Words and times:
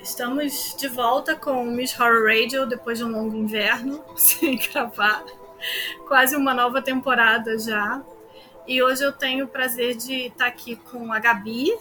Estamos 0.00 0.74
de 0.78 0.88
volta 0.88 1.34
com 1.34 1.64
Miss 1.64 1.98
Horror 1.98 2.26
Radio 2.26 2.66
depois 2.66 2.98
de 2.98 3.04
um 3.04 3.10
longo 3.10 3.36
inverno 3.36 4.02
sem 4.16 4.56
gravar. 4.56 5.24
Quase 6.06 6.36
uma 6.36 6.54
nova 6.54 6.80
temporada 6.80 7.58
já. 7.58 8.02
E 8.66 8.82
hoje 8.82 9.02
eu 9.02 9.12
tenho 9.12 9.46
o 9.46 9.48
prazer 9.48 9.96
de 9.96 10.26
estar 10.26 10.46
aqui 10.46 10.76
com 10.76 11.12
a 11.12 11.18
Gabi, 11.18 11.76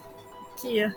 que 0.56 0.90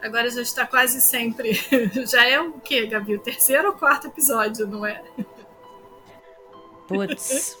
agora 0.00 0.30
já 0.30 0.42
está 0.42 0.66
quase 0.66 1.00
sempre. 1.00 1.52
Já 2.06 2.26
é 2.26 2.40
o 2.40 2.52
quê, 2.60 2.86
Gabi? 2.86 3.16
O 3.16 3.20
terceiro 3.20 3.68
ou 3.68 3.74
quarto 3.74 4.06
episódio, 4.06 4.66
não 4.66 4.86
é? 4.86 5.02
Putz, 6.86 7.58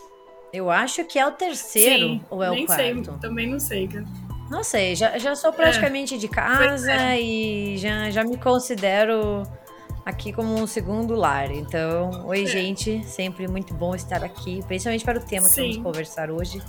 eu 0.52 0.70
acho 0.70 1.04
que 1.04 1.18
é 1.18 1.26
o 1.26 1.32
terceiro 1.32 2.06
Sim, 2.06 2.24
ou 2.30 2.42
é 2.42 2.50
o 2.50 2.66
quarto. 2.66 2.80
Sei, 2.80 3.02
também 3.20 3.50
não 3.50 3.58
sei, 3.58 3.86
Gabi. 3.86 4.06
Não 4.52 4.62
sei, 4.62 4.94
já, 4.94 5.16
já 5.16 5.34
sou 5.34 5.50
praticamente 5.50 6.16
é. 6.16 6.18
de 6.18 6.28
casa 6.28 6.92
é. 6.92 7.18
e 7.18 7.78
já, 7.78 8.10
já 8.10 8.22
me 8.22 8.36
considero 8.36 9.44
aqui 10.04 10.30
como 10.30 10.54
um 10.60 10.66
segundo 10.66 11.14
lar. 11.14 11.50
Então, 11.50 12.26
oi, 12.26 12.42
é. 12.42 12.46
gente, 12.46 13.02
sempre 13.06 13.48
muito 13.48 13.72
bom 13.72 13.94
estar 13.94 14.22
aqui, 14.22 14.62
principalmente 14.68 15.06
para 15.06 15.18
o 15.18 15.22
tema 15.22 15.48
Sim. 15.48 15.54
que 15.54 15.60
vamos 15.60 15.76
conversar 15.78 16.30
hoje, 16.30 16.60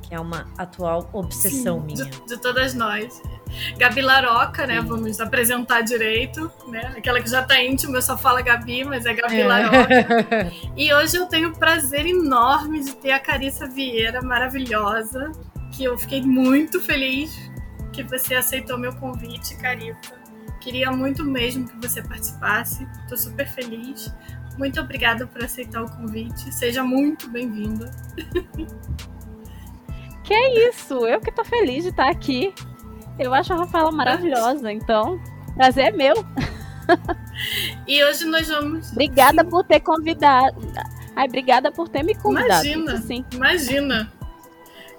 que 0.00 0.14
é 0.14 0.18
uma 0.18 0.46
atual 0.56 1.10
obsessão 1.12 1.80
Sim, 1.80 1.86
minha. 1.86 2.04
De, 2.06 2.26
de, 2.28 2.40
todas 2.40 2.72
nós. 2.72 3.20
Gabi 3.76 4.00
Laroca, 4.00 4.66
né? 4.66 4.80
Sim. 4.80 4.86
Vamos 4.86 5.20
apresentar 5.20 5.82
direito, 5.82 6.50
né? 6.66 6.94
Aquela 6.96 7.20
que 7.20 7.28
já 7.28 7.42
tá 7.42 7.62
íntima, 7.62 7.98
eu 7.98 8.02
só 8.02 8.16
falo 8.16 8.42
Gabi, 8.42 8.84
mas 8.84 9.04
é 9.04 9.12
Gabi 9.12 9.38
é. 9.38 9.46
Laroca. 9.46 10.50
e 10.74 10.90
hoje 10.94 11.18
eu 11.18 11.26
tenho 11.26 11.50
o 11.50 11.58
prazer 11.58 12.06
enorme 12.06 12.82
de 12.82 12.94
ter 12.94 13.10
a 13.10 13.20
Carissa 13.20 13.66
Vieira, 13.66 14.22
maravilhosa, 14.22 15.30
que 15.72 15.84
eu 15.84 15.98
fiquei 15.98 16.22
muito 16.22 16.80
feliz 16.80 17.50
que 17.92 18.02
você 18.02 18.34
aceitou 18.34 18.78
meu 18.78 18.94
convite, 18.94 19.56
Carissa. 19.56 20.20
Queria 20.60 20.92
muito 20.92 21.24
mesmo 21.24 21.66
que 21.66 21.76
você 21.76 22.02
participasse. 22.02 22.86
Estou 23.02 23.18
super 23.18 23.48
feliz. 23.48 24.14
Muito 24.56 24.80
obrigada 24.80 25.26
por 25.26 25.42
aceitar 25.42 25.82
o 25.82 25.90
convite. 25.90 26.52
Seja 26.54 26.84
muito 26.84 27.28
bem-vinda. 27.28 27.90
Que 30.24 30.34
é 30.34 30.68
isso? 30.68 31.04
Eu 31.04 31.20
que 31.20 31.30
estou 31.30 31.44
feliz 31.44 31.82
de 31.82 31.90
estar 31.90 32.08
aqui. 32.08 32.54
Eu 33.18 33.34
acho 33.34 33.52
a 33.52 33.56
Rafaela 33.56 33.90
maravilhosa, 33.90 34.72
então 34.72 35.20
prazer 35.56 35.86
é 35.86 35.90
meu. 35.90 36.14
E 37.88 38.04
hoje 38.04 38.24
nós 38.26 38.46
vamos. 38.46 38.92
Obrigada 38.92 39.44
por 39.44 39.64
ter 39.64 39.80
convidado. 39.80 40.56
Ai, 41.16 41.26
obrigada 41.26 41.72
por 41.72 41.88
ter 41.88 42.04
me 42.04 42.14
convidado. 42.14 42.64
Imagina, 42.64 43.02
sim. 43.02 43.24
imagina. 43.32 44.12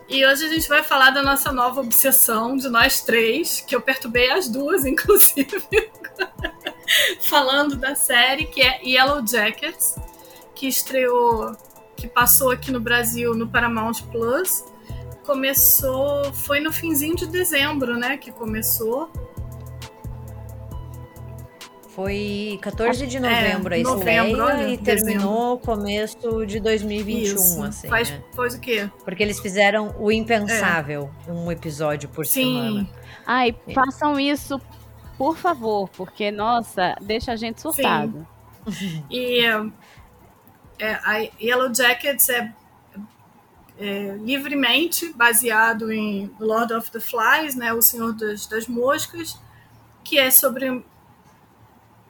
E 0.09 0.25
hoje 0.25 0.45
a 0.45 0.49
gente 0.49 0.67
vai 0.67 0.83
falar 0.83 1.11
da 1.11 1.21
nossa 1.21 1.51
nova 1.51 1.81
obsessão 1.81 2.57
de 2.57 2.67
nós 2.69 3.01
três, 3.01 3.61
que 3.61 3.75
eu 3.75 3.81
perturbei 3.81 4.29
as 4.31 4.47
duas, 4.47 4.83
inclusive, 4.85 5.63
falando 7.21 7.75
da 7.75 7.95
série 7.95 8.45
que 8.45 8.61
é 8.61 8.81
Yellow 8.83 9.25
Jackets, 9.25 9.95
que 10.53 10.67
estreou, 10.67 11.55
que 11.95 12.07
passou 12.07 12.51
aqui 12.51 12.71
no 12.71 12.79
Brasil 12.79 13.33
no 13.33 13.47
Paramount 13.47 14.03
Plus. 14.11 14.65
Começou, 15.25 16.33
foi 16.33 16.59
no 16.59 16.71
finzinho 16.71 17.15
de 17.15 17.25
dezembro, 17.25 17.97
né, 17.97 18.17
que 18.17 18.31
começou. 18.31 19.09
Foi 21.95 22.57
14 22.59 23.05
de 23.05 23.19
novembro 23.19 23.71
é, 23.71 23.77
a 23.77 23.79
estreia 23.79 24.23
novembro, 24.23 24.67
e 24.67 24.77
terminou 24.79 25.59
começo 25.59 26.43
de 26.43 26.59
2021, 26.59 27.35
Isso. 27.35 27.63
assim. 27.63 27.87
Faz, 27.87 28.09
né? 28.09 28.23
faz 28.35 28.55
o 28.55 28.59
quê? 28.59 28.89
Porque 29.05 29.21
eles 29.21 29.39
fizeram 29.39 29.95
o 29.99 30.11
impensável, 30.11 31.11
é. 31.27 31.31
um 31.31 31.51
episódio 31.51 32.09
por 32.09 32.25
Sim. 32.25 32.55
semana. 32.55 32.89
Ai, 33.27 33.55
façam 33.75 34.19
isso, 34.19 34.59
por 35.19 35.37
favor, 35.37 35.87
porque, 35.89 36.31
nossa, 36.31 36.95
deixa 36.99 37.33
a 37.33 37.35
gente 37.35 37.61
surtado. 37.61 38.25
Sim. 38.71 39.05
e 39.11 39.45
é, 40.79 40.93
a 40.95 41.17
Yellow 41.39 41.71
Jackets 41.71 42.27
é, 42.29 42.51
é, 43.77 44.17
livremente 44.19 45.13
baseado 45.13 45.91
em 45.91 46.31
Lord 46.39 46.73
of 46.73 46.89
the 46.89 46.99
Flies, 46.99 47.55
né, 47.55 47.71
o 47.71 47.83
Senhor 47.83 48.13
das, 48.13 48.47
das 48.47 48.67
Moscas, 48.67 49.39
que 50.03 50.17
é 50.17 50.31
sobre 50.31 50.83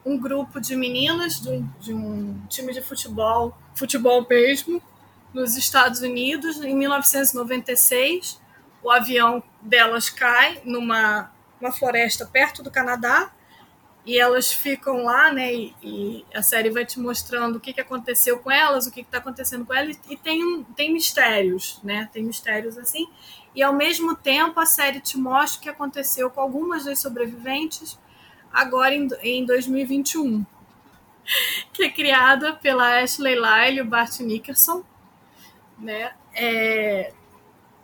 um 0.04 0.18
grupo 0.18 0.60
de 0.60 0.76
meninas 0.76 1.40
de 1.40 1.48
um, 1.48 1.68
de 1.80 1.94
um 1.94 2.42
time 2.48 2.72
de 2.72 2.82
futebol, 2.82 3.56
futebol 3.74 4.26
mesmo, 4.28 4.82
nos 5.32 5.56
Estados 5.56 6.00
Unidos. 6.00 6.62
Em 6.62 6.76
1996, 6.76 8.40
o 8.82 8.90
avião 8.90 9.42
delas 9.62 10.10
cai 10.10 10.60
numa 10.64 11.32
uma 11.60 11.72
floresta 11.72 12.26
perto 12.26 12.62
do 12.62 12.70
Canadá 12.70 13.32
e 14.04 14.18
elas 14.18 14.52
ficam 14.52 15.04
lá, 15.04 15.32
né? 15.32 15.54
E, 15.54 15.74
e, 15.82 16.24
a 16.34 16.42
série 16.42 16.68
vai 16.68 16.84
te 16.84 17.00
mostrando 17.00 17.56
o 17.56 17.60
que, 17.60 17.72
que 17.72 17.80
aconteceu 17.80 18.38
com 18.38 18.50
elas, 18.50 18.86
o 18.86 18.90
que 18.90 19.00
está 19.00 19.16
acontecendo 19.16 19.64
com 19.64 19.72
elas, 19.72 19.98
e 20.10 20.16
tem, 20.16 20.62
tem 20.76 20.92
mistérios, 20.92 21.80
né? 21.82 22.08
Tem 22.12 22.22
mistérios 22.22 22.76
assim. 22.76 23.08
E 23.54 23.62
ao 23.62 23.72
mesmo 23.72 24.14
tempo 24.14 24.60
a 24.60 24.66
série 24.66 25.00
te 25.00 25.16
mostra 25.16 25.58
o 25.58 25.62
que 25.62 25.68
aconteceu 25.70 26.28
com 26.28 26.40
algumas 26.40 26.84
das 26.84 26.98
sobreviventes 26.98 27.98
agora 28.54 28.94
em, 28.94 29.08
em 29.22 29.44
2021, 29.44 30.46
que 31.72 31.82
é 31.82 31.90
criada 31.90 32.54
pela 32.54 33.02
Ashley 33.02 33.34
Lyle 33.34 33.78
e 33.78 33.82
o 33.82 33.84
Bart 33.84 34.20
Nickerson, 34.20 34.84
né? 35.78 36.12
É, 36.34 37.12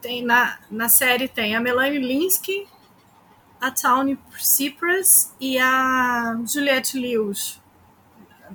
tem 0.00 0.24
na, 0.24 0.58
na 0.70 0.88
série 0.88 1.28
tem 1.28 1.54
a 1.54 1.60
Melanie 1.60 1.98
Linsky, 1.98 2.66
a 3.60 3.70
Tawny 3.70 4.18
Cypress 4.38 5.34
e 5.38 5.58
a 5.58 6.40
Juliette 6.46 6.98
Lewis, 6.98 7.60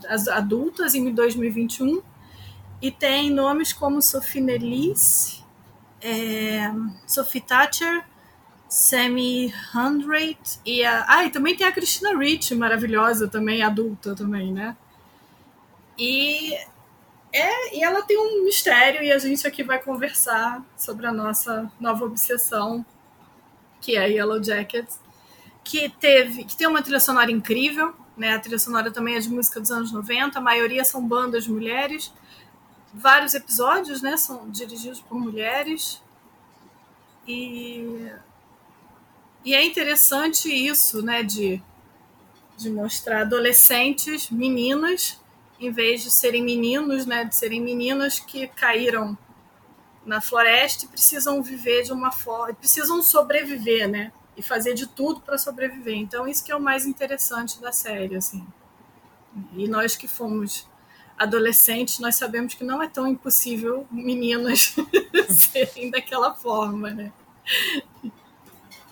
as 0.08 0.28
adultas 0.28 0.96
em 0.96 1.14
2021, 1.14 2.02
e 2.82 2.92
tem 2.92 3.30
nomes 3.30 3.72
como 3.72 4.02
Sophie 4.02 4.42
Nellis, 4.42 5.44
é, 6.02 6.72
Sophie 7.06 7.42
Thatcher, 7.42 8.06
Sammy 8.76 9.54
Hundred 9.74 10.38
e 10.66 10.84
a. 10.84 11.06
Ah, 11.08 11.26
e 11.26 11.30
também 11.30 11.56
tem 11.56 11.66
a 11.66 11.72
Christina 11.72 12.14
Ricci, 12.14 12.54
maravilhosa 12.54 13.26
também, 13.26 13.64
adulta 13.64 14.14
também, 14.14 14.52
né? 14.52 14.76
E, 15.98 16.54
é, 17.32 17.78
e 17.78 17.82
ela 17.82 18.02
tem 18.02 18.18
um 18.20 18.44
mistério 18.44 19.02
e 19.02 19.14
a 19.14 19.18
gente 19.18 19.48
aqui 19.48 19.64
vai 19.64 19.82
conversar 19.82 20.62
sobre 20.76 21.08
a 21.08 21.14
nossa 21.14 21.72
nova 21.80 22.04
obsessão, 22.04 22.86
que 23.80 23.96
é 23.96 24.10
Yellow 24.10 24.44
Jackets, 24.44 25.00
que 25.64 25.88
teve, 25.88 26.44
que 26.44 26.58
tem 26.58 26.68
uma 26.68 26.84
trilha 26.84 27.00
sonora 27.00 27.32
incrível, 27.32 27.96
né? 28.18 28.34
A 28.34 28.40
trilha 28.40 28.60
sonora 28.60 28.92
também 28.92 29.16
é 29.16 29.20
de 29.20 29.30
música 29.30 29.62
dos 29.62 29.72
anos 29.72 29.94
90, 29.94 30.38
a 30.38 30.42
maioria 30.42 30.84
são 30.84 31.08
bandas 31.08 31.48
mulheres. 31.48 32.12
Vários 32.94 33.34
episódios, 33.36 34.02
né, 34.02 34.18
são 34.18 34.50
dirigidos 34.50 35.00
por 35.00 35.18
mulheres. 35.18 36.02
E 37.26 38.12
e 39.46 39.54
é 39.54 39.64
interessante 39.64 40.52
isso, 40.52 41.04
né, 41.04 41.22
de, 41.22 41.62
de 42.58 42.70
mostrar 42.72 43.22
adolescentes, 43.22 44.32
meninas, 44.32 45.22
em 45.60 45.72
vez 45.72 46.02
de 46.02 46.10
serem 46.10 46.44
meninos, 46.44 47.06
né, 47.06 47.24
de 47.24 47.36
serem 47.36 47.62
meninas 47.62 48.20
que 48.20 48.48
caíram 48.48 49.16
na 50.04 50.20
floresta 50.20 50.86
e 50.86 50.88
precisam 50.88 51.44
viver 51.44 51.84
de 51.84 51.94
uma 51.94 52.12
forma, 52.12 52.56
precisam 52.56 53.04
sobreviver, 53.04 53.88
né, 53.88 54.12
e 54.36 54.42
fazer 54.42 54.74
de 54.74 54.88
tudo 54.88 55.22
para 55.22 55.38
sobreviver. 55.38 55.96
Então 55.96 56.28
isso 56.28 56.44
que 56.44 56.52
é 56.52 56.56
o 56.56 56.60
mais 56.60 56.88
interessante 56.88 57.62
da 57.62 57.72
série, 57.72 58.16
assim. 58.16 58.46
E 59.56 59.68
nós 59.68 59.96
que 59.96 60.08
fomos 60.08 60.68
adolescentes, 61.18 62.00
nós 62.00 62.16
sabemos 62.16 62.56
que 62.56 62.64
não 62.64 62.82
é 62.82 62.88
tão 62.88 63.08
impossível 63.08 63.88
meninas 63.92 64.76
serem 65.30 65.92
daquela 65.92 66.34
forma, 66.34 66.90
né? 66.90 67.14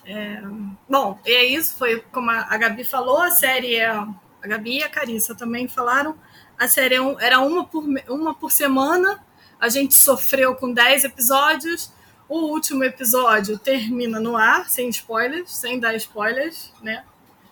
É, 0.05 0.41
bom, 0.89 1.19
e 1.25 1.31
é 1.31 1.45
isso, 1.45 1.77
foi 1.77 2.01
como 2.11 2.29
a 2.29 2.57
Gabi 2.57 2.83
falou, 2.83 3.21
a 3.21 3.31
série 3.31 3.75
é. 3.75 3.88
A 3.88 4.47
Gabi 4.47 4.79
e 4.79 4.83
a 4.83 4.89
Carissa 4.89 5.33
também 5.33 5.67
falaram. 5.69 6.17
A 6.59 6.67
série 6.67 6.95
é 6.95 7.15
era 7.19 7.39
uma 7.39 7.65
por, 7.65 7.85
uma 8.09 8.33
por 8.33 8.51
semana. 8.51 9.23
A 9.59 9.69
gente 9.69 9.94
sofreu 9.94 10.55
com 10.55 10.73
10 10.73 11.05
episódios. 11.05 11.91
O 12.27 12.47
último 12.47 12.83
episódio 12.83 13.57
termina 13.57 14.19
no 14.19 14.35
ar, 14.35 14.69
sem 14.69 14.89
spoilers, 14.89 15.55
sem 15.55 15.79
dar 15.79 15.95
spoilers, 15.95 16.73
né? 16.81 17.06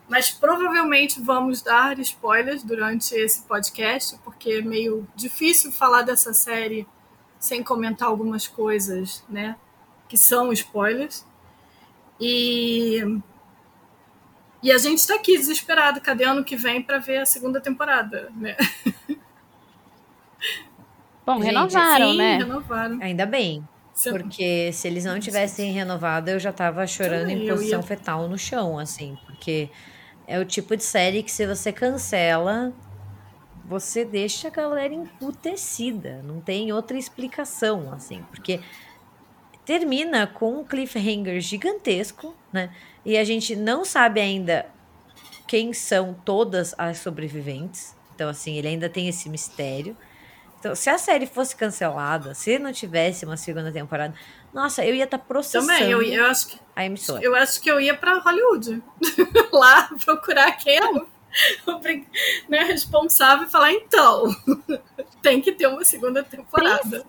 Mas 0.10 0.30
provavelmente 0.30 1.22
vamos 1.22 1.62
dar 1.62 1.98
spoilers 2.00 2.64
durante 2.64 3.16
esse 3.16 3.44
podcast, 3.44 4.18
porque 4.26 4.52
é 4.52 4.62
meio 4.62 5.08
difícil 5.16 5.72
falar 5.72 6.02
dessa 6.02 6.34
série 6.34 6.86
sem 7.40 7.64
comentar 7.64 8.10
algumas 8.10 8.48
coisas, 8.48 9.24
né? 9.30 9.56
Que 10.10 10.18
são 10.18 10.52
spoilers. 10.52 11.26
E, 12.22 13.04
e 14.62 14.72
a 14.72 14.78
gente 14.78 15.00
está 15.00 15.16
aqui 15.16 15.36
desesperado. 15.38 16.00
Cadê 16.00 16.24
ano 16.24 16.44
que 16.44 16.56
vem 16.56 16.80
para 16.82 17.00
ver 17.00 17.18
a 17.18 17.26
segunda 17.26 17.60
temporada, 17.60 18.32
né? 18.36 18.56
Bom, 21.26 21.42
gente, 21.42 21.46
renovaram, 21.48 22.12
sim, 22.12 22.18
né? 22.18 22.38
Renovaram. 22.38 23.00
Ainda 23.02 23.26
bem. 23.26 23.68
Porque 24.10 24.72
se 24.72 24.88
eles 24.88 25.04
não 25.06 25.20
tivessem 25.20 25.72
renovado, 25.72 26.30
eu 26.30 26.40
já 26.40 26.52
tava 26.52 26.88
chorando 26.88 27.30
em 27.30 27.48
posição 27.48 27.82
ia... 27.82 27.86
fetal 27.86 28.28
no 28.28 28.38
chão, 28.38 28.80
assim, 28.80 29.18
porque 29.26 29.70
é 30.26 30.40
o 30.40 30.46
tipo 30.46 30.76
de 30.76 30.84
série 30.84 31.22
que 31.22 31.32
se 31.32 31.46
você 31.46 31.72
cancela, 31.72 32.74
você 33.66 34.04
deixa 34.04 34.48
a 34.48 34.52
galera 34.52 34.94
emputecida. 34.94 36.22
Não 36.24 36.40
tem 36.40 36.72
outra 36.72 36.98
explicação, 36.98 37.92
assim, 37.94 38.24
porque 38.32 38.60
termina 39.72 40.28
com 40.28 40.60
um 40.60 40.64
cliffhanger 40.66 41.40
gigantesco, 41.40 42.36
né? 42.52 42.76
E 43.06 43.18
a 43.18 43.24
gente 43.24 43.56
não 43.56 43.86
sabe 43.86 44.20
ainda 44.20 44.66
quem 45.48 45.72
são 45.72 46.14
todas 46.26 46.76
as 46.78 46.98
sobreviventes. 46.98 47.96
Então, 48.14 48.28
assim, 48.28 48.58
ele 48.58 48.68
ainda 48.68 48.90
tem 48.90 49.08
esse 49.08 49.30
mistério. 49.30 49.96
Então, 50.60 50.76
se 50.76 50.90
a 50.90 50.98
série 50.98 51.26
fosse 51.26 51.56
cancelada, 51.56 52.34
se 52.34 52.60
não 52.60 52.74
tivesse 52.74 53.24
uma 53.24 53.38
segunda 53.38 53.72
temporada, 53.72 54.14
nossa, 54.54 54.84
eu 54.84 54.94
ia 54.94 55.06
estar 55.06 55.18
tá 55.18 55.24
processando 55.26 55.68
Também, 55.68 55.90
eu, 55.90 56.02
eu 56.02 56.26
acho 56.26 56.50
que, 56.50 56.60
a 56.76 56.86
emissora. 56.86 57.24
Eu 57.24 57.34
acho 57.34 57.62
que 57.62 57.72
eu 57.72 57.80
ia 57.80 57.96
para 57.96 58.20
Hollywood. 58.20 58.84
Lá 59.54 59.90
procurar 60.04 60.52
quem 60.58 60.76
é 60.76 60.86
o 60.86 61.08
né, 62.50 62.60
responsável 62.66 63.48
e 63.48 63.50
falar, 63.50 63.72
então, 63.72 64.36
tem 65.24 65.40
que 65.40 65.54
ter 65.54 65.68
uma 65.68 65.86
segunda 65.86 66.22
temporada. 66.22 67.06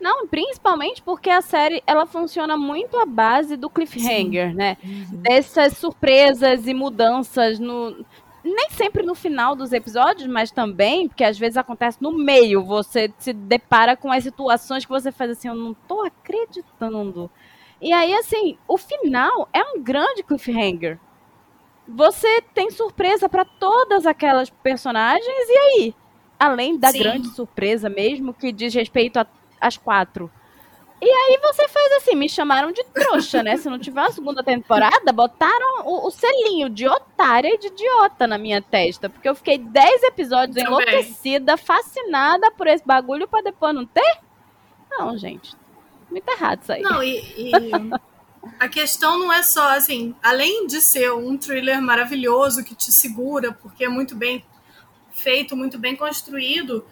Não, 0.00 0.26
principalmente 0.26 1.02
porque 1.02 1.28
a 1.28 1.40
série 1.40 1.82
ela 1.86 2.06
funciona 2.06 2.56
muito 2.56 2.96
à 2.98 3.04
base 3.04 3.56
do 3.56 3.68
cliffhanger, 3.68 4.50
Sim. 4.50 4.56
né? 4.56 4.76
Uhum. 4.84 5.22
Dessas 5.22 5.76
surpresas 5.76 6.66
e 6.66 6.74
mudanças 6.74 7.58
no 7.58 8.04
nem 8.44 8.70
sempre 8.70 9.02
no 9.02 9.14
final 9.14 9.54
dos 9.54 9.72
episódios, 9.72 10.26
mas 10.26 10.50
também, 10.50 11.08
porque 11.08 11.24
às 11.24 11.38
vezes 11.38 11.56
acontece 11.56 11.98
no 12.00 12.12
meio, 12.12 12.64
você 12.64 13.12
se 13.18 13.32
depara 13.32 13.96
com 13.96 14.10
as 14.10 14.22
situações 14.24 14.84
que 14.84 14.90
você 14.90 15.12
faz 15.12 15.32
assim, 15.32 15.48
eu 15.48 15.54
não 15.54 15.74
tô 15.74 16.02
acreditando. 16.02 17.30
E 17.80 17.92
aí 17.92 18.14
assim, 18.14 18.56
o 18.66 18.78
final 18.78 19.48
é 19.52 19.62
um 19.62 19.82
grande 19.82 20.22
cliffhanger. 20.22 20.98
Você 21.86 22.42
tem 22.54 22.70
surpresa 22.70 23.28
para 23.28 23.44
todas 23.44 24.06
aquelas 24.06 24.50
personagens 24.50 25.48
e 25.48 25.58
aí, 25.58 25.94
além 26.38 26.78
da 26.78 26.90
Sim. 26.90 26.98
grande 27.00 27.28
surpresa 27.30 27.88
mesmo 27.88 28.34
que 28.34 28.52
diz 28.52 28.74
respeito 28.74 29.18
a 29.18 29.26
às 29.60 29.76
quatro. 29.76 30.30
E 31.00 31.08
aí 31.08 31.38
você 31.40 31.68
faz 31.68 31.92
assim, 31.92 32.16
me 32.16 32.28
chamaram 32.28 32.72
de 32.72 32.82
trouxa, 32.86 33.40
né? 33.40 33.56
Se 33.56 33.70
não 33.70 33.78
tiver 33.78 34.00
a 34.00 34.10
segunda 34.10 34.42
temporada, 34.42 35.12
botaram 35.12 35.84
o, 35.84 36.08
o, 36.08 36.10
selinho 36.10 36.68
de 36.68 36.88
otária 36.88 37.54
e 37.54 37.58
de 37.58 37.68
idiota 37.68 38.26
na 38.26 38.36
minha 38.36 38.60
testa. 38.60 39.08
Porque 39.08 39.28
eu 39.28 39.34
fiquei 39.34 39.58
10 39.58 40.02
episódios 40.02 40.56
Também. 40.56 40.66
enlouquecida, 40.66 41.56
fascinada 41.56 42.50
por 42.50 42.66
esse 42.66 42.84
bagulho 42.84 43.28
pra 43.28 43.42
depois 43.42 43.72
não 43.72 43.86
ter? 43.86 44.18
Não, 44.90 45.16
gente. 45.16 45.54
Muito 46.10 46.28
errado 46.28 46.62
isso 46.62 46.72
aí. 46.72 46.82
Não, 46.82 47.00
e, 47.00 47.18
e 47.36 47.52
a 48.58 48.68
questão 48.68 49.18
não 49.18 49.32
é 49.32 49.42
só 49.44 49.76
assim, 49.76 50.16
além 50.20 50.66
de 50.66 50.80
ser 50.80 51.12
um 51.12 51.36
thriller 51.36 51.80
maravilhoso 51.80 52.64
que 52.64 52.74
te 52.74 52.90
segura, 52.90 53.52
porque 53.52 53.84
é 53.84 53.88
muito 53.88 54.16
bem 54.16 54.44
feito, 55.12 55.56
muito 55.56 55.78
bem 55.78 55.94
construído 55.94 56.84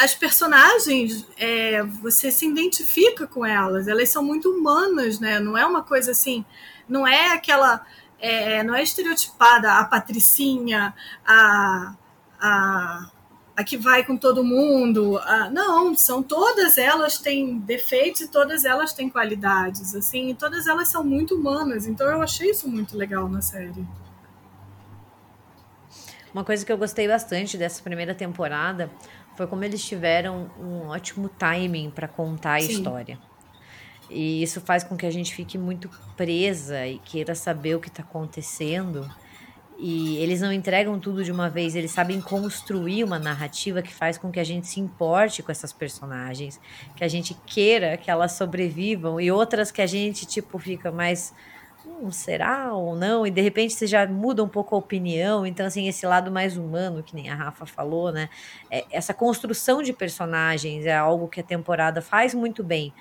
as 0.00 0.14
personagens, 0.14 1.26
é, 1.36 1.82
você 1.82 2.30
se 2.32 2.46
identifica 2.46 3.26
com 3.26 3.44
elas, 3.44 3.86
elas 3.86 4.08
são 4.08 4.24
muito 4.24 4.50
humanas, 4.50 5.20
né? 5.20 5.38
Não 5.38 5.58
é 5.58 5.66
uma 5.66 5.82
coisa 5.82 6.12
assim, 6.12 6.42
não 6.88 7.06
é 7.06 7.34
aquela. 7.34 7.84
É, 8.18 8.62
não 8.62 8.74
é 8.74 8.82
estereotipada 8.82 9.74
a 9.74 9.84
patricinha, 9.84 10.94
a, 11.26 11.94
a, 12.38 13.10
a 13.56 13.64
que 13.64 13.76
vai 13.76 14.02
com 14.02 14.16
todo 14.16 14.42
mundo. 14.42 15.18
A, 15.18 15.50
não, 15.50 15.94
são 15.94 16.22
todas 16.22 16.78
elas 16.78 17.18
têm 17.18 17.58
defeitos 17.58 18.22
e 18.22 18.28
todas 18.28 18.64
elas 18.64 18.94
têm 18.94 19.10
qualidades, 19.10 19.94
assim, 19.94 20.30
e 20.30 20.34
todas 20.34 20.66
elas 20.66 20.88
são 20.88 21.04
muito 21.04 21.34
humanas. 21.34 21.86
Então 21.86 22.06
eu 22.08 22.22
achei 22.22 22.50
isso 22.50 22.66
muito 22.66 22.96
legal 22.96 23.28
na 23.28 23.42
série. 23.42 23.86
Uma 26.32 26.44
coisa 26.44 26.64
que 26.64 26.72
eu 26.72 26.78
gostei 26.78 27.08
bastante 27.08 27.58
dessa 27.58 27.82
primeira 27.82 28.14
temporada 28.14 28.90
foi 29.40 29.46
como 29.46 29.64
eles 29.64 29.82
tiveram 29.82 30.50
um 30.60 30.88
ótimo 30.88 31.26
timing 31.26 31.88
para 31.88 32.06
contar 32.06 32.56
a 32.56 32.60
Sim. 32.60 32.72
história. 32.72 33.18
E 34.10 34.42
isso 34.42 34.60
faz 34.60 34.84
com 34.84 34.98
que 34.98 35.06
a 35.06 35.10
gente 35.10 35.34
fique 35.34 35.56
muito 35.56 35.88
presa 36.14 36.86
e 36.86 36.98
queira 36.98 37.34
saber 37.34 37.74
o 37.74 37.80
que 37.80 37.88
está 37.88 38.02
acontecendo. 38.02 39.10
E 39.78 40.18
eles 40.18 40.42
não 40.42 40.52
entregam 40.52 41.00
tudo 41.00 41.24
de 41.24 41.32
uma 41.32 41.48
vez, 41.48 41.74
eles 41.74 41.90
sabem 41.90 42.20
construir 42.20 43.02
uma 43.02 43.18
narrativa 43.18 43.80
que 43.80 43.94
faz 43.94 44.18
com 44.18 44.30
que 44.30 44.38
a 44.38 44.44
gente 44.44 44.66
se 44.66 44.78
importe 44.78 45.42
com 45.42 45.50
essas 45.50 45.72
personagens, 45.72 46.60
que 46.94 47.02
a 47.02 47.08
gente 47.08 47.34
queira 47.46 47.96
que 47.96 48.10
elas 48.10 48.32
sobrevivam, 48.32 49.18
e 49.18 49.32
outras 49.32 49.70
que 49.70 49.80
a 49.80 49.86
gente, 49.86 50.26
tipo, 50.26 50.58
fica 50.58 50.92
mais 50.92 51.32
será 52.12 52.72
ou 52.72 52.94
não? 52.94 53.26
E 53.26 53.30
de 53.30 53.40
repente 53.40 53.74
você 53.74 53.86
já 53.86 54.06
muda 54.06 54.44
um 54.44 54.48
pouco 54.48 54.76
a 54.76 54.78
opinião. 54.78 55.44
Então, 55.44 55.66
assim, 55.66 55.88
esse 55.88 56.06
lado 56.06 56.30
mais 56.30 56.56
humano, 56.56 57.02
que 57.02 57.14
nem 57.14 57.28
a 57.28 57.34
Rafa 57.34 57.66
falou, 57.66 58.12
né? 58.12 58.28
É, 58.70 58.84
essa 58.90 59.12
construção 59.12 59.82
de 59.82 59.92
personagens 59.92 60.86
é 60.86 60.96
algo 60.96 61.28
que 61.28 61.40
a 61.40 61.42
temporada 61.42 62.00
faz 62.00 62.32
muito 62.32 62.62
bem. 62.62 62.92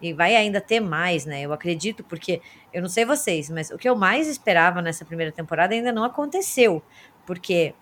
E 0.00 0.12
vai 0.12 0.36
ainda 0.36 0.60
ter 0.60 0.78
mais, 0.78 1.24
né? 1.26 1.42
Eu 1.42 1.52
acredito, 1.52 2.04
porque 2.04 2.40
eu 2.72 2.82
não 2.82 2.88
sei 2.88 3.04
vocês, 3.04 3.50
mas 3.50 3.70
o 3.70 3.78
que 3.78 3.88
eu 3.88 3.96
mais 3.96 4.28
esperava 4.28 4.80
nessa 4.80 5.04
primeira 5.04 5.32
temporada 5.32 5.74
ainda 5.74 5.90
não 5.90 6.04
aconteceu. 6.04 6.82
Porque 7.26 7.74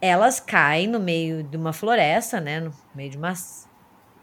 elas 0.00 0.40
caem 0.40 0.88
no 0.88 0.98
meio 0.98 1.42
de 1.44 1.56
uma 1.56 1.72
floresta, 1.72 2.40
né? 2.40 2.60
No 2.60 2.72
meio 2.94 3.10
de, 3.10 3.18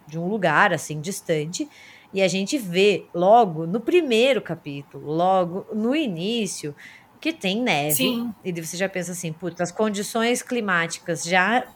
de 0.08 0.20
um 0.20 0.28
lugar 0.28 0.74
assim 0.74 1.00
distante 1.00 1.70
e 2.14 2.22
a 2.22 2.28
gente 2.28 2.58
vê 2.58 3.06
logo 3.14 3.66
no 3.68 3.80
primeiro 3.80 4.42
capítulo, 4.42 5.12
logo 5.12 5.66
no 5.74 5.96
início, 5.96 6.76
que 7.20 7.32
tem 7.32 7.62
neve. 7.62 7.96
Sim. 7.96 8.34
E 8.44 8.52
você 8.52 8.78
já 8.78 8.90
pensa 8.90 9.12
assim, 9.12 9.32
puta, 9.32 9.62
as 9.62 9.72
condições 9.72 10.42
climáticas 10.42 11.24
já 11.24 11.68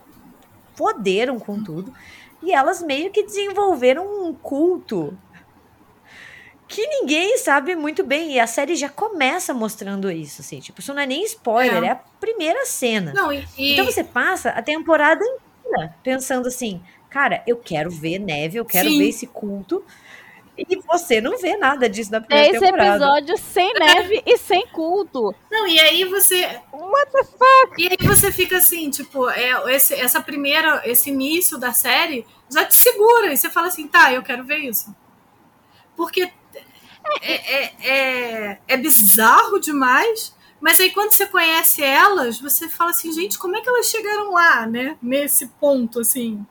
poderam 0.76 1.40
com 1.40 1.64
tudo. 1.64 1.94
E 2.42 2.52
elas 2.52 2.82
meio 2.82 3.12
que 3.12 3.24
desenvolveram 3.24 4.26
um 4.26 4.34
culto 4.34 5.18
que 6.68 6.86
ninguém 6.88 7.38
sabe 7.38 7.76
muito 7.76 8.04
bem. 8.04 8.34
E 8.34 8.40
a 8.40 8.48
série 8.48 8.76
já 8.76 8.90
começa 8.90 9.54
mostrando 9.54 10.10
isso, 10.10 10.42
assim. 10.42 10.60
Tipo, 10.60 10.80
isso 10.80 10.94
não 10.94 11.02
é 11.02 11.06
nem 11.06 11.24
spoiler, 11.24 11.84
é, 11.84 11.88
é 11.88 11.92
a 11.92 11.96
primeira 11.96 12.66
cena. 12.66 13.14
Não, 13.14 13.32
e, 13.32 13.46
e... 13.58 13.74
Então 13.74 13.86
você 13.86 14.04
passa 14.04 14.50
a 14.50 14.62
temporada 14.62 15.24
inteira 15.24 15.96
pensando 16.02 16.48
assim, 16.48 16.82
cara, 17.10 17.44
eu 17.46 17.58
quero 17.58 17.92
ver 17.92 18.18
neve, 18.18 18.58
eu 18.58 18.66
quero 18.66 18.90
Sim. 18.90 18.98
ver 18.98 19.10
esse 19.10 19.28
culto. 19.28 19.84
E 20.58 20.76
você 20.82 21.20
não 21.20 21.38
vê 21.38 21.58
nada 21.58 21.90
disso 21.90 22.12
na 22.12 22.22
primeira 22.22 22.52
Esse 22.52 22.60
temporada. 22.60 22.96
Esse 22.96 23.04
episódio 23.04 23.38
sem 23.38 23.74
neve 23.80 24.24
e 24.26 24.38
sem 24.38 24.68
culto. 24.68 25.34
Não, 25.52 25.68
e 25.68 25.80
aí 25.80 26.06
você. 26.06 26.62
What 26.72 27.12
the 27.12 27.24
fuck? 27.24 27.82
E 27.82 27.88
aí 27.88 28.08
você 28.08 28.32
fica 28.32 28.58
assim, 28.58 28.90
tipo, 28.92 29.30
é, 29.30 29.76
esse, 29.76 29.96
essa 29.96 30.22
primeira, 30.22 30.82
esse 30.86 31.10
início 31.10 31.58
da 31.58 31.74
série 31.74 32.26
já 32.50 32.66
te 32.66 32.76
segura. 32.76 33.34
E 33.34 33.38
você 33.38 33.50
fala 33.50 33.68
assim, 33.68 33.88
tá, 33.88 34.14
eu 34.14 34.22
quero 34.22 34.44
ver 34.44 34.60
isso. 34.60 34.96
Porque 35.96 36.32
é, 37.22 37.34
é, 37.34 37.74
é, 37.84 38.60
é 38.68 38.78
bizarro 38.78 39.60
demais. 39.60 40.36
Mas 40.62 40.80
aí 40.80 40.92
quando 40.92 41.12
você 41.12 41.26
conhece 41.26 41.84
elas, 41.84 42.40
você 42.40 42.70
fala 42.70 42.92
assim, 42.92 43.12
gente, 43.12 43.38
como 43.38 43.58
é 43.58 43.62
que 43.62 43.68
elas 43.68 43.88
chegaram 43.88 44.32
lá, 44.32 44.66
né? 44.66 44.98
Nesse 45.02 45.48
ponto, 45.60 46.00
assim. 46.00 46.46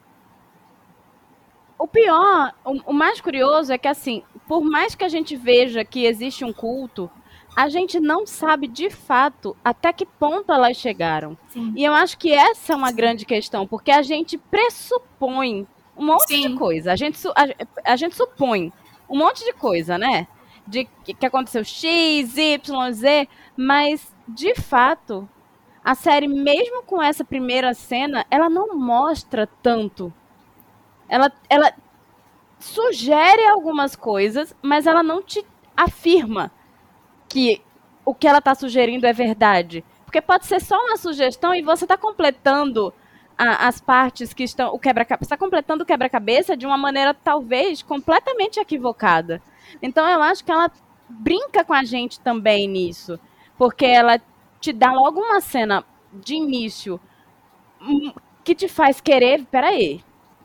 O 1.82 1.86
pior, 1.88 2.54
o, 2.64 2.92
o 2.92 2.92
mais 2.92 3.20
curioso 3.20 3.72
é 3.72 3.76
que, 3.76 3.88
assim, 3.88 4.22
por 4.46 4.62
mais 4.62 4.94
que 4.94 5.02
a 5.02 5.08
gente 5.08 5.34
veja 5.34 5.84
que 5.84 6.04
existe 6.04 6.44
um 6.44 6.52
culto, 6.52 7.10
a 7.56 7.68
gente 7.68 7.98
não 7.98 8.24
sabe 8.24 8.68
de 8.68 8.88
fato 8.88 9.56
até 9.64 9.92
que 9.92 10.06
ponto 10.06 10.52
elas 10.52 10.76
chegaram. 10.76 11.36
Sim. 11.48 11.72
E 11.74 11.82
eu 11.82 11.92
acho 11.92 12.16
que 12.18 12.32
essa 12.32 12.72
é 12.72 12.76
uma 12.76 12.92
grande 12.92 13.26
questão, 13.26 13.66
porque 13.66 13.90
a 13.90 14.00
gente 14.00 14.38
pressupõe 14.38 15.66
um 15.96 16.06
monte 16.06 16.28
Sim. 16.28 16.50
de 16.50 16.56
coisa. 16.56 16.92
A 16.92 16.94
gente, 16.94 17.18
a, 17.26 17.92
a, 17.92 17.96
gente 17.96 18.14
supõe 18.14 18.72
um 19.10 19.18
monte 19.18 19.44
de 19.44 19.52
coisa, 19.52 19.98
né? 19.98 20.28
De 20.64 20.88
que, 21.02 21.12
que 21.12 21.26
aconteceu 21.26 21.64
X, 21.64 22.38
Y, 22.38 22.92
Z, 22.92 23.28
mas 23.56 24.14
de 24.28 24.54
fato, 24.54 25.28
a 25.84 25.96
série, 25.96 26.28
mesmo 26.28 26.84
com 26.84 27.02
essa 27.02 27.24
primeira 27.24 27.74
cena, 27.74 28.24
ela 28.30 28.48
não 28.48 28.78
mostra 28.78 29.48
tanto 29.60 30.12
ela, 31.12 31.30
ela 31.50 31.74
sugere 32.58 33.46
algumas 33.46 33.94
coisas, 33.94 34.56
mas 34.62 34.86
ela 34.86 35.02
não 35.02 35.22
te 35.22 35.44
afirma 35.76 36.50
que 37.28 37.60
o 38.02 38.14
que 38.14 38.26
ela 38.26 38.38
está 38.38 38.54
sugerindo 38.54 39.06
é 39.06 39.12
verdade. 39.12 39.84
Porque 40.06 40.22
pode 40.22 40.46
ser 40.46 40.58
só 40.58 40.74
uma 40.74 40.96
sugestão 40.96 41.54
e 41.54 41.60
você 41.60 41.84
está 41.84 41.98
completando 41.98 42.94
a, 43.36 43.68
as 43.68 43.78
partes 43.78 44.32
que 44.32 44.42
estão. 44.42 44.72
O 44.72 44.78
quebra-cabeça. 44.78 45.24
está 45.26 45.36
completando 45.36 45.82
o 45.82 45.86
quebra-cabeça 45.86 46.56
de 46.56 46.64
uma 46.64 46.78
maneira 46.78 47.12
talvez 47.12 47.82
completamente 47.82 48.58
equivocada. 48.58 49.42
Então 49.82 50.08
eu 50.08 50.22
acho 50.22 50.42
que 50.42 50.50
ela 50.50 50.72
brinca 51.10 51.62
com 51.62 51.74
a 51.74 51.84
gente 51.84 52.20
também 52.20 52.66
nisso. 52.66 53.20
Porque 53.58 53.84
ela 53.84 54.18
te 54.58 54.72
dá 54.72 54.92
logo 54.92 55.20
uma 55.20 55.42
cena 55.42 55.84
de 56.10 56.36
início 56.36 56.98
hum, 57.82 58.14
que 58.42 58.54
te 58.54 58.66
faz 58.66 58.98
querer. 58.98 59.44
Peraí, 59.50 60.02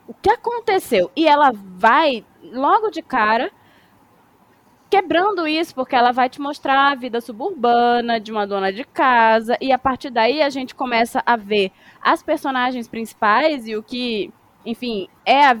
o 0.08 0.14
que 0.14 0.30
aconteceu? 0.30 1.10
E 1.14 1.28
ela 1.28 1.52
vai 1.52 2.24
logo 2.42 2.90
de 2.90 3.02
cara 3.02 3.52
quebrando 4.88 5.46
isso, 5.46 5.74
porque 5.74 5.94
ela 5.94 6.12
vai 6.12 6.30
te 6.30 6.40
mostrar 6.40 6.90
a 6.90 6.94
vida 6.94 7.20
suburbana 7.20 8.18
de 8.18 8.32
uma 8.32 8.46
dona 8.46 8.72
de 8.72 8.84
casa, 8.84 9.54
e 9.60 9.70
a 9.70 9.78
partir 9.78 10.08
daí 10.08 10.40
a 10.40 10.48
gente 10.48 10.74
começa 10.74 11.22
a 11.26 11.36
ver 11.36 11.70
as 12.00 12.22
personagens 12.22 12.88
principais 12.88 13.68
e 13.68 13.76
o 13.76 13.82
que, 13.82 14.32
enfim, 14.64 15.06
é 15.26 15.44
a, 15.44 15.58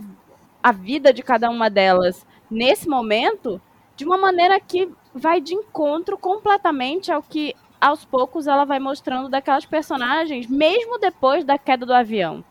a 0.62 0.72
vida 0.72 1.12
de 1.12 1.22
cada 1.22 1.50
uma 1.50 1.68
delas 1.68 2.26
nesse 2.50 2.88
momento, 2.88 3.60
de 3.94 4.06
uma 4.06 4.16
maneira 4.16 4.58
que 4.58 4.90
vai 5.12 5.42
de 5.42 5.54
encontro 5.54 6.16
completamente 6.16 7.12
ao 7.12 7.22
que 7.22 7.54
aos 7.78 8.06
poucos 8.06 8.46
ela 8.46 8.64
vai 8.64 8.78
mostrando 8.78 9.28
daquelas 9.28 9.66
personagens, 9.66 10.46
mesmo 10.46 10.98
depois 10.98 11.44
da 11.44 11.58
queda 11.58 11.84
do 11.84 11.92
avião. 11.92 12.42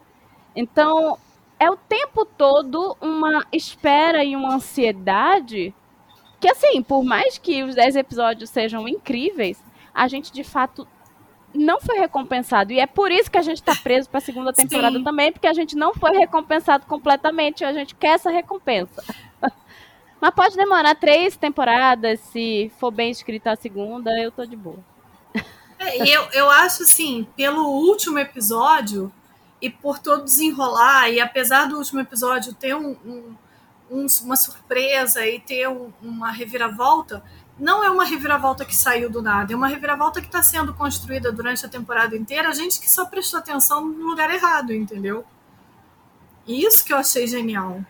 Então, 0.55 1.17
é 1.59 1.69
o 1.69 1.77
tempo 1.77 2.25
todo 2.25 2.95
uma 3.01 3.45
espera 3.51 4.23
e 4.23 4.35
uma 4.35 4.55
ansiedade 4.55 5.73
que, 6.39 6.49
assim, 6.49 6.83
por 6.83 7.03
mais 7.03 7.37
que 7.37 7.63
os 7.63 7.75
10 7.75 7.95
episódios 7.95 8.49
sejam 8.49 8.87
incríveis, 8.87 9.63
a 9.93 10.07
gente 10.07 10.31
de 10.31 10.43
fato 10.43 10.87
não 11.53 11.81
foi 11.81 11.97
recompensado. 11.97 12.71
E 12.71 12.79
é 12.79 12.85
por 12.85 13.11
isso 13.11 13.31
que 13.31 13.37
a 13.37 13.41
gente 13.41 13.57
está 13.57 13.75
preso 13.75 14.09
para 14.09 14.19
a 14.19 14.21
segunda 14.21 14.53
temporada 14.53 14.97
Sim. 14.97 15.03
também, 15.03 15.31
porque 15.31 15.47
a 15.47 15.53
gente 15.53 15.75
não 15.75 15.93
foi 15.93 16.11
recompensado 16.11 16.85
completamente. 16.85 17.65
A 17.65 17.73
gente 17.73 17.95
quer 17.95 18.09
essa 18.09 18.29
recompensa. 18.29 19.03
Mas 20.21 20.31
pode 20.31 20.55
demorar 20.55 20.95
três 20.95 21.35
temporadas, 21.35 22.19
se 22.19 22.71
for 22.79 22.91
bem 22.91 23.11
escrita 23.11 23.51
a 23.51 23.55
segunda, 23.55 24.11
eu 24.19 24.31
tô 24.31 24.45
de 24.45 24.55
boa. 24.55 24.83
É, 25.79 26.07
eu, 26.07 26.23
eu 26.33 26.49
acho 26.49 26.83
assim, 26.83 27.27
pelo 27.35 27.67
último 27.67 28.17
episódio 28.17 29.11
e 29.61 29.69
por 29.69 29.99
todo 29.99 30.23
desenrolar, 30.23 31.09
e 31.09 31.19
apesar 31.19 31.67
do 31.67 31.77
último 31.77 31.99
episódio 31.99 32.53
ter 32.53 32.75
um, 32.75 32.95
um, 33.05 33.35
um, 33.89 34.05
uma 34.23 34.35
surpresa 34.35 35.25
e 35.25 35.39
ter 35.39 35.67
uma 36.01 36.31
reviravolta, 36.31 37.23
não 37.59 37.83
é 37.83 37.89
uma 37.89 38.05
reviravolta 38.05 38.63
que 38.63 38.75
saiu 38.75 39.09
do 39.09 39.21
nada, 39.21 39.51
é 39.51 39.55
uma 39.55 39.67
reviravolta 39.67 40.21
que 40.21 40.27
está 40.27 40.43
sendo 40.43 40.73
construída 40.73 41.31
durante 41.31 41.65
a 41.65 41.69
temporada 41.69 42.15
inteira, 42.15 42.49
a 42.49 42.53
gente 42.53 42.79
que 42.79 42.89
só 42.89 43.05
prestou 43.05 43.39
atenção 43.39 43.83
no 43.83 44.07
lugar 44.07 44.29
errado, 44.29 44.71
entendeu? 44.71 45.25
Isso 46.47 46.85
que 46.85 46.93
eu 46.93 46.97
achei 46.97 47.27
genial. 47.27 47.81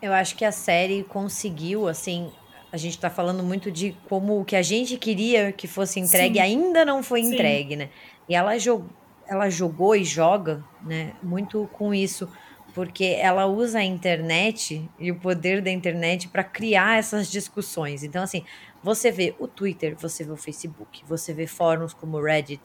Eu 0.00 0.12
acho 0.12 0.36
que 0.36 0.44
a 0.44 0.52
série 0.52 1.02
conseguiu, 1.02 1.88
assim, 1.88 2.30
a 2.70 2.76
gente 2.76 2.94
está 2.94 3.10
falando 3.10 3.42
muito 3.42 3.70
de 3.70 3.96
como 4.08 4.40
o 4.40 4.44
que 4.44 4.56
a 4.56 4.62
gente 4.62 4.96
queria 4.96 5.52
que 5.52 5.66
fosse 5.66 5.98
entregue 5.98 6.36
Sim. 6.36 6.40
ainda 6.40 6.84
não 6.84 7.02
foi 7.02 7.22
Sim. 7.22 7.34
entregue, 7.34 7.76
né? 7.76 7.90
E 8.28 8.34
ela, 8.34 8.58
jog, 8.58 8.84
ela 9.26 9.48
jogou 9.48 9.94
e 9.96 10.04
joga, 10.04 10.64
né, 10.82 11.12
muito 11.22 11.68
com 11.72 11.94
isso, 11.94 12.28
porque 12.74 13.16
ela 13.20 13.46
usa 13.46 13.78
a 13.78 13.84
internet 13.84 14.88
e 14.98 15.10
o 15.10 15.18
poder 15.18 15.62
da 15.62 15.70
internet 15.70 16.28
para 16.28 16.42
criar 16.42 16.98
essas 16.98 17.30
discussões. 17.30 18.02
Então, 18.02 18.22
assim, 18.22 18.44
você 18.82 19.10
vê 19.10 19.34
o 19.38 19.46
Twitter, 19.46 19.96
você 19.96 20.24
vê 20.24 20.32
o 20.32 20.36
Facebook, 20.36 21.04
você 21.06 21.32
vê 21.32 21.46
fóruns 21.46 21.94
como 21.94 22.20
Reddit, 22.20 22.62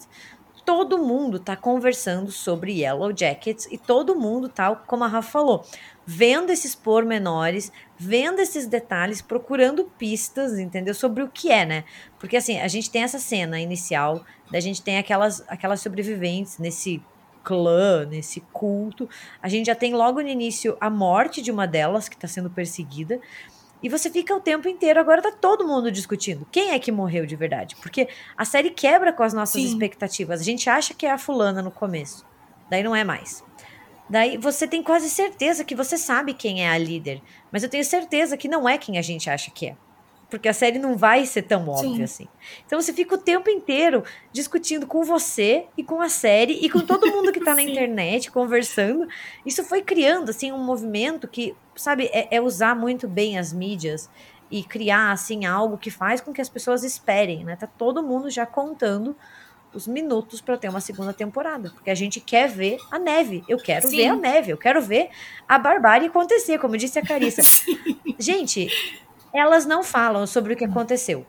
todo 0.65 0.99
mundo 0.99 1.37
está 1.37 1.55
conversando 1.55 2.31
sobre 2.31 2.81
Yellow 2.81 3.11
Jackets 3.15 3.67
e 3.71 3.77
todo 3.77 4.15
mundo 4.15 4.47
tá, 4.47 4.75
como 4.75 5.03
a 5.03 5.07
Rafa 5.07 5.31
falou, 5.31 5.65
vendo 6.11 6.49
esses 6.49 6.73
pormenores, 6.73 7.71
vendo 7.95 8.39
esses 8.39 8.65
detalhes, 8.65 9.21
procurando 9.21 9.83
pistas, 9.83 10.57
entendeu? 10.57 10.95
Sobre 10.95 11.21
o 11.21 11.29
que 11.29 11.51
é, 11.51 11.63
né? 11.63 11.83
Porque 12.17 12.35
assim, 12.35 12.59
a 12.59 12.67
gente 12.67 12.89
tem 12.89 13.03
essa 13.03 13.19
cena 13.19 13.59
inicial, 13.59 14.25
a 14.51 14.59
gente 14.59 14.81
tem 14.81 14.97
aquelas, 14.97 15.43
aquelas 15.47 15.81
sobreviventes 15.81 16.57
nesse 16.57 16.99
clã, 17.43 18.05
nesse 18.05 18.41
culto. 18.51 19.07
A 19.39 19.47
gente 19.47 19.67
já 19.67 19.75
tem 19.75 19.93
logo 19.93 20.19
no 20.19 20.27
início 20.27 20.75
a 20.81 20.89
morte 20.89 21.43
de 21.43 21.51
uma 21.51 21.67
delas 21.67 22.09
que 22.09 22.15
está 22.15 22.27
sendo 22.27 22.49
perseguida. 22.49 23.21
E 23.83 23.87
você 23.87 24.09
fica 24.09 24.35
o 24.35 24.39
tempo 24.39 24.67
inteiro, 24.67 24.99
agora 24.99 25.21
tá 25.21 25.31
todo 25.31 25.67
mundo 25.67 25.91
discutindo 25.91 26.43
quem 26.51 26.71
é 26.71 26.79
que 26.79 26.91
morreu 26.91 27.27
de 27.27 27.35
verdade. 27.35 27.75
Porque 27.75 28.09
a 28.35 28.45
série 28.45 28.71
quebra 28.71 29.13
com 29.13 29.21
as 29.21 29.31
nossas 29.31 29.61
Sim. 29.61 29.67
expectativas. 29.67 30.41
A 30.41 30.43
gente 30.43 30.67
acha 30.71 30.91
que 30.95 31.05
é 31.05 31.11
a 31.11 31.19
fulana 31.19 31.61
no 31.61 31.69
começo. 31.69 32.25
Daí 32.67 32.81
não 32.81 32.95
é 32.95 33.03
mais. 33.03 33.47
Daí 34.09 34.37
você 34.37 34.67
tem 34.67 34.81
quase 34.81 35.09
certeza 35.09 35.63
que 35.63 35.75
você 35.75 35.97
sabe 35.97 36.33
quem 36.33 36.65
é 36.65 36.69
a 36.69 36.77
líder, 36.77 37.21
mas 37.51 37.61
eu 37.61 37.69
tenho 37.69 37.85
certeza 37.85 38.35
que 38.35 38.47
não 38.47 38.67
é 38.67 38.77
quem 38.77 38.97
a 38.97 39.01
gente 39.01 39.29
acha 39.29 39.51
que 39.51 39.67
é. 39.67 39.75
Porque 40.29 40.47
a 40.47 40.53
série 40.53 40.77
não 40.77 40.95
vai 40.95 41.25
ser 41.25 41.43
tão 41.43 41.67
óbvia 41.67 41.95
Sim. 41.95 42.03
assim. 42.03 42.27
Então 42.65 42.79
você 42.79 42.93
fica 42.93 43.15
o 43.15 43.17
tempo 43.17 43.49
inteiro 43.49 44.03
discutindo 44.31 44.85
com 44.85 45.03
você 45.03 45.65
e 45.75 45.83
com 45.83 46.01
a 46.01 46.09
série 46.09 46.53
e 46.53 46.69
com 46.69 46.81
todo 46.81 47.07
mundo 47.07 47.31
que 47.31 47.39
tá 47.39 47.55
na 47.55 47.61
internet 47.63 48.31
conversando. 48.31 49.07
Isso 49.43 49.63
foi 49.63 49.81
criando 49.81 50.29
assim 50.29 50.51
um 50.51 50.63
movimento 50.63 51.27
que, 51.27 51.55
sabe, 51.75 52.09
é, 52.13 52.35
é 52.35 52.41
usar 52.41 52.75
muito 52.75 53.07
bem 53.07 53.39
as 53.39 53.51
mídias 53.51 54.07
e 54.51 54.63
criar 54.63 55.11
assim 55.11 55.45
algo 55.45 55.77
que 55.77 55.89
faz 55.89 56.21
com 56.21 56.31
que 56.31 56.41
as 56.41 56.49
pessoas 56.49 56.83
esperem, 56.83 57.43
né? 57.43 57.55
Tá 57.55 57.67
todo 57.67 58.03
mundo 58.03 58.29
já 58.29 58.45
contando 58.45 59.15
os 59.73 59.88
minutos 59.88 60.41
para 60.41 60.57
ter 60.57 60.69
uma 60.69 60.81
segunda 60.81 61.13
temporada, 61.13 61.69
porque 61.69 61.89
a 61.89 61.95
gente 61.95 62.19
quer 62.19 62.49
ver 62.49 62.77
a 62.91 62.97
neve. 62.97 63.43
Eu 63.47 63.57
quero 63.57 63.88
Sim. 63.88 63.97
ver 63.97 64.07
a 64.07 64.15
neve, 64.15 64.51
eu 64.51 64.57
quero 64.57 64.81
ver 64.81 65.09
a 65.47 65.57
barbárie 65.57 66.07
acontecer, 66.07 66.57
como 66.59 66.77
disse 66.77 66.97
a 66.99 67.01
Carissa. 67.01 67.41
gente, 68.17 68.67
elas 69.33 69.65
não 69.65 69.83
falam 69.83 70.25
sobre 70.25 70.53
o 70.53 70.57
que 70.57 70.65
aconteceu. 70.65 71.25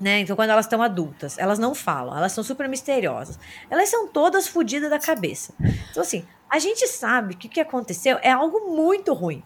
Né? 0.00 0.20
Então, 0.20 0.34
quando 0.34 0.48
elas 0.48 0.64
estão 0.64 0.82
adultas, 0.82 1.38
elas 1.38 1.58
não 1.58 1.74
falam, 1.74 2.16
elas 2.16 2.32
são 2.32 2.42
super 2.42 2.66
misteriosas. 2.68 3.38
Elas 3.68 3.90
são 3.90 4.08
todas 4.08 4.48
fodidas 4.48 4.88
da 4.88 4.98
cabeça. 4.98 5.52
Então, 5.90 6.02
assim, 6.02 6.24
a 6.48 6.58
gente 6.58 6.86
sabe 6.88 7.34
que 7.34 7.46
o 7.46 7.50
que 7.50 7.60
aconteceu 7.60 8.18
é 8.22 8.30
algo 8.30 8.74
muito 8.74 9.12
ruim. 9.12 9.42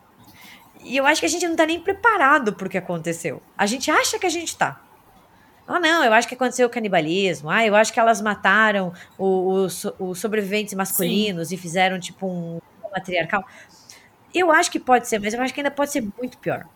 E 0.84 0.96
eu 0.96 1.06
acho 1.06 1.20
que 1.20 1.26
a 1.26 1.30
gente 1.30 1.48
não 1.48 1.56
tá 1.56 1.66
nem 1.66 1.80
preparado 1.80 2.52
pro 2.52 2.68
que 2.68 2.78
aconteceu. 2.78 3.42
A 3.58 3.66
gente 3.66 3.90
acha 3.90 4.18
que 4.18 4.26
a 4.26 4.30
gente 4.30 4.56
tá. 4.56 4.80
Ah, 5.66 5.80
não, 5.80 6.04
eu 6.04 6.12
acho 6.12 6.28
que 6.28 6.34
aconteceu 6.34 6.66
o 6.66 6.70
canibalismo. 6.70 7.48
Ah, 7.48 7.64
eu 7.64 7.74
acho 7.74 7.92
que 7.92 7.98
elas 7.98 8.20
mataram 8.20 8.92
os, 9.18 9.86
os 9.98 10.18
sobreviventes 10.18 10.74
masculinos 10.74 11.48
Sim. 11.48 11.54
e 11.54 11.58
fizeram, 11.58 11.98
tipo, 11.98 12.26
um 12.26 12.60
matriarcal. 12.92 13.44
Eu 14.32 14.52
acho 14.52 14.70
que 14.70 14.78
pode 14.78 15.08
ser, 15.08 15.18
mas 15.20 15.32
eu 15.32 15.40
acho 15.40 15.54
que 15.54 15.60
ainda 15.60 15.70
pode 15.70 15.90
ser 15.90 16.06
muito 16.18 16.36
pior. 16.38 16.66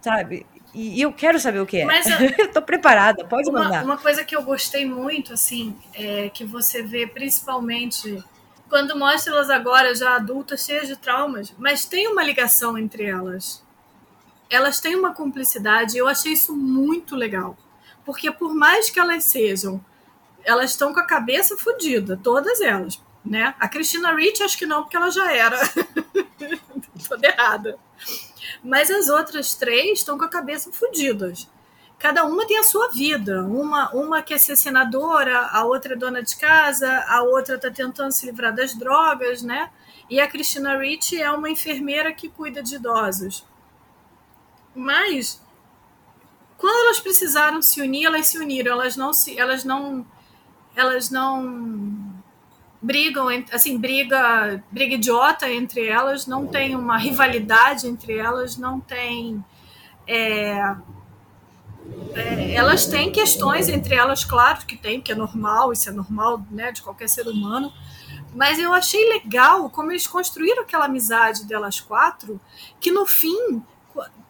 Sabe? 0.00 0.46
E, 0.72 0.98
e 0.98 1.02
eu 1.02 1.12
quero 1.12 1.40
saber 1.40 1.58
o 1.58 1.66
que 1.66 1.78
é. 1.78 1.84
Mas 1.84 2.06
eu, 2.38 2.52
tô 2.52 2.62
preparada, 2.62 3.24
pode 3.24 3.50
uma, 3.50 3.64
mandar. 3.64 3.84
Uma 3.84 3.96
coisa 3.96 4.24
que 4.24 4.36
eu 4.36 4.42
gostei 4.42 4.86
muito, 4.86 5.32
assim, 5.32 5.76
é 5.92 6.28
que 6.28 6.44
você 6.44 6.82
vê 6.82 7.06
principalmente 7.06 8.22
quando 8.68 8.96
mostra 8.96 9.32
elas 9.32 9.50
agora 9.50 9.94
já 9.94 10.14
adultas, 10.14 10.64
cheias 10.64 10.86
de 10.86 10.96
traumas, 10.96 11.52
mas 11.58 11.84
tem 11.84 12.06
uma 12.06 12.22
ligação 12.22 12.78
entre 12.78 13.04
elas. 13.04 13.64
Elas 14.48 14.80
têm 14.80 14.94
uma 14.94 15.12
cumplicidade, 15.12 15.98
eu 15.98 16.06
achei 16.06 16.32
isso 16.32 16.54
muito 16.54 17.16
legal 17.16 17.56
porque 18.06 18.30
por 18.30 18.54
mais 18.54 18.88
que 18.88 19.00
elas 19.00 19.24
sejam, 19.24 19.84
elas 20.44 20.70
estão 20.70 20.94
com 20.94 21.00
a 21.00 21.06
cabeça 21.06 21.56
fodida, 21.56 22.18
todas 22.22 22.60
elas, 22.60 23.02
né? 23.24 23.52
A 23.58 23.68
Christina 23.68 24.14
Ricci 24.14 24.44
acho 24.44 24.56
que 24.56 24.64
não, 24.64 24.82
porque 24.82 24.96
ela 24.96 25.10
já 25.10 25.32
era 25.32 25.58
toda 27.08 27.26
errada. 27.26 27.76
Mas 28.62 28.88
as 28.90 29.08
outras 29.08 29.56
três 29.56 29.98
estão 29.98 30.16
com 30.16 30.24
a 30.24 30.28
cabeça 30.28 30.72
fodidas. 30.72 31.48
Cada 31.98 32.24
uma 32.24 32.46
tem 32.46 32.58
a 32.58 32.62
sua 32.62 32.90
vida. 32.90 33.42
Uma, 33.42 33.90
uma 33.92 34.22
quer 34.22 34.38
ser 34.38 34.54
senadora, 34.54 35.48
a 35.50 35.64
outra 35.64 35.94
é 35.94 35.96
dona 35.96 36.22
de 36.22 36.36
casa, 36.36 37.04
a 37.08 37.22
outra 37.22 37.56
está 37.56 37.70
tentando 37.70 38.12
se 38.12 38.26
livrar 38.26 38.54
das 38.54 38.74
drogas, 38.74 39.42
né? 39.42 39.70
E 40.08 40.20
a 40.20 40.28
Christina 40.28 40.78
Ricci 40.78 41.20
é 41.20 41.30
uma 41.30 41.50
enfermeira 41.50 42.12
que 42.12 42.28
cuida 42.28 42.62
de 42.62 42.76
idosos. 42.76 43.44
Mas 44.74 45.40
quando 46.58 46.86
elas 46.86 47.00
precisaram 47.00 47.60
se 47.60 47.80
unir, 47.80 48.06
elas 48.06 48.28
se 48.28 48.38
uniram. 48.38 48.72
Elas 48.72 48.96
não 48.96 49.12
se, 49.12 49.38
elas 49.38 49.64
não, 49.64 50.06
elas 50.74 51.10
não 51.10 52.14
brigam, 52.80 53.26
assim, 53.52 53.78
briga, 53.78 54.62
briga 54.70 54.94
idiota 54.94 55.50
entre 55.50 55.86
elas. 55.86 56.26
Não 56.26 56.46
tem 56.46 56.74
uma 56.74 56.96
rivalidade 56.98 57.86
entre 57.86 58.16
elas. 58.16 58.56
Não 58.56 58.80
tem 58.80 59.44
é, 60.06 60.76
é, 62.14 62.54
elas 62.54 62.86
têm 62.86 63.10
questões 63.10 63.68
entre 63.68 63.94
elas, 63.94 64.24
claro 64.24 64.64
que 64.66 64.76
tem, 64.76 65.00
que 65.00 65.12
é 65.12 65.14
normal, 65.14 65.72
isso 65.72 65.88
é 65.88 65.92
normal, 65.92 66.42
né, 66.50 66.72
de 66.72 66.82
qualquer 66.82 67.08
ser 67.08 67.26
humano. 67.26 67.72
Mas 68.34 68.58
eu 68.58 68.72
achei 68.72 69.08
legal 69.08 69.70
como 69.70 69.90
eles 69.90 70.06
construíram 70.06 70.62
aquela 70.62 70.84
amizade 70.84 71.44
delas 71.44 71.80
quatro, 71.80 72.40
que 72.80 72.90
no 72.90 73.06
fim 73.06 73.62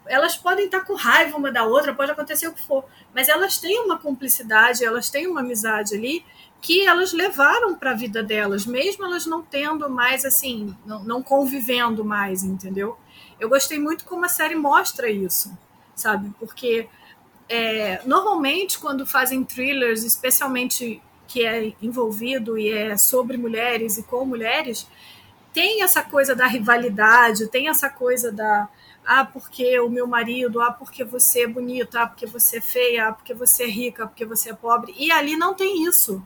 elas 0.09 0.37
podem 0.37 0.67
estar 0.67 0.81
com 0.81 0.95
raiva 0.95 1.37
uma 1.37 1.51
da 1.51 1.65
outra, 1.65 1.95
pode 1.95 2.11
acontecer 2.11 2.49
o 2.49 2.53
que 2.53 2.63
for, 2.63 2.85
mas 3.15 3.29
elas 3.29 3.59
têm 3.59 3.81
uma 3.81 3.99
cumplicidade, 3.99 4.85
elas 4.85 5.11
têm 5.11 5.27
uma 5.27 5.41
amizade 5.41 5.95
ali 5.95 6.25
que 6.61 6.87
elas 6.87 7.13
levaram 7.13 7.75
para 7.75 7.93
a 7.93 7.95
vida 7.95 8.23
delas, 8.23 8.67
mesmo 8.67 9.05
elas 9.05 9.27
não 9.27 9.43
tendo 9.43 9.89
mais 9.89 10.25
assim, 10.25 10.75
não, 10.85 11.03
não, 11.05 11.23
convivendo 11.23 12.05
mais, 12.05 12.43
entendeu? 12.43 12.97
Eu 13.39 13.49
gostei 13.49 13.79
muito 13.79 14.05
como 14.05 14.25
a 14.25 14.29
série 14.29 14.55
mostra 14.55 15.11
isso, 15.11 15.57
sabe? 15.95 16.33
Porque 16.41 16.89
é, 17.49 18.01
normalmente 18.05 18.79
quando 18.79 19.07
fazem 19.07 19.45
thrillers, 19.45 20.03
especialmente 20.03 21.01
que 21.29 21.45
é 21.45 21.73
envolvido 21.83 22.57
e 22.57 22.73
é 22.73 22.97
sobre 22.97 23.37
mulheres 23.37 23.99
e 23.99 24.03
com 24.03 24.25
mulheres, 24.25 24.87
tem 25.53 25.83
essa 25.83 26.03
coisa 26.03 26.35
da 26.35 26.47
rivalidade, 26.47 27.49
tem 27.49 27.69
essa 27.69 27.89
coisa 27.89 28.31
da 28.31 28.69
ah, 29.07 29.25
porque 29.25 29.79
o 29.79 29.89
meu 29.89 30.07
marido, 30.07 30.61
ah, 30.61 30.73
porque 30.73 31.05
você 31.05 31.45
é 31.45 31.47
bonita, 31.47 32.03
ah, 32.03 32.07
porque 32.09 32.27
você 32.27 32.59
é 32.59 32.61
feia, 32.61 33.09
ah, 33.09 33.13
porque 33.13 33.33
você 33.33 33.63
é 33.63 33.69
rica, 33.69 34.05
ah, 34.05 34.07
porque 34.09 34.25
você 34.25 34.51
é 34.51 34.55
pobre. 34.55 34.93
E 34.97 35.13
ali 35.13 35.37
não 35.37 35.55
tem 35.55 35.85
isso. 35.85 36.21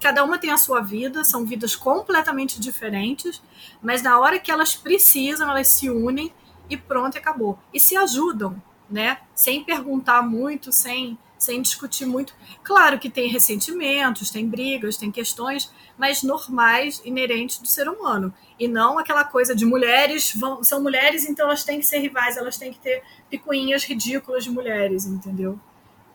Cada 0.00 0.24
uma 0.24 0.38
tem 0.38 0.50
a 0.50 0.56
sua 0.56 0.80
vida, 0.80 1.22
são 1.24 1.44
vidas 1.44 1.76
completamente 1.76 2.58
diferentes, 2.58 3.42
mas 3.82 4.00
na 4.00 4.18
hora 4.18 4.38
que 4.38 4.50
elas 4.50 4.74
precisam, 4.74 5.50
elas 5.50 5.68
se 5.68 5.90
unem 5.90 6.32
e 6.70 6.76
pronto, 6.76 7.18
acabou. 7.18 7.58
E 7.72 7.78
se 7.78 7.96
ajudam, 7.96 8.60
né? 8.88 9.18
Sem 9.34 9.62
perguntar 9.62 10.22
muito, 10.22 10.72
sem 10.72 11.18
sem 11.40 11.62
discutir 11.62 12.04
muito. 12.04 12.34
Claro 12.62 12.98
que 12.98 13.08
tem 13.08 13.26
ressentimentos, 13.26 14.30
tem 14.30 14.46
brigas, 14.46 14.98
tem 14.98 15.10
questões, 15.10 15.72
mas 15.96 16.22
normais, 16.22 17.00
inerentes 17.02 17.58
do 17.58 17.66
ser 17.66 17.88
humano. 17.88 18.32
E 18.58 18.68
não 18.68 18.98
aquela 18.98 19.24
coisa 19.24 19.54
de 19.56 19.64
mulheres 19.64 20.34
vão, 20.36 20.62
são 20.62 20.82
mulheres, 20.82 21.24
então 21.24 21.46
elas 21.46 21.64
têm 21.64 21.80
que 21.80 21.86
ser 21.86 21.98
rivais, 21.98 22.36
elas 22.36 22.58
têm 22.58 22.70
que 22.70 22.78
ter 22.78 23.02
picuinhas 23.30 23.84
ridículas 23.84 24.44
de 24.44 24.50
mulheres, 24.50 25.06
entendeu? 25.06 25.58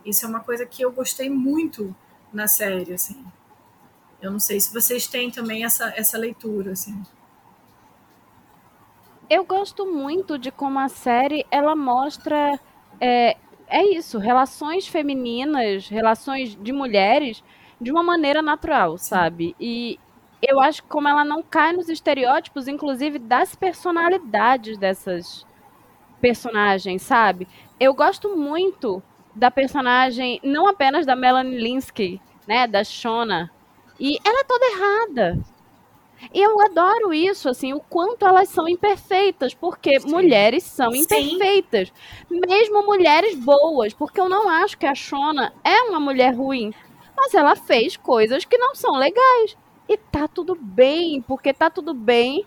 Isso 0.05 0.23
é 0.23 0.29
uma 0.29 0.41
coisa 0.41 0.63
que 0.63 0.83
eu 0.83 0.91
gostei 0.91 1.27
muito 1.27 1.93
na 2.31 2.47
série, 2.47 2.93
assim. 2.93 3.25
Eu 4.21 4.31
não 4.31 4.39
sei 4.39 4.59
se 4.59 4.71
vocês 4.71 5.07
têm 5.07 5.31
também 5.31 5.65
essa, 5.65 5.91
essa 5.97 6.19
leitura, 6.19 6.73
assim. 6.73 7.01
Eu 9.27 9.43
gosto 9.43 9.87
muito 9.87 10.37
de 10.37 10.51
como 10.51 10.77
a 10.77 10.87
série 10.87 11.47
ela 11.49 11.75
mostra 11.75 12.59
é, 13.01 13.35
é 13.67 13.83
isso, 13.95 14.17
relações 14.19 14.87
femininas, 14.87 15.87
relações 15.87 16.55
de 16.55 16.71
mulheres 16.71 17.43
de 17.79 17.91
uma 17.91 18.03
maneira 18.03 18.41
natural, 18.41 18.97
sabe? 18.97 19.55
E 19.59 19.99
eu 20.41 20.59
acho 20.59 20.83
que 20.83 20.89
como 20.89 21.07
ela 21.07 21.25
não 21.25 21.41
cai 21.41 21.73
nos 21.73 21.89
estereótipos, 21.89 22.67
inclusive 22.67 23.19
das 23.19 23.55
personalidades 23.55 24.77
dessas 24.77 25.45
personagens, 26.21 27.01
sabe? 27.01 27.47
Eu 27.79 27.93
gosto 27.93 28.35
muito 28.35 29.01
da 29.35 29.51
personagem, 29.51 30.39
não 30.43 30.67
apenas 30.67 31.05
da 31.05 31.15
Melanie 31.15 31.59
Linsky, 31.59 32.21
né, 32.47 32.67
da 32.67 32.83
Shona. 32.83 33.51
E 33.99 34.17
ela 34.25 34.41
é 34.41 34.43
toda 34.43 34.65
errada. 34.65 35.39
E 36.33 36.41
eu 36.41 36.59
adoro 36.61 37.13
isso, 37.13 37.49
assim, 37.49 37.73
o 37.73 37.79
quanto 37.79 38.25
elas 38.25 38.49
são 38.49 38.67
imperfeitas, 38.67 39.53
porque 39.53 39.99
Sim. 39.99 40.09
mulheres 40.09 40.63
são 40.63 40.93
imperfeitas. 40.95 41.91
Sim. 42.27 42.39
Mesmo 42.47 42.85
mulheres 42.85 43.35
boas, 43.35 43.93
porque 43.93 44.19
eu 44.19 44.29
não 44.29 44.49
acho 44.49 44.77
que 44.77 44.85
a 44.85 44.95
Shona 44.95 45.53
é 45.63 45.83
uma 45.83 45.99
mulher 45.99 46.33
ruim. 46.33 46.73
Mas 47.15 47.33
ela 47.33 47.55
fez 47.55 47.95
coisas 47.95 48.45
que 48.45 48.57
não 48.57 48.75
são 48.75 48.95
legais. 48.95 49.57
E 49.87 49.97
tá 49.97 50.27
tudo 50.27 50.55
bem, 50.55 51.21
porque 51.21 51.53
tá 51.53 51.69
tudo 51.69 51.93
bem 51.93 52.45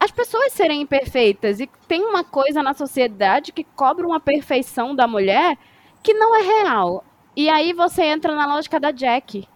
as 0.00 0.10
pessoas 0.10 0.52
serem 0.52 0.82
imperfeitas. 0.82 1.60
E 1.60 1.68
tem 1.86 2.04
uma 2.04 2.22
coisa 2.22 2.62
na 2.62 2.74
sociedade 2.74 3.52
que 3.52 3.64
cobra 3.64 4.06
uma 4.06 4.20
perfeição 4.20 4.94
da 4.94 5.08
mulher 5.08 5.58
que 6.02 6.14
não 6.14 6.34
é 6.36 6.42
real. 6.42 7.04
E 7.34 7.48
aí 7.48 7.72
você 7.72 8.04
entra 8.04 8.34
na 8.34 8.46
lógica 8.46 8.78
da 8.78 8.90
Jack. 8.90 9.48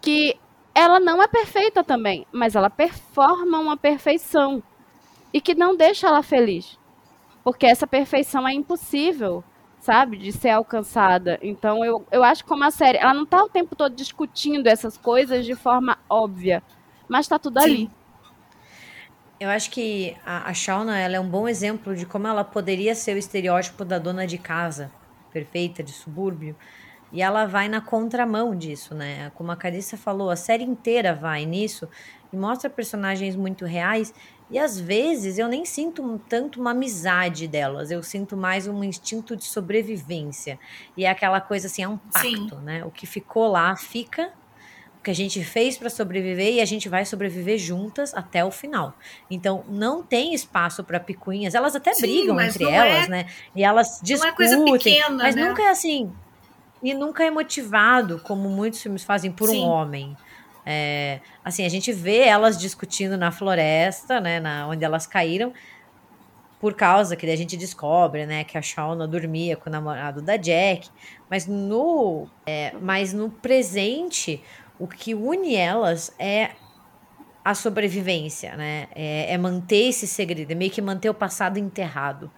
Que 0.00 0.36
ela 0.74 0.98
não 0.98 1.22
é 1.22 1.28
perfeita 1.28 1.84
também, 1.84 2.26
mas 2.32 2.54
ela 2.54 2.70
performa 2.70 3.58
uma 3.58 3.76
perfeição 3.76 4.62
e 5.32 5.40
que 5.40 5.54
não 5.54 5.76
deixa 5.76 6.08
ela 6.08 6.22
feliz. 6.22 6.78
Porque 7.44 7.66
essa 7.66 7.86
perfeição 7.86 8.46
é 8.46 8.52
impossível, 8.52 9.42
sabe, 9.80 10.16
de 10.16 10.32
ser 10.32 10.50
alcançada. 10.50 11.38
Então 11.42 11.84
eu, 11.84 12.06
eu 12.10 12.22
acho 12.22 12.44
como 12.44 12.64
a 12.64 12.70
série, 12.70 12.98
ela 12.98 13.14
não 13.14 13.24
está 13.24 13.42
o 13.42 13.48
tempo 13.48 13.74
todo 13.74 13.94
discutindo 13.94 14.66
essas 14.66 14.96
coisas 14.96 15.44
de 15.44 15.54
forma 15.54 15.98
óbvia, 16.08 16.62
mas 17.08 17.26
está 17.26 17.38
tudo 17.38 17.60
Sim. 17.60 17.66
ali. 17.66 17.90
Eu 19.40 19.50
acho 19.50 19.70
que 19.70 20.16
a, 20.24 20.48
a 20.48 20.54
Shauna 20.54 20.98
ela 20.98 21.16
é 21.16 21.20
um 21.20 21.28
bom 21.28 21.48
exemplo 21.48 21.96
de 21.96 22.06
como 22.06 22.28
ela 22.28 22.44
poderia 22.44 22.94
ser 22.94 23.16
o 23.16 23.18
estereótipo 23.18 23.84
da 23.84 23.98
dona 23.98 24.24
de 24.24 24.38
casa 24.38 24.92
perfeita 25.32 25.82
de 25.82 25.92
subúrbio, 25.92 26.54
e 27.12 27.20
ela 27.20 27.44
vai 27.44 27.68
na 27.68 27.80
contramão 27.80 28.56
disso, 28.56 28.94
né? 28.94 29.30
Como 29.34 29.52
a 29.52 29.56
Carissa 29.56 29.96
falou, 29.96 30.30
a 30.30 30.36
série 30.36 30.64
inteira 30.64 31.14
vai 31.14 31.44
nisso 31.44 31.86
e 32.32 32.36
mostra 32.36 32.70
personagens 32.70 33.36
muito 33.36 33.66
reais. 33.66 34.14
E 34.50 34.58
às 34.58 34.80
vezes 34.80 35.38
eu 35.38 35.46
nem 35.46 35.64
sinto 35.64 36.20
tanto 36.28 36.58
uma 36.60 36.70
amizade 36.70 37.46
delas, 37.46 37.90
eu 37.90 38.02
sinto 38.02 38.36
mais 38.36 38.66
um 38.66 38.82
instinto 38.82 39.36
de 39.36 39.44
sobrevivência. 39.44 40.58
E 40.96 41.04
é 41.04 41.10
aquela 41.10 41.40
coisa 41.40 41.66
assim, 41.66 41.82
é 41.82 41.88
um 41.88 41.98
pacto, 41.98 42.28
Sim. 42.28 42.62
né? 42.62 42.84
O 42.84 42.90
que 42.90 43.06
ficou 43.06 43.48
lá 43.48 43.76
fica, 43.76 44.30
o 44.98 45.02
que 45.02 45.10
a 45.10 45.14
gente 45.14 45.44
fez 45.44 45.76
para 45.76 45.90
sobreviver 45.90 46.54
e 46.54 46.60
a 46.62 46.64
gente 46.64 46.88
vai 46.88 47.04
sobreviver 47.04 47.58
juntas 47.58 48.14
até 48.14 48.42
o 48.42 48.50
final. 48.50 48.94
Então 49.30 49.64
não 49.68 50.02
tem 50.02 50.32
espaço 50.32 50.82
para 50.82 50.98
picuinhas. 50.98 51.54
Elas 51.54 51.76
até 51.76 51.92
Sim, 51.92 52.02
brigam 52.02 52.40
entre 52.40 52.64
elas, 52.64 53.04
é, 53.04 53.08
né? 53.08 53.26
E 53.54 53.62
elas 53.62 54.00
discutem, 54.02 54.50
não 54.50 54.68
é 54.68 54.78
pequena, 54.78 55.10
mas 55.10 55.34
né? 55.34 55.46
nunca 55.46 55.62
é 55.62 55.68
assim 55.68 56.10
e 56.82 56.92
nunca 56.94 57.24
é 57.24 57.30
motivado, 57.30 58.18
como 58.18 58.48
muitos 58.48 58.82
filmes 58.82 59.04
fazem, 59.04 59.30
por 59.30 59.48
Sim. 59.48 59.62
um 59.62 59.68
homem. 59.68 60.16
É, 60.64 61.20
assim, 61.44 61.64
a 61.64 61.68
gente 61.68 61.92
vê 61.92 62.18
elas 62.18 62.58
discutindo 62.58 63.16
na 63.16 63.30
floresta, 63.30 64.20
né, 64.20 64.40
na, 64.40 64.66
onde 64.68 64.84
elas 64.84 65.06
caíram, 65.06 65.52
por 66.60 66.74
causa 66.74 67.16
que 67.16 67.26
a 67.26 67.36
gente 67.36 67.56
descobre, 67.56 68.24
né, 68.26 68.44
que 68.44 68.56
a 68.56 68.62
Shauna 68.62 69.06
dormia 69.06 69.56
com 69.56 69.68
o 69.68 69.72
namorado 69.72 70.22
da 70.22 70.36
Jack, 70.36 70.88
mas 71.28 71.46
no, 71.46 72.28
é, 72.46 72.72
mas 72.80 73.12
no 73.12 73.30
presente, 73.30 74.42
o 74.78 74.86
que 74.86 75.14
une 75.14 75.56
elas 75.56 76.14
é 76.18 76.50
a 77.44 77.54
sobrevivência, 77.54 78.56
né, 78.56 78.86
é, 78.94 79.32
é 79.32 79.38
manter 79.38 79.88
esse 79.88 80.06
segredo, 80.06 80.52
é 80.52 80.54
meio 80.54 80.70
que 80.70 80.80
manter 80.80 81.10
o 81.10 81.14
passado 81.14 81.58
enterrado. 81.58 82.30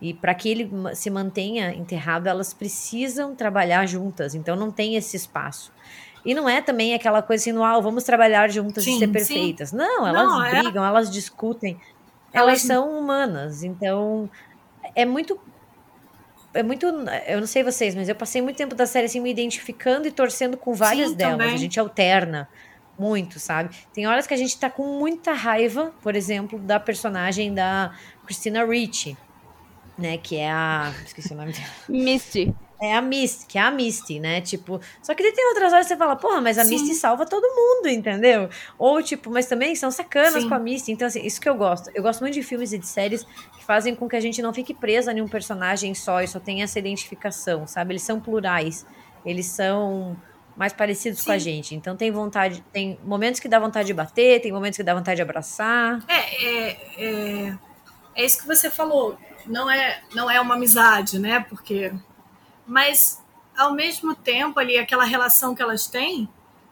E 0.00 0.12
para 0.12 0.34
que 0.34 0.48
ele 0.48 0.70
se 0.94 1.08
mantenha 1.08 1.74
enterrado, 1.74 2.26
elas 2.26 2.52
precisam 2.52 3.34
trabalhar 3.34 3.86
juntas. 3.86 4.34
Então 4.34 4.54
não 4.54 4.70
tem 4.70 4.94
esse 4.96 5.16
espaço. 5.16 5.72
E 6.24 6.34
não 6.34 6.48
é 6.48 6.60
também 6.60 6.92
aquela 6.92 7.22
coisa 7.22 7.42
assim, 7.42 7.62
ah, 7.62 7.78
vamos 7.78 8.04
trabalhar 8.04 8.50
juntas 8.50 8.84
sim, 8.84 8.96
e 8.96 8.98
ser 8.98 9.08
perfeitas. 9.08 9.70
Sim. 9.70 9.76
Não, 9.76 10.06
elas 10.06 10.26
não, 10.26 10.44
é 10.44 10.62
brigam, 10.62 10.84
é... 10.84 10.88
elas 10.88 11.10
discutem. 11.10 11.80
Elas, 12.32 12.48
elas 12.48 12.62
são 12.62 12.98
humanas. 12.98 13.62
Então 13.62 14.28
é 14.94 15.06
muito 15.06 15.40
é 16.52 16.62
muito. 16.62 16.86
Eu 17.26 17.40
não 17.40 17.46
sei 17.46 17.62
vocês, 17.62 17.94
mas 17.94 18.08
eu 18.08 18.14
passei 18.14 18.42
muito 18.42 18.56
tempo 18.56 18.74
da 18.74 18.86
série 18.86 19.06
assim 19.06 19.20
me 19.20 19.30
identificando 19.30 20.08
e 20.08 20.10
torcendo 20.10 20.56
com 20.56 20.74
várias 20.74 21.10
Sim, 21.10 21.16
delas. 21.16 21.38
Também. 21.38 21.54
A 21.54 21.58
gente 21.58 21.78
alterna 21.78 22.48
muito, 22.98 23.38
sabe? 23.38 23.74
Tem 23.92 24.06
horas 24.06 24.26
que 24.26 24.34
a 24.34 24.36
gente 24.36 24.58
tá 24.58 24.68
com 24.68 24.98
muita 24.98 25.32
raiva, 25.32 25.92
por 26.02 26.16
exemplo, 26.16 26.58
da 26.58 26.80
personagem 26.80 27.54
da 27.54 27.94
Christina 28.24 28.64
Ricci 28.64 29.16
né? 29.98 30.18
Que 30.18 30.36
é 30.36 30.50
a. 30.50 30.92
Esqueci 31.04 31.32
o 31.32 31.36
nome 31.36 31.52
dela. 31.52 31.68
Misty. 31.88 32.54
É 32.80 32.94
a 32.94 33.00
Misty, 33.00 33.46
que 33.46 33.56
é 33.56 33.62
a 33.62 33.70
Misty, 33.70 34.20
né? 34.20 34.40
Tipo, 34.42 34.80
só 35.02 35.14
que 35.14 35.32
tem 35.32 35.48
outras 35.48 35.72
horas 35.72 35.86
que 35.86 35.94
você 35.94 35.96
fala, 35.96 36.14
porra, 36.14 36.42
mas 36.42 36.58
a 36.58 36.64
Sim. 36.64 36.70
Misty 36.70 36.94
salva 36.94 37.24
todo 37.24 37.42
mundo, 37.42 37.88
entendeu? 37.88 38.50
Ou, 38.78 39.02
tipo, 39.02 39.30
mas 39.30 39.46
também 39.46 39.74
são 39.74 39.90
sacanas 39.90 40.42
Sim. 40.42 40.48
com 40.48 40.54
a 40.54 40.58
Misty. 40.58 40.92
Então, 40.92 41.08
assim, 41.08 41.24
isso 41.24 41.40
que 41.40 41.48
eu 41.48 41.54
gosto. 41.54 41.90
Eu 41.94 42.02
gosto 42.02 42.20
muito 42.20 42.34
de 42.34 42.42
filmes 42.42 42.72
e 42.72 42.78
de 42.78 42.86
séries 42.86 43.24
que 43.24 43.64
fazem 43.64 43.94
com 43.94 44.06
que 44.06 44.14
a 44.14 44.20
gente 44.20 44.42
não 44.42 44.52
fique 44.52 44.74
presa 44.74 45.10
em 45.12 45.22
um 45.22 45.28
personagem 45.28 45.94
só 45.94 46.20
e 46.20 46.28
só 46.28 46.38
tenha 46.38 46.64
essa 46.64 46.78
identificação, 46.78 47.66
sabe? 47.66 47.92
Eles 47.92 48.02
são 48.02 48.20
plurais. 48.20 48.84
Eles 49.24 49.46
são 49.46 50.14
mais 50.54 50.74
parecidos 50.74 51.20
Sim. 51.20 51.26
com 51.26 51.32
a 51.32 51.38
gente. 51.38 51.74
Então 51.74 51.96
tem 51.96 52.10
vontade, 52.10 52.62
tem 52.72 52.98
momentos 53.04 53.40
que 53.40 53.48
dá 53.48 53.58
vontade 53.58 53.86
de 53.86 53.94
bater, 53.94 54.40
tem 54.42 54.52
momentos 54.52 54.76
que 54.76 54.82
dá 54.82 54.94
vontade 54.94 55.16
de 55.16 55.22
abraçar. 55.22 56.04
É, 56.08 56.44
é, 56.44 56.76
é, 56.98 57.58
é 58.14 58.24
isso 58.24 58.38
que 58.38 58.46
você 58.46 58.70
falou 58.70 59.16
não 59.46 59.70
é, 59.70 60.02
não 60.14 60.30
é 60.30 60.40
uma 60.40 60.54
amizade, 60.54 61.18
né? 61.18 61.40
Porque, 61.40 61.92
mas 62.66 63.22
ao 63.56 63.72
mesmo 63.74 64.14
tempo 64.14 64.58
ali 64.60 64.78
aquela 64.78 65.04
relação 65.04 65.54
que 65.54 65.62
elas 65.62 65.86
têm 65.86 66.28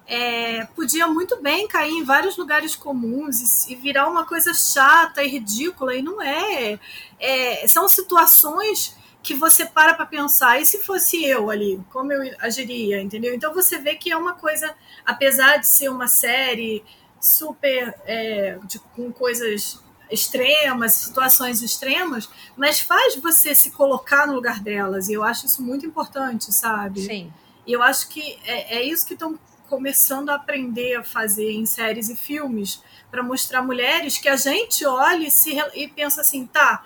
é, 0.06 0.66
podia 0.76 1.06
muito 1.06 1.40
bem 1.40 1.66
cair 1.66 1.92
em 1.92 2.04
vários 2.04 2.36
lugares 2.36 2.76
comuns 2.76 3.66
e, 3.66 3.72
e, 3.72 3.76
virar 3.76 4.08
uma 4.08 4.26
coisa 4.26 4.52
chata 4.52 5.22
e 5.22 5.28
ridícula 5.28 5.94
e 5.94 6.02
não 6.02 6.20
é. 6.20 6.78
é 7.18 7.66
são 7.66 7.88
situações 7.88 8.96
que 9.22 9.34
você 9.34 9.64
para 9.64 9.94
para 9.94 10.04
pensar 10.04 10.60
e 10.60 10.66
se 10.66 10.82
fosse 10.82 11.24
eu 11.24 11.50
ali, 11.50 11.80
como 11.90 12.12
eu 12.12 12.36
agiria, 12.40 13.00
entendeu? 13.00 13.34
Então 13.34 13.54
você 13.54 13.78
vê 13.78 13.94
que 13.94 14.12
é 14.12 14.16
uma 14.16 14.34
coisa, 14.34 14.74
apesar 15.06 15.56
de 15.56 15.66
ser 15.66 15.88
uma 15.88 16.06
série 16.06 16.84
super 17.18 17.94
é, 18.04 18.58
de, 18.64 18.78
com 18.78 19.10
coisas 19.10 19.82
extremas, 20.10 20.94
situações 20.94 21.62
extremas, 21.62 22.28
mas 22.56 22.80
faz 22.80 23.16
você 23.16 23.54
se 23.54 23.70
colocar 23.70 24.26
no 24.26 24.34
lugar 24.34 24.60
delas. 24.60 25.08
E 25.08 25.14
eu 25.14 25.22
acho 25.22 25.46
isso 25.46 25.62
muito 25.62 25.86
importante, 25.86 26.52
sabe? 26.52 27.02
Sim. 27.02 27.32
E 27.66 27.72
eu 27.72 27.82
acho 27.82 28.08
que 28.08 28.38
é, 28.44 28.78
é 28.78 28.82
isso 28.82 29.06
que 29.06 29.14
estão 29.14 29.38
começando 29.68 30.28
a 30.28 30.34
aprender 30.34 30.96
a 30.96 31.02
fazer 31.02 31.50
em 31.50 31.66
séries 31.66 32.08
e 32.08 32.16
filmes 32.16 32.82
para 33.10 33.22
mostrar 33.22 33.62
mulheres 33.62 34.18
que 34.18 34.28
a 34.28 34.36
gente 34.36 34.84
olha 34.84 35.26
e, 35.26 35.30
se, 35.30 35.56
e 35.74 35.88
pensa 35.88 36.20
assim, 36.20 36.46
tá, 36.46 36.84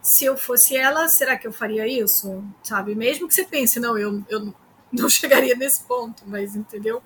se 0.00 0.24
eu 0.24 0.36
fosse 0.36 0.76
ela, 0.76 1.08
será 1.08 1.36
que 1.36 1.46
eu 1.46 1.52
faria 1.52 1.86
isso? 1.86 2.42
Sabe? 2.62 2.94
Mesmo 2.94 3.26
que 3.26 3.34
você 3.34 3.44
pense, 3.44 3.80
não, 3.80 3.98
eu, 3.98 4.22
eu 4.28 4.54
não 4.92 5.08
chegaria 5.10 5.54
nesse 5.54 5.82
ponto, 5.82 6.22
mas 6.26 6.54
entendeu? 6.54 7.02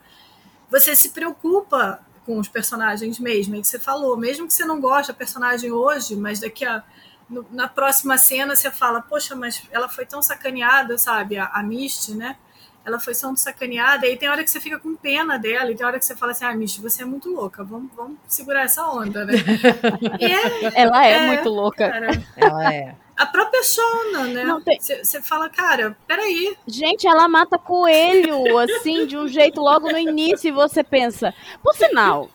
Você 0.70 0.94
se 0.94 1.10
preocupa 1.10 2.00
com 2.24 2.38
os 2.38 2.48
personagens 2.48 3.18
mesmo, 3.18 3.56
é 3.56 3.60
que 3.60 3.66
você 3.66 3.78
falou, 3.78 4.16
mesmo 4.16 4.46
que 4.46 4.54
você 4.54 4.64
não 4.64 4.80
goste 4.80 5.08
da 5.08 5.14
personagem 5.14 5.70
hoje, 5.70 6.16
mas 6.16 6.40
daqui 6.40 6.64
a 6.64 6.82
no, 7.28 7.46
na 7.50 7.68
próxima 7.68 8.18
cena 8.18 8.54
você 8.54 8.70
fala, 8.70 9.00
poxa, 9.00 9.34
mas 9.34 9.62
ela 9.70 9.88
foi 9.88 10.04
tão 10.04 10.22
sacaneada, 10.22 10.98
sabe? 10.98 11.36
A, 11.38 11.46
a 11.46 11.62
Misty, 11.62 12.14
né? 12.14 12.36
Ela 12.84 13.00
foi 13.00 13.14
tão 13.14 13.34
sacaneada, 13.34 14.06
e 14.06 14.10
aí 14.10 14.16
tem 14.16 14.28
hora 14.28 14.44
que 14.44 14.50
você 14.50 14.60
fica 14.60 14.78
com 14.78 14.94
pena 14.94 15.38
dela, 15.38 15.70
e 15.70 15.74
tem 15.74 15.86
hora 15.86 15.98
que 15.98 16.04
você 16.04 16.14
fala 16.14 16.32
assim, 16.32 16.44
ah, 16.44 16.54
Misty, 16.54 16.82
você 16.82 17.02
é 17.02 17.06
muito 17.06 17.30
louca, 17.30 17.64
vamos, 17.64 17.90
vamos 17.96 18.18
segurar 18.28 18.62
essa 18.62 18.86
onda, 18.86 19.24
né? 19.24 19.32
É, 20.20 20.82
ela 20.82 21.06
é, 21.06 21.12
é, 21.12 21.26
muito 21.28 21.48
louca. 21.48 21.88
Cara, 21.88 22.08
ela 22.36 22.74
é. 22.74 22.94
A 23.16 23.26
própria 23.26 23.62
Shona, 23.62 24.24
né? 24.24 24.44
Você 24.80 25.22
fala, 25.22 25.48
cara, 25.48 25.96
peraí. 26.06 26.56
Gente, 26.66 27.06
ela 27.06 27.28
mata 27.28 27.56
coelho, 27.56 28.58
assim, 28.58 29.06
de 29.06 29.16
um 29.16 29.28
jeito 29.28 29.60
logo 29.60 29.90
no 29.90 29.98
início, 29.98 30.48
e 30.48 30.52
você 30.52 30.82
pensa. 30.82 31.32
Por 31.62 31.74
sinal, 31.74 32.28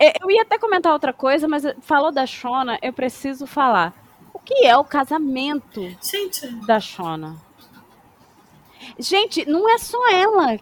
eu 0.00 0.30
ia 0.30 0.42
até 0.42 0.58
comentar 0.58 0.92
outra 0.92 1.12
coisa, 1.12 1.46
mas 1.46 1.62
falou 1.82 2.10
da 2.10 2.26
Shona, 2.26 2.78
eu 2.82 2.92
preciso 2.92 3.46
falar. 3.46 3.94
O 4.34 4.40
que 4.40 4.66
é 4.66 4.76
o 4.76 4.84
casamento 4.84 5.80
Gente. 6.02 6.46
da 6.66 6.80
Shona? 6.80 7.36
Gente, 8.98 9.48
não 9.48 9.68
é 9.68 9.78
só 9.78 10.10
ela 10.10 10.58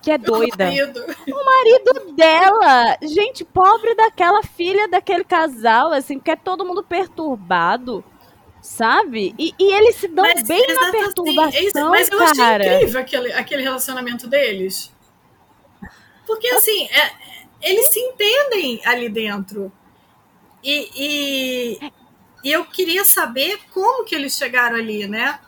que 0.00 0.10
é 0.10 0.18
doida. 0.18 0.64
O 0.64 0.68
marido. 0.68 1.00
o 1.28 1.44
marido 1.44 2.12
dela. 2.14 2.98
Gente, 3.02 3.44
pobre 3.44 3.94
daquela 3.94 4.42
filha 4.42 4.88
daquele 4.88 5.24
casal, 5.24 5.92
assim, 5.92 6.18
que 6.18 6.30
é 6.30 6.36
todo 6.36 6.64
mundo 6.64 6.82
perturbado 6.82 8.04
sabe? 8.62 9.34
E, 9.36 9.52
e 9.58 9.74
eles 9.74 9.96
se 9.96 10.06
dão 10.06 10.24
mas, 10.24 10.46
bem 10.46 10.64
na 10.72 10.90
perturbação, 10.92 11.90
Mas 11.90 12.08
eu 12.08 12.18
cara. 12.18 12.64
achei 12.64 12.76
incrível 12.76 13.00
aquele, 13.00 13.32
aquele 13.32 13.62
relacionamento 13.62 14.28
deles. 14.28 14.92
Porque, 16.24 16.46
assim, 16.48 16.86
é, 16.86 17.12
eles 17.60 17.88
se 17.88 17.98
entendem 17.98 18.80
ali 18.84 19.08
dentro. 19.08 19.70
E, 20.62 20.90
e, 20.94 21.90
e, 22.44 22.52
eu 22.52 22.64
queria 22.64 23.04
saber 23.04 23.58
como 23.74 24.04
que 24.04 24.14
eles 24.14 24.36
chegaram 24.36 24.76
ali, 24.76 25.08
né? 25.08 25.40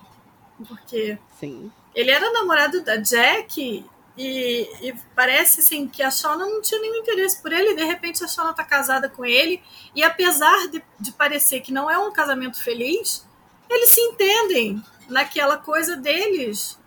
Porque 0.69 1.17
Sim. 1.39 1.71
ele 1.95 2.11
era 2.11 2.33
namorado 2.33 2.83
da 2.83 2.97
Jack 2.97 3.85
e, 4.17 4.69
e, 4.81 4.95
parece 5.15 5.61
assim 5.61 5.89
que 5.89 6.03
a 6.03 6.11
Shona 6.11 6.47
não 6.47 6.63
tinha 6.63 6.81
nenhum 6.81 6.97
interesse 6.97 7.43
por 7.43 7.53
ele, 7.53 7.71
e 7.71 7.77
de 7.77 7.85
repente 7.85 8.23
a 8.23 8.29
Shona 8.29 8.53
tá 8.53 8.63
casada 8.63 9.09
com 9.09 9.25
ele, 9.25 9.61
e 9.95 10.05
apesar 10.05 10.69
de, 10.69 10.83
de 11.01 11.13
parecer 11.13 11.61
que 11.61 11.73
não 11.73 11.91
é 11.91 11.99
um 11.99 12.13
casamento 12.13 12.63
feliz, 12.63 13.27
eles 13.69 13.91
se 13.91 14.01
entendem 14.01 14.83
naquela 15.09 15.57
coisa 15.57 15.97
deles. 15.97 16.79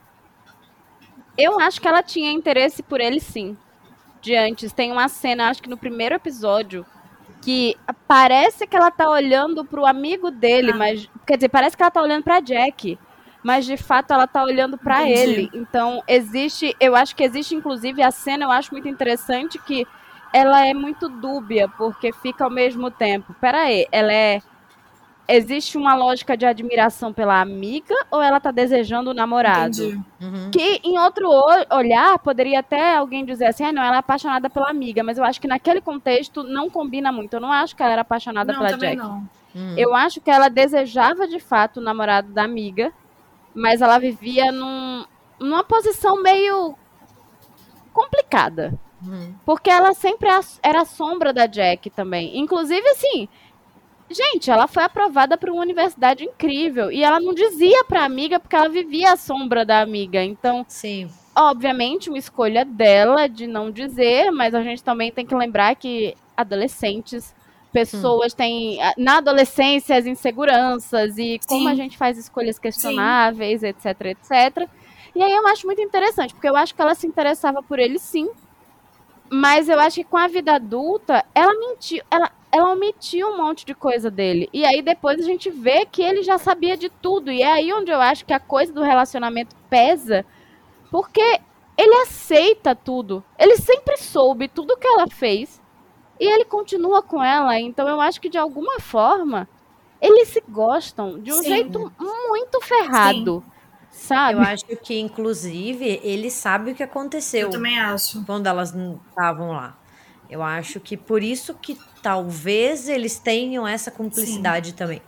Eu 1.37 1.59
acho 1.59 1.81
que 1.81 1.87
ela 1.87 2.01
tinha 2.01 2.31
interesse 2.31 2.81
por 2.81 2.99
ele 2.99 3.19
sim. 3.19 3.57
De 4.21 4.35
antes, 4.35 4.73
tem 4.73 4.91
uma 4.91 5.07
cena, 5.07 5.49
acho 5.49 5.61
que 5.61 5.69
no 5.69 5.77
primeiro 5.77 6.15
episódio, 6.15 6.85
que 7.41 7.75
parece 8.07 8.65
que 8.65 8.75
ela 8.75 8.89
tá 8.89 9.09
olhando 9.09 9.63
pro 9.63 9.85
amigo 9.85 10.31
dele, 10.31 10.71
ah. 10.71 10.75
mas. 10.75 11.09
Quer 11.25 11.37
dizer, 11.37 11.49
parece 11.49 11.77
que 11.77 11.83
ela 11.83 11.91
tá 11.91 12.01
olhando 12.01 12.23
pra 12.23 12.39
Jack 12.39 12.97
mas 13.47 13.65
de 13.65 13.77
fato 13.77 14.11
ela 14.11 14.27
tá 14.27 14.43
olhando 14.43 14.77
para 14.77 15.09
ele. 15.09 15.49
Então, 15.53 16.03
existe, 16.05 16.75
eu 16.81 16.97
acho 16.97 17.15
que 17.15 17.23
existe 17.23 17.55
inclusive 17.55 18.03
a 18.03 18.11
cena, 18.11 18.43
eu 18.43 18.51
acho 18.51 18.73
muito 18.73 18.89
interessante 18.89 19.57
que 19.57 19.87
ela 20.33 20.67
é 20.67 20.73
muito 20.73 21.07
dúbia, 21.07 21.69
porque 21.77 22.11
fica 22.11 22.43
ao 22.43 22.49
mesmo 22.49 22.91
tempo. 22.91 23.33
Pera 23.39 23.61
aí, 23.61 23.87
ela 23.89 24.11
é 24.11 24.41
existe 25.29 25.77
uma 25.77 25.95
lógica 25.95 26.35
de 26.35 26.45
admiração 26.45 27.13
pela 27.13 27.39
amiga 27.39 27.95
ou 28.11 28.21
ela 28.21 28.37
tá 28.41 28.51
desejando 28.51 29.11
o 29.11 29.13
namorado? 29.13 30.03
Uhum. 30.21 30.51
Que 30.51 30.81
em 30.83 30.99
outro 30.99 31.29
olhar 31.71 32.19
poderia 32.19 32.59
até 32.59 32.97
alguém 32.97 33.23
dizer 33.23 33.45
assim, 33.45 33.63
ah, 33.63 33.71
não, 33.71 33.81
ela 33.81 33.95
é 33.95 33.99
apaixonada 33.99 34.49
pela 34.49 34.69
amiga, 34.69 35.03
mas 35.03 35.17
eu 35.17 35.23
acho 35.23 35.39
que 35.39 35.47
naquele 35.47 35.79
contexto 35.79 36.43
não 36.43 36.69
combina 36.69 37.13
muito. 37.13 37.33
Eu 37.33 37.39
não 37.39 37.51
acho 37.51 37.73
que 37.73 37.81
ela 37.81 37.93
era 37.93 38.01
apaixonada 38.01 38.51
não, 38.51 38.59
pela 38.59 38.77
Jack. 38.77 38.97
Não. 38.97 39.25
Uhum. 39.55 39.73
Eu 39.77 39.95
acho 39.95 40.19
que 40.19 40.29
ela 40.29 40.49
desejava 40.49 41.25
de 41.25 41.39
fato 41.39 41.77
o 41.77 41.81
namorado 41.81 42.33
da 42.33 42.43
amiga 42.43 42.91
mas 43.57 43.81
ela 43.81 43.97
vivia 43.97 44.51
num, 44.51 45.03
numa 45.39 45.63
posição 45.63 46.21
meio 46.21 46.75
complicada. 47.91 48.77
Uhum. 49.03 49.33
Porque 49.43 49.67
ela 49.67 49.95
sempre 49.95 50.29
era 50.61 50.81
a 50.81 50.85
sombra 50.85 51.33
da 51.33 51.47
Jack 51.47 51.89
também. 51.89 52.37
Inclusive, 52.37 52.87
assim, 52.89 53.27
gente, 54.11 54.51
ela 54.51 54.67
foi 54.67 54.83
aprovada 54.83 55.35
para 55.35 55.51
uma 55.51 55.63
universidade 55.63 56.23
incrível. 56.23 56.91
E 56.91 57.03
ela 57.03 57.19
não 57.19 57.33
dizia 57.33 57.83
para 57.83 58.01
a 58.01 58.05
amiga 58.05 58.39
porque 58.39 58.55
ela 58.55 58.69
vivia 58.69 59.13
a 59.13 59.17
sombra 59.17 59.65
da 59.65 59.81
amiga. 59.81 60.23
Então, 60.23 60.63
Sim. 60.67 61.09
obviamente, 61.35 62.09
uma 62.09 62.19
escolha 62.19 62.63
dela 62.63 63.27
de 63.27 63.47
não 63.47 63.71
dizer, 63.71 64.29
mas 64.31 64.53
a 64.53 64.61
gente 64.61 64.83
também 64.83 65.11
tem 65.11 65.25
que 65.25 65.33
lembrar 65.33 65.75
que 65.75 66.15
adolescentes 66.35 67.33
pessoas 67.77 68.33
hum. 68.33 68.37
têm 68.37 68.79
na 68.97 69.17
adolescência 69.17 69.95
as 69.95 70.07
inseguranças 70.07 71.17
e 71.17 71.39
Sim. 71.41 71.47
como 71.47 71.69
a 71.69 71.75
gente 71.75 71.95
faz 71.95 72.17
escolhas 72.17 72.57
questionáveis, 72.57 73.61
sim. 73.61 73.67
etc, 73.67 73.85
etc. 74.05 74.67
E 75.15 75.21
aí 75.21 75.31
eu 75.31 75.45
acho 75.47 75.67
muito 75.67 75.81
interessante, 75.81 76.33
porque 76.33 76.49
eu 76.49 76.55
acho 76.55 76.73
que 76.73 76.81
ela 76.81 76.95
se 76.95 77.05
interessava 77.05 77.61
por 77.61 77.77
ele 77.77 77.99
sim, 77.99 78.29
mas 79.29 79.69
eu 79.69 79.79
acho 79.79 79.97
que 79.97 80.03
com 80.03 80.17
a 80.17 80.27
vida 80.27 80.55
adulta, 80.55 81.23
ela 81.35 81.53
mentiu, 81.53 82.03
ela, 82.09 82.31
ela 82.51 82.71
omitiu 82.71 83.27
um 83.27 83.37
monte 83.37 83.63
de 83.65 83.75
coisa 83.75 84.09
dele. 84.09 84.49
E 84.51 84.65
aí 84.65 84.81
depois 84.81 85.19
a 85.19 85.23
gente 85.23 85.51
vê 85.51 85.85
que 85.85 86.01
ele 86.01 86.23
já 86.23 86.37
sabia 86.37 86.75
de 86.75 86.89
tudo. 86.89 87.31
E 87.31 87.41
é 87.41 87.51
aí 87.51 87.73
onde 87.73 87.91
eu 87.91 88.01
acho 88.01 88.25
que 88.25 88.33
a 88.33 88.39
coisa 88.39 88.73
do 88.73 88.81
relacionamento 88.81 89.55
pesa, 89.69 90.25
porque 90.89 91.39
ele 91.77 91.95
aceita 92.01 92.73
tudo. 92.73 93.23
Ele 93.37 93.57
sempre 93.57 93.97
soube 93.97 94.47
tudo 94.47 94.77
que 94.77 94.87
ela 94.87 95.07
fez. 95.07 95.61
E 96.19 96.25
ele 96.25 96.45
continua 96.45 97.01
com 97.01 97.23
ela, 97.23 97.59
então 97.59 97.87
eu 97.87 98.01
acho 98.01 98.19
que 98.19 98.29
de 98.29 98.37
alguma 98.37 98.79
forma 98.79 99.47
eles 100.01 100.29
se 100.29 100.43
gostam 100.47 101.19
de 101.19 101.31
um 101.31 101.41
Sim. 101.41 101.49
jeito 101.49 101.91
muito 101.99 102.61
ferrado. 102.61 103.43
Sim. 103.45 103.57
Sabe? 103.89 104.39
Eu 104.39 104.41
acho 104.41 104.65
que, 104.65 104.99
inclusive, 104.99 105.99
ele 106.03 106.29
sabe 106.29 106.71
o 106.71 106.75
que 106.75 106.83
aconteceu. 106.83 107.47
Eu 107.47 107.49
também 107.49 107.79
acho. 107.79 108.23
Quando 108.25 108.45
elas 108.45 108.75
estavam 109.09 109.51
lá. 109.51 109.75
Eu 110.29 110.43
acho 110.43 110.79
que 110.79 110.95
por 110.95 111.23
isso 111.23 111.55
que 111.55 111.79
talvez 112.03 112.87
eles 112.89 113.17
tenham 113.17 113.67
essa 113.67 113.89
cumplicidade 113.89 114.69
Sim. 114.69 114.75
também. 114.75 115.01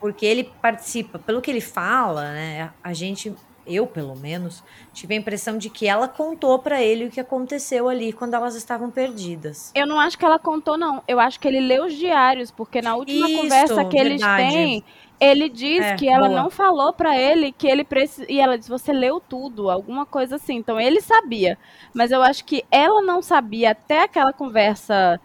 Porque 0.00 0.24
ele 0.24 0.44
participa, 0.62 1.18
pelo 1.18 1.42
que 1.42 1.50
ele 1.50 1.60
fala, 1.60 2.32
né? 2.32 2.72
A 2.82 2.92
gente 2.92 3.34
eu 3.66 3.86
pelo 3.86 4.16
menos, 4.16 4.62
tive 4.92 5.14
a 5.14 5.16
impressão 5.16 5.58
de 5.58 5.68
que 5.68 5.86
ela 5.86 6.06
contou 6.08 6.58
para 6.58 6.82
ele 6.82 7.06
o 7.06 7.10
que 7.10 7.20
aconteceu 7.20 7.88
ali 7.88 8.12
quando 8.12 8.34
elas 8.34 8.54
estavam 8.54 8.90
perdidas. 8.90 9.72
Eu 9.74 9.86
não 9.86 9.98
acho 9.98 10.16
que 10.16 10.24
ela 10.24 10.38
contou, 10.38 10.78
não. 10.78 11.02
Eu 11.08 11.18
acho 11.18 11.40
que 11.40 11.48
ele 11.48 11.60
leu 11.60 11.86
os 11.86 11.94
diários, 11.94 12.50
porque 12.50 12.80
na 12.80 12.94
última 12.94 13.28
Isso, 13.28 13.42
conversa 13.42 13.84
que 13.84 14.02
verdade. 14.02 14.42
eles 14.42 14.54
têm, 14.54 14.84
ele 15.18 15.48
diz 15.48 15.84
é, 15.84 15.96
que 15.96 16.08
ela 16.08 16.28
boa. 16.28 16.42
não 16.42 16.50
falou 16.50 16.92
para 16.92 17.18
ele 17.18 17.52
que 17.52 17.66
ele 17.66 17.84
precisa. 17.84 18.30
E 18.30 18.38
ela 18.38 18.56
diz: 18.56 18.68
você 18.68 18.92
leu 18.92 19.20
tudo, 19.20 19.70
alguma 19.70 20.06
coisa 20.06 20.36
assim. 20.36 20.56
Então 20.56 20.80
ele 20.80 21.00
sabia. 21.00 21.58
Mas 21.94 22.10
eu 22.12 22.22
acho 22.22 22.44
que 22.44 22.64
ela 22.70 23.02
não 23.02 23.22
sabia 23.22 23.72
até 23.72 24.02
aquela 24.02 24.32
conversa 24.32 25.20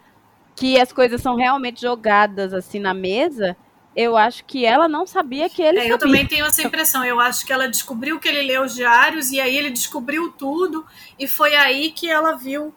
que 0.56 0.80
as 0.80 0.92
coisas 0.92 1.20
são 1.20 1.36
realmente 1.36 1.80
jogadas 1.80 2.52
assim 2.52 2.78
na 2.78 2.92
mesa 2.92 3.56
eu 3.94 4.16
acho 4.16 4.44
que 4.44 4.64
ela 4.64 4.88
não 4.88 5.06
sabia 5.06 5.48
que 5.50 5.60
ele 5.60 5.78
é, 5.78 5.82
sabia. 5.82 5.94
Eu 5.94 5.98
também 5.98 6.26
tenho 6.26 6.46
essa 6.46 6.62
impressão. 6.62 7.04
Eu 7.04 7.20
acho 7.20 7.44
que 7.44 7.52
ela 7.52 7.68
descobriu 7.68 8.18
que 8.18 8.28
ele 8.28 8.42
leu 8.42 8.62
os 8.62 8.74
diários 8.74 9.30
e 9.30 9.40
aí 9.40 9.56
ele 9.56 9.70
descobriu 9.70 10.32
tudo 10.32 10.84
e 11.18 11.28
foi 11.28 11.54
aí 11.54 11.92
que 11.92 12.08
ela 12.08 12.32
viu. 12.32 12.74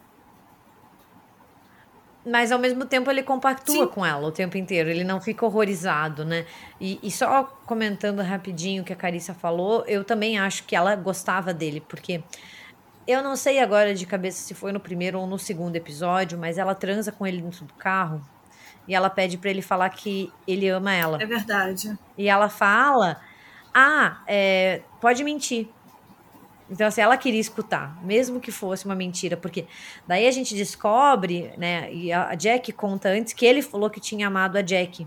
Mas 2.24 2.50
ao 2.50 2.58
mesmo 2.58 2.84
tempo 2.84 3.08
ele 3.10 3.22
compactua 3.22 3.86
Sim. 3.86 3.92
com 3.92 4.04
ela 4.04 4.26
o 4.26 4.32
tempo 4.32 4.58
inteiro, 4.58 4.90
ele 4.90 5.04
não 5.04 5.20
fica 5.20 5.46
horrorizado, 5.46 6.24
né? 6.24 6.44
E, 6.80 6.98
e 7.00 7.08
só 7.10 7.44
comentando 7.64 8.20
rapidinho 8.20 8.82
o 8.82 8.84
que 8.84 8.92
a 8.92 8.96
Carissa 8.96 9.32
falou, 9.32 9.84
eu 9.86 10.02
também 10.02 10.36
acho 10.36 10.64
que 10.64 10.74
ela 10.74 10.96
gostava 10.96 11.54
dele, 11.54 11.80
porque 11.88 12.20
eu 13.06 13.22
não 13.22 13.36
sei 13.36 13.60
agora 13.60 13.94
de 13.94 14.04
cabeça 14.04 14.42
se 14.42 14.54
foi 14.54 14.72
no 14.72 14.80
primeiro 14.80 15.20
ou 15.20 15.26
no 15.26 15.38
segundo 15.38 15.76
episódio, 15.76 16.36
mas 16.36 16.58
ela 16.58 16.74
transa 16.74 17.12
com 17.12 17.24
ele 17.24 17.40
dentro 17.40 17.64
do 17.64 17.74
carro 17.74 18.20
e 18.86 18.94
ela 18.94 19.10
pede 19.10 19.36
para 19.38 19.50
ele 19.50 19.62
falar 19.62 19.88
que 19.90 20.32
ele 20.46 20.68
ama 20.68 20.92
ela. 20.92 21.22
É 21.22 21.26
verdade. 21.26 21.96
E 22.16 22.28
ela 22.28 22.48
fala: 22.48 23.20
Ah, 23.74 24.22
é, 24.26 24.82
pode 25.00 25.22
mentir. 25.24 25.68
Então, 26.68 26.86
assim, 26.86 27.00
ela 27.00 27.16
queria 27.16 27.40
escutar, 27.40 27.96
mesmo 28.02 28.40
que 28.40 28.50
fosse 28.50 28.86
uma 28.86 28.94
mentira, 28.94 29.36
porque 29.36 29.66
daí 30.06 30.26
a 30.26 30.30
gente 30.32 30.54
descobre, 30.54 31.52
né? 31.56 31.92
E 31.92 32.12
a 32.12 32.34
Jack 32.34 32.72
conta 32.72 33.08
antes 33.08 33.32
que 33.32 33.46
ele 33.46 33.62
falou 33.62 33.88
que 33.88 34.00
tinha 34.00 34.26
amado 34.26 34.56
a 34.56 34.62
Jack. 34.62 35.06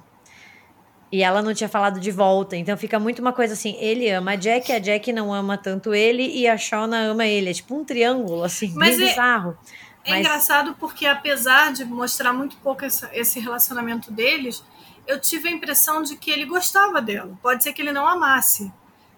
E 1.11 1.23
ela 1.23 1.41
não 1.41 1.53
tinha 1.53 1.67
falado 1.67 1.99
de 1.99 2.11
volta. 2.11 2.55
Então 2.55 2.77
fica 2.77 2.99
muito 2.99 3.19
uma 3.19 3.33
coisa 3.33 3.53
assim: 3.53 3.75
ele 3.79 4.09
ama 4.09 4.31
a 4.31 4.35
Jack, 4.35 4.71
a 4.71 4.79
Jack 4.79 5.11
não 5.11 5.33
ama 5.33 5.57
tanto 5.57 5.93
ele, 5.93 6.23
e 6.23 6.47
a 6.47 6.57
Shona 6.57 6.97
ama 6.97 7.25
ele. 7.25 7.49
É 7.49 7.53
tipo 7.53 7.75
um 7.75 7.83
triângulo, 7.83 8.43
assim, 8.43 8.71
Mas 8.75 8.95
bem 8.95 9.07
é... 9.07 9.09
bizarro. 9.09 9.57
É 10.03 10.11
Mas... 10.11 10.19
engraçado 10.19 10.75
porque, 10.79 11.05
apesar 11.05 11.73
de 11.73 11.85
mostrar 11.85 12.33
muito 12.33 12.57
pouco 12.57 12.85
esse 12.85 13.39
relacionamento 13.39 14.11
deles, 14.11 14.63
eu 15.05 15.19
tive 15.19 15.49
a 15.49 15.51
impressão 15.51 16.01
de 16.01 16.15
que 16.15 16.29
ele 16.29 16.45
gostava 16.45 17.01
dela. 17.01 17.37
Pode 17.41 17.63
ser 17.63 17.73
que 17.73 17.81
ele 17.81 17.91
não 17.91 18.07
amasse, 18.07 18.71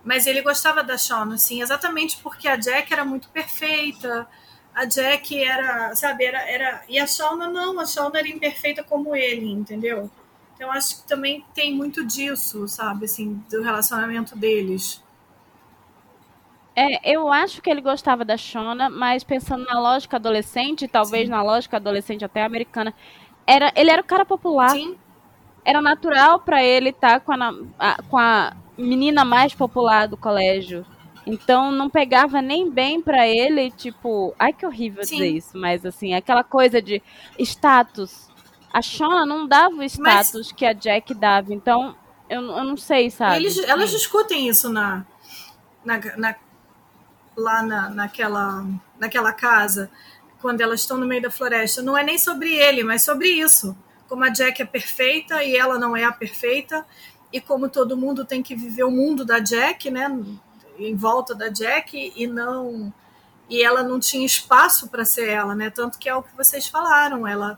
mas 0.04 0.26
ele 0.26 0.42
gostava 0.42 0.84
da 0.84 0.98
Shauna, 0.98 1.36
assim, 1.36 1.62
exatamente 1.62 2.18
porque 2.24 2.48
a 2.48 2.56
Jack 2.56 2.92
era 2.92 3.06
muito 3.06 3.30
perfeita. 3.30 4.28
A 4.74 4.86
Jack 4.86 5.44
era, 5.44 5.94
sabe, 5.96 6.24
era, 6.24 6.50
era. 6.50 6.84
E 6.88 6.98
a 6.98 7.06
Shauna 7.06 7.50
não, 7.50 7.80
a 7.80 7.86
Shauna 7.86 8.20
era 8.20 8.28
imperfeita 8.28 8.84
como 8.84 9.16
ele, 9.16 9.52
entendeu? 9.52 10.10
Então 10.56 10.72
acho 10.72 11.02
que 11.02 11.08
também 11.08 11.46
tem 11.54 11.74
muito 11.74 12.06
disso, 12.06 12.68
sabe, 12.68 13.06
assim, 13.06 13.44
do 13.50 13.62
relacionamento 13.62 14.36
deles. 14.38 15.02
É, 16.82 17.14
eu 17.14 17.32
acho 17.32 17.62
que 17.62 17.70
ele 17.70 17.82
gostava 17.82 18.26
da 18.26 18.36
Shona, 18.36 18.90
mas 18.90 19.24
pensando 19.24 19.66
na 19.66 19.80
lógica 19.80 20.18
adolescente, 20.18 20.88
talvez 20.88 21.26
Sim. 21.26 21.32
na 21.32 21.44
lógica 21.44 21.78
adolescente 21.78 22.26
até 22.26 22.44
americana, 22.44 22.92
era, 23.46 23.72
ele 23.76 23.92
era 23.92 24.02
o 24.02 24.06
cara 24.06 24.26
popular. 24.26 24.72
Sim. 24.72 24.98
Era 25.64 25.80
natural 25.80 26.40
para 26.40 26.64
ele 26.64 26.90
estar 26.90 27.20
tá 27.20 27.20
com, 27.20 27.34
a, 27.34 28.04
com 28.10 28.18
a 28.18 28.54
menina 28.76 29.24
mais 29.24 29.54
popular 29.54 30.08
do 30.08 30.18
colégio. 30.18 30.84
Então 31.24 31.72
não 31.72 31.88
pegava 31.88 32.42
nem 32.42 32.68
bem 32.68 33.00
para 33.00 33.28
ele, 33.28 33.70
tipo, 33.70 34.34
ai 34.40 34.52
que 34.52 34.66
horrível 34.66 35.04
Sim. 35.04 35.18
dizer 35.18 35.30
isso, 35.30 35.56
mas 35.56 35.86
assim, 35.86 36.16
aquela 36.16 36.44
coisa 36.44 36.82
de 36.82 37.00
status. 37.38 38.28
A 38.74 38.82
Shona 38.82 39.24
não 39.24 39.46
dava 39.46 39.76
o 39.76 39.84
status 39.84 40.48
mas... 40.48 40.52
que 40.52 40.66
a 40.66 40.74
Jack 40.74 41.14
dava, 41.14 41.54
então 41.54 41.96
eu, 42.28 42.42
eu 42.42 42.64
não 42.64 42.76
sei, 42.76 43.12
sabe? 43.12 43.36
Eles, 43.36 43.60
elas 43.60 43.92
discutem 43.92 44.48
isso 44.48 44.68
na, 44.68 45.06
na, 45.86 46.00
na 46.18 46.36
lá 47.36 47.64
na, 47.64 47.90
naquela, 47.90 48.66
naquela 49.00 49.32
casa, 49.34 49.90
quando 50.42 50.62
elas 50.62 50.82
estão 50.82 50.98
no 50.98 51.06
meio 51.06 51.22
da 51.22 51.32
floresta, 51.32 51.82
não 51.82 51.98
é 51.98 52.04
nem 52.04 52.18
sobre 52.18 52.54
ele, 52.54 52.84
mas 52.84 53.04
sobre 53.04 53.30
isso. 53.30 53.78
Como 54.08 54.24
a 54.24 54.30
Jack 54.30 54.62
é 54.62 54.66
perfeita 54.66 55.44
e 55.44 55.56
ela 55.56 55.80
não 55.80 55.96
é 55.96 56.04
a 56.04 56.12
perfeita, 56.12 56.86
e 57.32 57.40
como 57.40 57.70
todo 57.70 57.96
mundo 57.96 58.26
tem 58.26 58.44
que 58.44 58.56
viver 58.56 58.84
o 58.84 58.92
mundo 58.92 59.24
da 59.24 59.40
Jack, 59.40 59.90
né? 59.90 60.10
Em 60.78 60.96
volta 60.96 61.34
da 61.34 61.48
Jack, 61.48 62.12
e 62.16 62.28
não. 62.28 62.94
E 63.50 63.64
ela 63.64 63.84
não 63.84 64.00
tinha 64.00 64.26
espaço 64.26 64.90
para 64.90 65.06
ser 65.06 65.30
ela, 65.30 65.56
né? 65.56 65.70
Tanto 65.70 65.98
que 65.98 66.10
é 66.10 66.16
o 66.16 66.24
que 66.24 66.36
vocês 66.36 66.68
falaram. 66.68 67.26
Ela, 67.26 67.58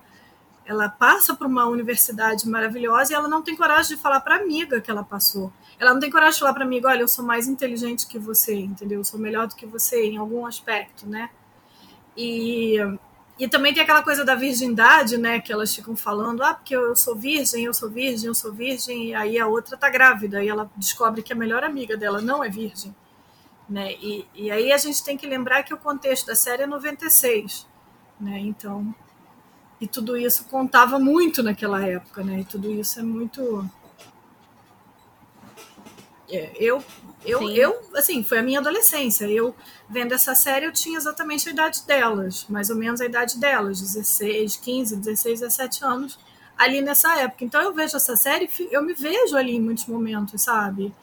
ela 0.65 0.89
passa 0.89 1.35
por 1.35 1.47
uma 1.47 1.65
universidade 1.65 2.47
maravilhosa 2.47 3.13
e 3.13 3.15
ela 3.15 3.27
não 3.27 3.41
tem 3.41 3.55
coragem 3.55 3.95
de 3.95 4.01
falar 4.01 4.19
para 4.19 4.35
amiga 4.35 4.79
que 4.79 4.91
ela 4.91 5.03
passou. 5.03 5.51
Ela 5.83 5.93
não 5.93 5.99
tem 5.99 6.09
coragem 6.09 6.35
de 6.35 6.39
falar 6.39 6.53
para 6.53 6.65
mim, 6.65 6.81
olha, 6.85 7.01
eu 7.01 7.09
sou 7.09 7.25
mais 7.25 7.45
inteligente 7.45 8.07
que 8.07 8.17
você, 8.17 8.55
entendeu? 8.55 9.01
Eu 9.01 9.03
sou 9.03 9.19
melhor 9.19 9.47
do 9.47 9.55
que 9.55 9.65
você 9.65 10.05
em 10.05 10.15
algum 10.15 10.45
aspecto, 10.45 11.05
né? 11.05 11.29
E, 12.15 12.77
e 13.37 13.49
também 13.49 13.73
tem 13.73 13.83
aquela 13.83 14.01
coisa 14.01 14.23
da 14.23 14.33
virgindade, 14.33 15.17
né? 15.17 15.41
Que 15.41 15.51
elas 15.51 15.75
ficam 15.75 15.93
falando, 15.93 16.41
ah, 16.41 16.53
porque 16.53 16.73
eu 16.73 16.95
sou 16.95 17.17
virgem, 17.17 17.65
eu 17.65 17.73
sou 17.73 17.89
virgem, 17.89 18.29
eu 18.29 18.33
sou 18.33 18.53
virgem, 18.53 19.09
e 19.09 19.13
aí 19.13 19.37
a 19.37 19.45
outra 19.45 19.75
tá 19.75 19.89
grávida, 19.89 20.41
e 20.41 20.47
ela 20.47 20.71
descobre 20.77 21.21
que 21.21 21.33
a 21.33 21.35
melhor 21.35 21.65
amiga 21.65 21.97
dela 21.97 22.21
não 22.21 22.41
é 22.41 22.47
virgem. 22.47 22.95
Né? 23.67 23.91
E, 23.95 24.25
e 24.33 24.51
aí 24.51 24.71
a 24.71 24.77
gente 24.77 25.03
tem 25.03 25.17
que 25.17 25.27
lembrar 25.27 25.63
que 25.63 25.73
o 25.73 25.77
contexto 25.77 26.27
da 26.27 26.35
série 26.35 26.63
é 26.63 26.67
96, 26.67 27.67
né? 28.21 28.39
Então, 28.39 28.95
e 29.81 29.87
tudo 29.87 30.15
isso 30.15 30.45
contava 30.45 30.97
muito 30.97 31.43
naquela 31.43 31.85
época, 31.85 32.23
né? 32.23 32.39
E 32.39 32.45
tudo 32.45 32.71
isso 32.71 33.01
é 33.01 33.03
muito 33.03 33.69
é, 36.33 36.51
eu, 36.59 36.83
eu, 37.25 37.49
eu, 37.49 37.79
assim, 37.95 38.23
foi 38.23 38.39
a 38.39 38.43
minha 38.43 38.59
adolescência. 38.59 39.25
Eu, 39.25 39.55
vendo 39.89 40.13
essa 40.13 40.33
série, 40.33 40.65
eu 40.65 40.71
tinha 40.73 40.97
exatamente 40.97 41.47
a 41.47 41.51
idade 41.51 41.85
delas, 41.85 42.45
mais 42.49 42.69
ou 42.69 42.75
menos 42.75 42.99
a 43.01 43.05
idade 43.05 43.39
delas, 43.39 43.79
16, 43.79 44.57
15, 44.57 44.95
16, 44.97 45.39
17 45.41 45.85
anos, 45.85 46.19
ali 46.57 46.81
nessa 46.81 47.19
época. 47.19 47.45
Então 47.45 47.61
eu 47.61 47.73
vejo 47.73 47.95
essa 47.95 48.15
série, 48.15 48.49
eu 48.71 48.81
me 48.83 48.93
vejo 48.93 49.37
ali 49.37 49.55
em 49.55 49.61
muitos 49.61 49.85
momentos, 49.85 50.41
sabe? 50.41 50.93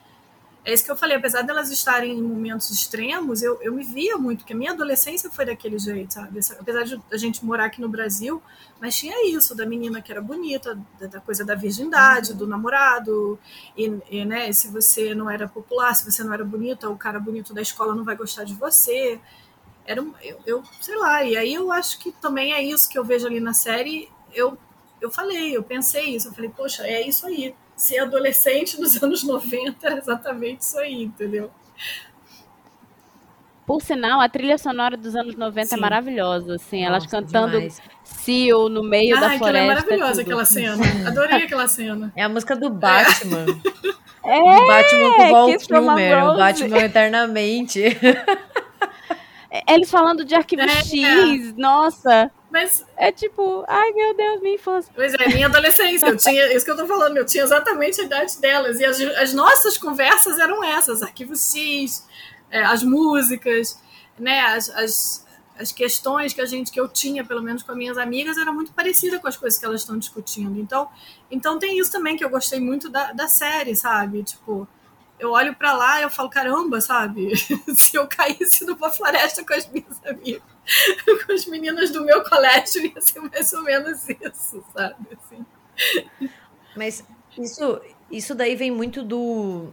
É 0.63 0.75
isso 0.75 0.85
que 0.85 0.91
eu 0.91 0.97
falei, 0.97 1.17
apesar 1.17 1.41
delas 1.41 1.71
estarem 1.71 2.19
em 2.19 2.23
momentos 2.23 2.71
extremos, 2.71 3.43
eu, 3.43 3.59
eu 3.63 3.73
me 3.73 3.83
via 3.83 4.19
muito, 4.19 4.41
porque 4.41 4.53
a 4.53 4.57
minha 4.57 4.73
adolescência 4.73 5.31
foi 5.31 5.47
daquele 5.47 5.79
jeito, 5.79 6.13
sabe? 6.13 6.39
Apesar 6.59 6.85
de 6.85 7.01
a 7.11 7.17
gente 7.17 7.43
morar 7.43 7.65
aqui 7.65 7.81
no 7.81 7.89
Brasil, 7.89 8.43
mas 8.79 8.95
tinha 8.95 9.27
isso, 9.35 9.55
da 9.55 9.65
menina 9.65 10.03
que 10.03 10.13
era 10.13 10.21
bonita, 10.21 10.79
da, 11.01 11.19
coisa 11.21 11.47
da 11.47 11.55
virgindade, 11.55 12.35
do 12.35 12.47
namorado, 12.47 13.39
e, 13.75 13.91
e, 14.11 14.25
né, 14.27 14.53
se 14.53 14.69
você 14.69 15.15
não 15.15 15.31
era 15.31 15.49
popular, 15.49 15.95
se 15.95 16.05
você 16.11 16.23
não 16.23 16.35
era 16.35 16.45
bonita, 16.45 16.91
o 16.91 16.97
cara 16.97 17.19
bonito 17.19 17.55
da 17.55 17.63
escola 17.63 17.95
não 17.95 18.05
vai 18.05 18.15
gostar 18.15 18.45
de 18.45 18.53
você. 18.55 19.19
Era, 19.87 20.03
eu, 20.23 20.41
eu 20.45 20.63
sei 20.83 20.97
lá, 20.99 21.25
e 21.25 21.39
aí 21.39 21.55
eu 21.55 21.73
acho 21.73 21.99
que 21.99 22.13
também 22.13 22.53
é 22.53 22.63
isso 22.63 22.89
que 22.89 22.99
eu 22.99 23.05
vejo 23.05 23.27
ali 23.27 23.41
na 23.41 23.55
série, 23.55 24.11
eu, 24.35 24.59
eu 25.01 25.11
falei, 25.11 25.57
eu 25.57 25.63
pensei 25.63 26.15
isso, 26.15 26.29
eu 26.29 26.35
falei, 26.35 26.51
poxa, 26.51 26.87
é 26.87 27.07
isso 27.09 27.27
aí 27.27 27.55
ser 27.81 28.01
adolescente 28.01 28.79
nos 28.79 28.97
anos 29.03 29.25
90 29.25 29.87
era 29.87 29.99
exatamente 29.99 30.61
isso 30.61 30.79
aí, 30.79 31.03
entendeu? 31.03 31.51
Por 33.67 33.81
sinal, 33.81 34.21
a 34.21 34.29
trilha 34.29 34.59
sonora 34.59 34.97
dos 34.97 35.15
anos 35.15 35.37
90 35.37 35.61
é 35.61 35.65
Sim. 35.65 35.77
é 35.77 35.79
maravilhosa, 35.79 36.57
assim, 36.57 36.81
Nossa, 36.81 36.89
elas 36.89 37.07
cantando 37.07 37.53
demais. 37.53 37.81
Seal 38.03 38.69
no 38.69 38.83
meio 38.83 39.17
ah, 39.17 39.21
da 39.21 39.39
floresta. 39.39 39.59
Ah, 39.59 39.63
é 39.63 39.67
maravilhosa 39.67 40.23
aquela 40.23 40.45
cena. 40.45 41.09
Adorei 41.09 41.45
aquela 41.45 41.69
cena. 41.69 42.13
É 42.17 42.25
a 42.25 42.29
música 42.29 42.57
do 42.57 42.69
Batman. 42.69 43.47
É, 44.23 44.39
do 44.39 44.67
Batman 44.67 45.17
com 45.17 45.45
o 45.45 45.59
Kilmer, 45.59 46.25
o 46.25 46.37
Batman 46.37 46.79
eternamente. 46.79 47.81
Eles 49.69 49.91
falando 49.91 50.25
de 50.25 50.35
arquivo 50.35 50.63
é, 50.63 50.69
X, 50.69 51.55
nossa. 51.57 52.31
Mas 52.51 52.85
é 52.97 53.13
tipo, 53.13 53.65
ai 53.69 53.93
meu 53.93 54.15
Deus, 54.17 54.41
minha 54.43 54.55
infância. 54.57 54.93
Pois 54.95 55.15
é, 55.15 55.29
minha 55.29 55.47
adolescência. 55.47 56.07
Eu 56.07 56.17
tinha, 56.17 56.53
isso 56.53 56.65
que 56.65 56.71
eu 56.71 56.77
tô 56.77 56.87
falando, 56.87 57.17
eu 57.17 57.25
tinha 57.25 57.45
exatamente 57.45 58.01
a 58.01 58.05
idade 58.05 58.39
delas. 58.41 58.81
E 58.81 58.85
as, 58.85 59.01
as 59.01 59.33
nossas 59.33 59.79
conversas 59.79 60.39
eram 60.39 60.63
essas: 60.65 61.03
arquivo 61.03 61.37
X, 61.37 62.07
é, 62.51 62.63
as 62.65 62.83
músicas, 62.83 63.79
né? 64.19 64.41
As, 64.41 64.69
as, 64.71 65.27
as 65.57 65.71
questões 65.71 66.33
que 66.33 66.41
a 66.41 66.47
gente 66.47 66.73
que 66.73 66.81
eu 66.81 66.89
tinha, 66.89 67.25
pelo 67.25 67.43
menos 67.43 67.63
com 67.63 67.71
as 67.71 67.79
minhas 67.79 67.99
amigas, 67.99 68.37
era 68.37 68.53
muito 68.53 68.73
parecida 68.73 69.19
com 69.21 69.29
as 69.29 69.37
coisas 69.37 69.59
que 69.59 69.65
elas 69.65 69.83
estão 69.83 69.97
discutindo. 69.97 70.59
Então, 70.59 70.89
então 71.31 71.59
tem 71.59 71.79
isso 71.79 71.93
também 71.93 72.17
que 72.17 72.25
eu 72.25 72.31
gostei 72.31 72.59
muito 72.59 72.89
da, 72.89 73.13
da 73.13 73.29
série, 73.29 73.77
sabe? 73.77 74.25
Tipo, 74.25 74.67
eu 75.21 75.33
olho 75.33 75.55
para 75.55 75.75
lá 75.75 76.01
e 76.01 76.03
eu 76.03 76.11
falo, 76.11 76.31
caramba, 76.31 76.81
sabe? 76.81 77.31
Se 77.77 77.97
eu 77.97 78.09
caísse 78.09 78.65
numa 78.65 78.91
floresta 78.91 79.45
com 79.45 79.53
as 79.53 79.71
minhas 79.71 80.01
amigas, 80.05 80.43
com 81.27 81.33
as 81.33 81.47
meninas 81.47 81.91
do 81.91 82.05
meu 82.05 82.23
colégio, 82.25 82.85
ia 82.87 83.01
ser 83.01 83.21
mais 83.21 83.53
ou 83.53 83.63
menos 83.63 84.09
isso, 84.09 84.65
sabe? 84.75 85.07
Assim. 85.17 85.47
Mas 86.77 87.05
isso, 87.39 87.81
isso 88.11 88.35
daí 88.35 88.55
vem 88.55 88.71
muito 88.71 89.03
do, 89.03 89.73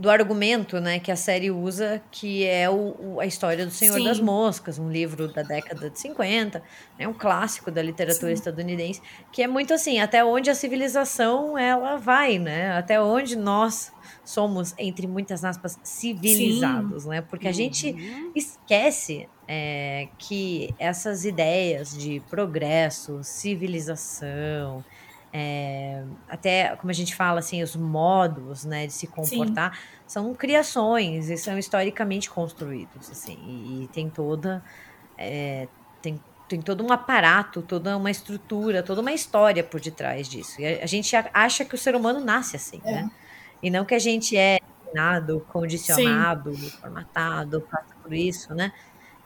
do 0.00 0.08
argumento 0.08 0.80
né, 0.80 0.98
que 0.98 1.12
a 1.12 1.16
série 1.16 1.50
usa, 1.50 2.02
que 2.10 2.46
é 2.46 2.70
o, 2.70 2.96
o 2.98 3.20
a 3.20 3.26
história 3.26 3.66
do 3.66 3.70
Senhor 3.70 3.98
Sim. 3.98 4.04
das 4.04 4.18
Moscas, 4.18 4.78
um 4.78 4.90
livro 4.90 5.28
da 5.28 5.42
década 5.42 5.90
de 5.90 5.98
50, 5.98 6.62
né, 6.98 7.06
um 7.06 7.12
clássico 7.12 7.70
da 7.70 7.82
literatura 7.82 8.28
Sim. 8.28 8.32
estadunidense, 8.32 9.02
que 9.30 9.42
é 9.42 9.46
muito 9.46 9.74
assim, 9.74 10.00
até 10.00 10.24
onde 10.24 10.48
a 10.48 10.54
civilização 10.54 11.58
ela 11.58 11.96
vai, 11.96 12.38
né? 12.38 12.72
Até 12.72 12.98
onde 12.98 13.36
nós 13.36 13.92
somos, 14.24 14.74
entre 14.78 15.06
muitas 15.06 15.44
aspas, 15.44 15.78
civilizados, 15.82 17.02
Sim. 17.02 17.08
né? 17.10 17.20
Porque 17.20 17.46
a 17.46 17.52
gente 17.52 17.90
uhum. 17.90 18.32
esquece 18.34 19.28
é, 19.52 20.06
que 20.16 20.72
essas 20.78 21.24
ideias 21.24 21.92
de 21.92 22.22
progresso, 22.30 23.18
civilização, 23.24 24.84
é, 25.32 26.04
até 26.28 26.76
como 26.76 26.88
a 26.88 26.94
gente 26.94 27.16
fala 27.16 27.40
assim, 27.40 27.60
os 27.60 27.74
modos 27.74 28.64
né, 28.64 28.86
de 28.86 28.92
se 28.92 29.08
comportar 29.08 29.74
Sim. 29.74 29.80
são 30.06 30.34
criações 30.34 31.28
e 31.30 31.36
são 31.36 31.58
historicamente 31.58 32.30
construídos 32.30 33.10
assim 33.10 33.38
e, 33.44 33.82
e 33.84 33.88
tem 33.88 34.08
toda 34.08 34.62
é, 35.18 35.66
tem, 36.00 36.20
tem 36.48 36.62
todo 36.62 36.84
um 36.84 36.92
aparato, 36.92 37.60
toda 37.60 37.96
uma 37.96 38.10
estrutura, 38.10 38.84
toda 38.84 39.00
uma 39.00 39.12
história 39.12 39.64
por 39.64 39.80
detrás 39.80 40.28
disso. 40.28 40.60
E 40.60 40.66
a, 40.66 40.84
a 40.84 40.86
gente 40.86 41.14
acha 41.34 41.64
que 41.64 41.74
o 41.74 41.78
ser 41.78 41.96
humano 41.96 42.20
nasce 42.20 42.54
assim, 42.54 42.80
é. 42.84 42.92
né? 42.92 43.10
E 43.60 43.68
não 43.68 43.84
que 43.84 43.94
a 43.94 43.98
gente 43.98 44.36
é 44.36 44.58
treinado, 44.84 45.44
condicionado, 45.52 46.54
Sim. 46.54 46.70
formatado, 46.70 47.60
passa 47.62 47.94
por 48.00 48.12
isso, 48.12 48.54
né? 48.54 48.72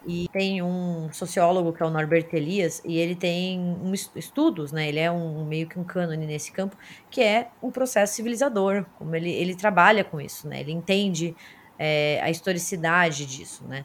E 0.06 0.28
tem 0.32 0.62
um 0.62 1.10
sociólogo 1.12 1.72
que 1.72 1.82
é 1.82 1.86
o 1.86 1.90
Norbert 1.90 2.28
Elias, 2.32 2.82
e 2.84 2.98
ele 2.98 3.14
tem 3.14 3.58
um 3.58 3.92
estudos, 3.94 4.70
né? 4.72 4.88
Ele 4.88 4.98
é 4.98 5.10
um 5.10 5.44
meio 5.44 5.66
que 5.66 5.78
um 5.78 5.84
cânone 5.84 6.26
nesse 6.26 6.52
campo, 6.52 6.76
que 7.10 7.22
é 7.22 7.48
o 7.60 7.70
processo 7.70 8.14
civilizador, 8.14 8.84
como 8.98 9.14
ele, 9.16 9.30
ele 9.30 9.54
trabalha 9.54 10.04
com 10.04 10.20
isso, 10.20 10.46
né? 10.48 10.60
Ele 10.60 10.72
entende 10.72 11.34
é, 11.78 12.20
a 12.22 12.30
historicidade 12.30 13.24
disso, 13.24 13.64
né? 13.66 13.84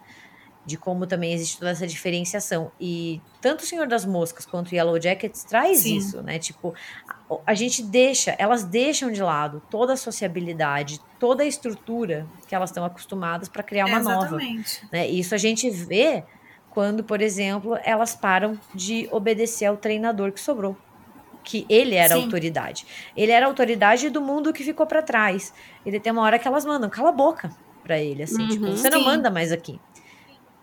De 0.69 0.77
como 0.77 1.07
também 1.07 1.33
existe 1.33 1.57
toda 1.57 1.71
essa 1.71 1.87
diferenciação. 1.87 2.71
E 2.79 3.19
tanto 3.41 3.61
o 3.61 3.65
Senhor 3.65 3.87
das 3.87 4.05
Moscas 4.05 4.45
quanto 4.45 4.71
o 4.71 4.75
Yellow 4.75 5.01
Jackets 5.01 5.43
traz 5.43 5.79
Sim. 5.79 5.97
isso, 5.97 6.21
né? 6.21 6.37
Tipo, 6.37 6.75
a, 7.07 7.39
a 7.47 7.53
gente 7.55 7.81
deixa, 7.81 8.35
elas 8.37 8.63
deixam 8.63 9.11
de 9.11 9.23
lado 9.23 9.63
toda 9.67 9.93
a 9.93 9.97
sociabilidade, 9.97 11.01
toda 11.19 11.41
a 11.41 11.45
estrutura 11.47 12.27
que 12.47 12.53
elas 12.53 12.69
estão 12.69 12.85
acostumadas 12.85 13.49
para 13.49 13.63
criar 13.63 13.87
uma 13.87 13.97
Exatamente. 13.97 14.81
nova. 14.81 14.89
Né? 14.91 15.07
Isso 15.09 15.33
a 15.33 15.39
gente 15.39 15.71
vê 15.71 16.23
quando, 16.69 17.03
por 17.03 17.19
exemplo, 17.19 17.75
elas 17.83 18.15
param 18.15 18.59
de 18.75 19.09
obedecer 19.11 19.65
ao 19.65 19.75
treinador 19.75 20.31
que 20.31 20.39
sobrou. 20.39 20.77
Que 21.43 21.65
ele 21.67 21.95
era 21.95 22.13
Sim. 22.13 22.25
autoridade. 22.25 22.85
Ele 23.17 23.31
era 23.31 23.47
autoridade 23.47 24.11
do 24.11 24.21
mundo 24.21 24.53
que 24.53 24.63
ficou 24.63 24.85
para 24.85 25.01
trás. 25.01 25.51
Ele 25.83 25.99
tem 25.99 26.13
uma 26.13 26.21
hora 26.21 26.37
que 26.37 26.47
elas 26.47 26.63
mandam, 26.63 26.87
cala 26.91 27.09
a 27.09 27.11
boca 27.11 27.49
para 27.89 27.97
ele, 27.97 28.21
assim, 28.21 28.47
tipo, 28.47 28.65
uhum, 28.65 28.71
tipo, 28.73 28.77
você 28.77 28.89
não 28.89 29.03
manda 29.03 29.31
mais 29.31 29.51
aqui. 29.51 29.79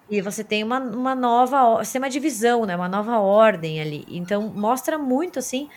E 0.09 0.21
você 0.21 0.45
tem 0.45 0.63
uma, 0.63 0.79
uma 0.79 1.15
nova, 1.15 1.77
você 1.77 1.93
tem 1.93 2.01
uma 2.01 2.11
divisão, 2.11 2.65
né? 2.65 2.77
Uma 2.77 2.89
nova 2.89 3.19
ordem 3.19 3.81
ali. 3.81 4.05
Então 4.09 4.43
mostra 4.43 4.97
muito 4.97 5.39
assim 5.39 5.69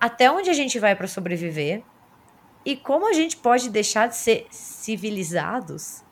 até 0.00 0.30
onde 0.30 0.48
a 0.48 0.54
gente 0.54 0.78
vai 0.78 0.96
para 0.96 1.06
sobreviver 1.06 1.82
e 2.64 2.74
como 2.76 3.08
a 3.08 3.12
gente 3.12 3.36
pode 3.36 3.68
deixar 3.70 4.08
de 4.08 4.16
ser 4.16 4.46
civilizados 4.50 6.02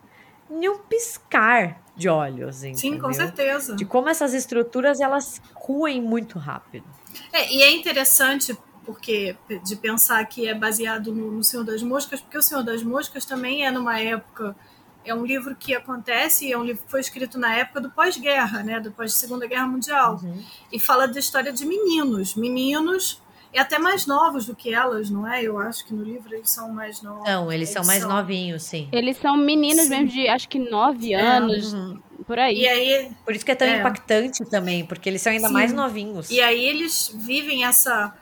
em 0.51 0.69
um 0.69 0.79
piscar 0.79 1.83
de 1.97 2.09
olhos, 2.09 2.63
entendeu? 2.63 2.79
Sim, 2.79 2.99
com 2.99 3.13
certeza. 3.13 3.75
De 3.75 3.85
como 3.85 4.09
essas 4.09 4.33
estruturas 4.33 5.01
elas 5.01 5.43
ruem 5.55 6.01
muito 6.01 6.39
rápido. 6.39 6.87
É, 7.33 7.53
e 7.53 7.63
é 7.63 7.73
interessante 7.73 8.57
porque 8.85 9.37
de 9.65 9.77
pensar 9.77 10.25
que 10.25 10.49
é 10.49 10.55
baseado 10.55 11.13
no, 11.13 11.31
no 11.31 11.45
Senhor 11.45 11.65
das 11.65 11.83
Moscas, 11.83 12.21
porque 12.21 12.39
o 12.39 12.43
Senhor 12.43 12.63
das 12.63 12.83
Moscas 12.83 13.25
também 13.25 13.67
é 13.67 13.71
numa 13.71 14.01
época 14.01 14.57
é 15.11 15.15
um 15.15 15.25
livro 15.25 15.55
que 15.57 15.75
acontece, 15.75 16.51
é 16.53 16.59
um 16.59 16.65
livro 16.65 16.83
que 16.85 16.91
foi 16.91 17.01
escrito 17.01 17.39
na 17.39 17.55
época 17.55 17.81
do 17.81 17.91
pós-guerra, 17.91 18.63
né, 18.63 18.81
do 18.81 18.91
pós-segunda 18.93 19.47
guerra 19.47 19.67
mundial, 19.67 20.21
uhum. 20.23 20.43
e 20.73 20.79
fala 20.79 21.07
da 21.07 21.19
história 21.19 21.53
de 21.53 21.65
meninos, 21.65 22.35
meninos 22.35 23.21
e 23.53 23.59
até 23.59 23.79
mais 23.79 24.07
novos 24.07 24.47
do 24.47 24.55
que 24.55 24.75
elas, 24.75 25.09
não 25.09 25.27
é? 25.27 25.43
Eu 25.43 25.59
acho 25.59 25.85
que 25.87 25.95
no 25.95 26.05
livro 26.05 26.35
eles 26.35 26.51
são 26.51 26.71
mais 26.71 27.01
novos. 27.01 27.27
Não, 27.27 27.51
eles, 27.51 27.55
eles 27.55 27.69
são 27.71 27.85
mais 27.85 28.03
são... 28.03 28.11
novinhos, 28.11 28.63
sim. 28.63 28.89
Eles 28.93 29.17
são 29.17 29.37
meninos 29.37 29.85
sim. 29.85 29.91
mesmo 29.91 30.09
de 30.09 30.29
acho 30.29 30.49
que 30.49 30.59
nove 30.59 31.15
é, 31.15 31.21
anos. 31.21 31.73
Uhum. 31.73 31.99
Por 32.27 32.39
aí. 32.39 32.61
E 32.61 32.69
aí. 32.69 33.11
Por 33.25 33.35
isso 33.35 33.45
que 33.45 33.53
é 33.53 33.55
tão 33.55 33.67
é. 33.67 33.79
impactante 33.79 34.45
também, 34.45 34.85
porque 34.85 35.09
eles 35.09 35.23
são 35.23 35.33
ainda 35.33 35.49
sim. 35.49 35.55
mais 35.55 35.73
novinhos. 35.73 36.31
E 36.31 36.41
aí 36.43 36.63
eles 36.63 37.11
vivem 37.15 37.65
essa 37.65 38.15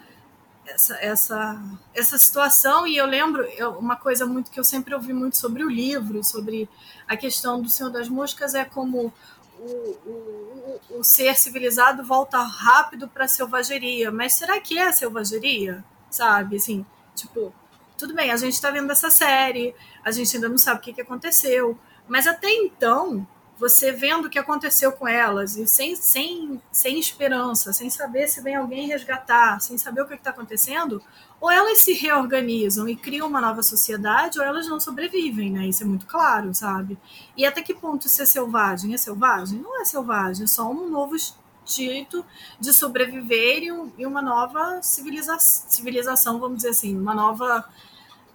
essa, 0.67 0.97
essa, 0.97 1.63
essa 1.95 2.19
situação. 2.19 2.87
E 2.87 2.97
eu 2.97 3.07
lembro 3.07 3.47
uma 3.79 3.97
coisa 3.97 4.27
muito 4.27 4.51
que 4.51 4.59
eu 4.59 4.65
sempre 4.65 4.95
ouvi 4.95 5.13
muito 5.13 5.37
sobre 5.37 5.65
o 5.65 5.71
livro, 5.71 6.23
sobre 6.23 6.69
a 7.07 7.17
questão 7.17 7.63
do 7.63 7.69
Senhor 7.69 7.91
das 7.91 8.09
Moscas, 8.09 8.55
é 8.55 8.65
como 8.65 9.13
o, 9.59 9.65
o, 9.65 10.81
o, 10.99 11.05
ser 11.05 11.37
civilizado 11.37 12.05
volta 12.05 12.39
rápido 12.39 13.09
para 13.09 13.25
a 13.25 13.29
selvageria. 13.29 14.11
Mas 14.11 14.35
será 14.35 14.61
que 14.61 14.79
é 14.79 14.93
selvageria? 14.93 15.85
Sabe? 16.11 16.57
Assim, 16.57 16.85
tipo, 17.15 17.55
tudo 17.97 18.15
bem, 18.15 18.31
a 18.31 18.37
gente 18.37 18.55
está 18.55 18.71
vendo 18.71 18.91
essa 18.91 19.11
série, 19.11 19.75
a 20.05 20.11
gente 20.11 20.37
ainda 20.37 20.49
não 20.49 20.59
sabe 20.59 20.81
o 20.81 20.83
que, 20.83 20.93
que 20.93 21.01
aconteceu. 21.01 21.79
Mas 22.09 22.27
até 22.27 22.49
então, 22.51 23.27
você 23.59 23.91
vendo 23.91 24.27
o 24.27 24.31
que 24.31 24.39
aconteceu 24.39 24.93
com 24.93 25.09
elas 25.09 25.57
e 25.57 25.67
sem, 25.67 25.97
sem, 25.97 26.61
sem 26.71 26.99
esperança, 26.99 27.73
sem 27.73 27.89
saber 27.89 28.29
se 28.29 28.43
vem 28.43 28.55
alguém 28.55 28.87
resgatar, 28.87 29.61
sem 29.61 29.79
saber 29.79 30.03
o 30.03 30.07
que 30.07 30.15
está 30.15 30.31
acontecendo, 30.31 31.03
ou 31.41 31.51
elas 31.51 31.79
se 31.79 31.93
reorganizam 31.93 32.89
e 32.89 32.97
criam 32.97 33.27
uma 33.27 33.41
nova 33.41 33.63
sociedade, 33.63 34.39
ou 34.39 34.45
elas 34.45 34.69
não 34.69 34.79
sobrevivem, 34.79 35.51
né? 35.51 35.67
Isso 35.67 35.83
é 35.83 35.87
muito 35.87 36.07
claro, 36.07 36.55
sabe? 36.55 36.99
E 37.37 37.47
até 37.47 37.63
que 37.63 37.75
ponto 37.75 38.07
isso 38.07 38.23
é 38.23 38.27
selvagem? 38.27 38.93
É 38.93 38.97
selvagem? 38.97 39.59
Não 39.61 39.81
é 39.81 39.85
selvagem, 39.85 40.45
é 40.45 40.47
só 40.47 40.71
um 40.71 40.89
novo 40.89 41.17
jeito 41.65 42.25
de 42.61 42.73
sobreviver 42.73 43.63
e, 43.63 43.73
um, 43.73 43.93
e 43.99 44.07
uma 44.07 44.23
nova 44.23 44.81
civiliza 44.83 45.39
civilização, 45.39 46.39
vamos 46.39 46.59
dizer 46.59 46.71
assim, 46.71 46.97
uma 46.97 47.15
nova 47.15 47.65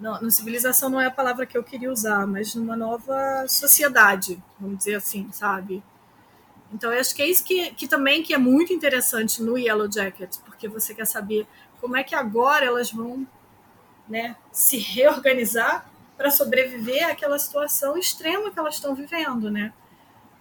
não, 0.02 0.20
no 0.20 0.32
civilização 0.32 0.90
não 0.90 1.00
é 1.00 1.06
a 1.06 1.12
palavra 1.12 1.46
que 1.46 1.56
eu 1.56 1.64
queria 1.64 1.92
usar, 1.92 2.26
mas 2.26 2.56
numa 2.56 2.76
nova 2.76 3.46
sociedade, 3.48 4.42
vamos 4.60 4.80
dizer 4.80 4.96
assim, 4.96 5.30
sabe? 5.32 5.84
Então 6.74 6.92
eu 6.92 7.00
acho 7.00 7.14
que 7.16 7.22
é 7.22 7.28
isso 7.28 7.44
que, 7.44 7.72
que 7.74 7.88
também 7.88 8.24
que 8.24 8.34
é 8.34 8.38
muito 8.38 8.74
interessante 8.74 9.44
no 9.44 9.58
Yellow 9.58 9.92
Jacket, 9.92 10.38
porque 10.44 10.68
você 10.68 10.96
quer 10.96 11.06
saber 11.06 11.46
como 11.80 11.96
é 11.96 12.04
que 12.04 12.16
agora 12.16 12.66
elas 12.66 12.92
vão 12.92 13.28
né, 14.10 14.36
se 14.52 14.78
reorganizar 14.78 15.90
para 16.18 16.32
sobreviver 16.32 17.08
àquela 17.08 17.38
situação 17.38 17.96
extrema 17.96 18.52
que 18.52 18.60
elas 18.60 18.76
estão 18.76 18.96
vivendo, 18.96 19.52
né? 19.52 19.72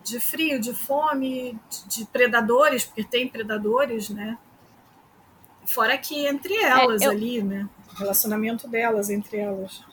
De 0.02 0.18
frio, 0.18 0.58
de 0.58 0.72
fome, 0.72 1.58
de, 1.68 1.98
de 1.98 2.04
predadores, 2.06 2.84
porque 2.84 3.04
tem 3.04 3.28
predadores, 3.28 4.08
né? 4.08 4.38
Fora 5.72 5.96
que 5.96 6.26
entre 6.26 6.54
é, 6.54 6.68
elas 6.68 7.02
é, 7.02 7.06
eu... 7.06 7.10
ali, 7.10 7.42
né? 7.42 7.68
relacionamento 8.00 8.68
delas 8.68 9.10
entre 9.10 9.38
elas. 9.38 9.84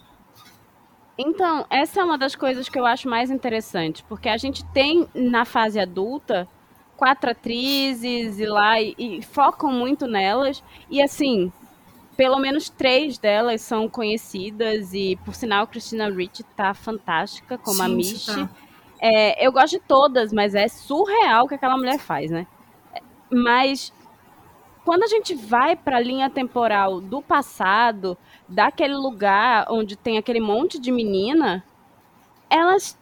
Então, 1.17 1.65
essa 1.69 2.01
é 2.01 2.03
uma 2.03 2.17
das 2.17 2.35
coisas 2.35 2.69
que 2.69 2.77
eu 2.77 2.85
acho 2.85 3.09
mais 3.09 3.31
interessante, 3.31 4.03
porque 4.07 4.29
a 4.29 4.37
gente 4.37 4.63
tem 4.65 5.07
na 5.13 5.45
fase 5.45 5.79
adulta 5.79 6.47
quatro 6.95 7.29
atrizes 7.29 8.39
e 8.39 8.45
lá 8.45 8.79
e, 8.79 8.95
e 8.97 9.21
focam 9.23 9.71
muito 9.71 10.07
nelas 10.07 10.63
e 10.89 11.01
assim, 11.01 11.51
pelo 12.15 12.39
menos 12.39 12.69
três 12.69 13.17
delas 13.17 13.61
são 13.61 13.87
conhecidas 13.89 14.93
e 14.93 15.15
por 15.23 15.35
sinal 15.35 15.67
Christina 15.67 16.09
Ricci 16.09 16.43
tá 16.55 16.73
fantástica 16.73 17.57
como 17.57 17.77
Sim, 17.77 17.83
a 17.83 17.87
Michi. 17.87 18.25
Tá. 18.25 18.49
É, 18.99 19.45
eu 19.45 19.51
gosto 19.51 19.73
de 19.73 19.79
todas, 19.79 20.33
mas 20.33 20.55
é 20.55 20.67
surreal 20.67 21.45
o 21.45 21.47
que 21.47 21.55
aquela 21.55 21.77
mulher 21.77 21.99
faz, 21.99 22.31
né? 22.31 22.47
Mas 23.31 23.93
quando 24.87 25.03
a 25.03 25.07
gente 25.07 25.35
vai 25.35 25.75
para 25.75 25.97
a 25.97 25.99
linha 25.99 26.29
temporal 26.29 27.01
do 27.01 27.21
passado, 27.21 28.17
daquele 28.47 28.95
lugar 28.95 29.65
onde 29.69 29.97
tem 29.97 30.17
aquele 30.17 30.39
monte 30.39 30.79
de 30.79 30.93
menina, 30.93 31.61
elas 32.49 32.97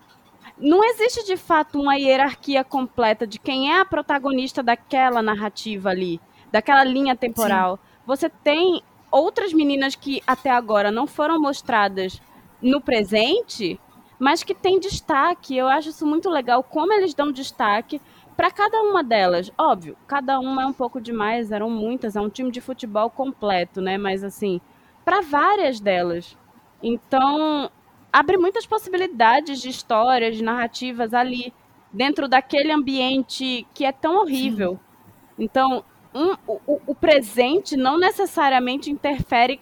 não 0.57 0.83
existe 0.83 1.23
de 1.23 1.37
fato 1.37 1.79
uma 1.79 1.93
hierarquia 1.93 2.63
completa 2.63 3.27
de 3.27 3.37
quem 3.37 3.71
é 3.71 3.79
a 3.79 3.85
protagonista 3.85 4.63
daquela 4.63 5.21
narrativa 5.21 5.89
ali, 5.89 6.19
daquela 6.51 6.83
linha 6.83 7.15
temporal. 7.15 7.77
Sim. 7.77 7.81
Você 8.07 8.29
tem 8.29 8.81
outras 9.11 9.53
meninas 9.53 9.93
que 9.93 10.23
até 10.25 10.49
agora 10.49 10.89
não 10.89 11.05
foram 11.05 11.39
mostradas 11.39 12.19
no 12.59 12.81
presente, 12.81 13.79
mas 14.17 14.41
que 14.41 14.55
têm 14.55 14.79
destaque. 14.79 15.55
Eu 15.55 15.67
acho 15.67 15.89
isso 15.89 16.07
muito 16.07 16.31
legal 16.31 16.63
como 16.63 16.91
eles 16.91 17.13
dão 17.13 17.31
destaque 17.31 18.01
para 18.35 18.51
cada 18.51 18.81
uma 18.81 19.03
delas, 19.03 19.51
óbvio, 19.57 19.97
cada 20.07 20.39
uma 20.39 20.63
é 20.63 20.65
um 20.65 20.73
pouco 20.73 20.99
demais, 20.99 21.51
eram 21.51 21.69
muitas, 21.69 22.15
é 22.15 22.21
um 22.21 22.29
time 22.29 22.51
de 22.51 22.61
futebol 22.61 23.09
completo, 23.09 23.81
né? 23.81 23.97
Mas 23.97 24.23
assim, 24.23 24.59
para 25.03 25.21
várias 25.21 25.79
delas. 25.79 26.37
Então, 26.83 27.69
abre 28.11 28.37
muitas 28.37 28.65
possibilidades 28.65 29.61
de 29.61 29.69
histórias, 29.69 30.35
de 30.35 30.43
narrativas 30.43 31.13
ali, 31.13 31.53
dentro 31.91 32.27
daquele 32.27 32.71
ambiente 32.71 33.65
que 33.73 33.85
é 33.85 33.91
tão 33.91 34.17
horrível. 34.17 34.73
Sim. 34.73 35.43
Então, 35.43 35.83
um, 36.13 36.33
o, 36.45 36.81
o 36.87 36.95
presente 36.95 37.77
não 37.77 37.97
necessariamente 37.97 38.91
interfere 38.91 39.61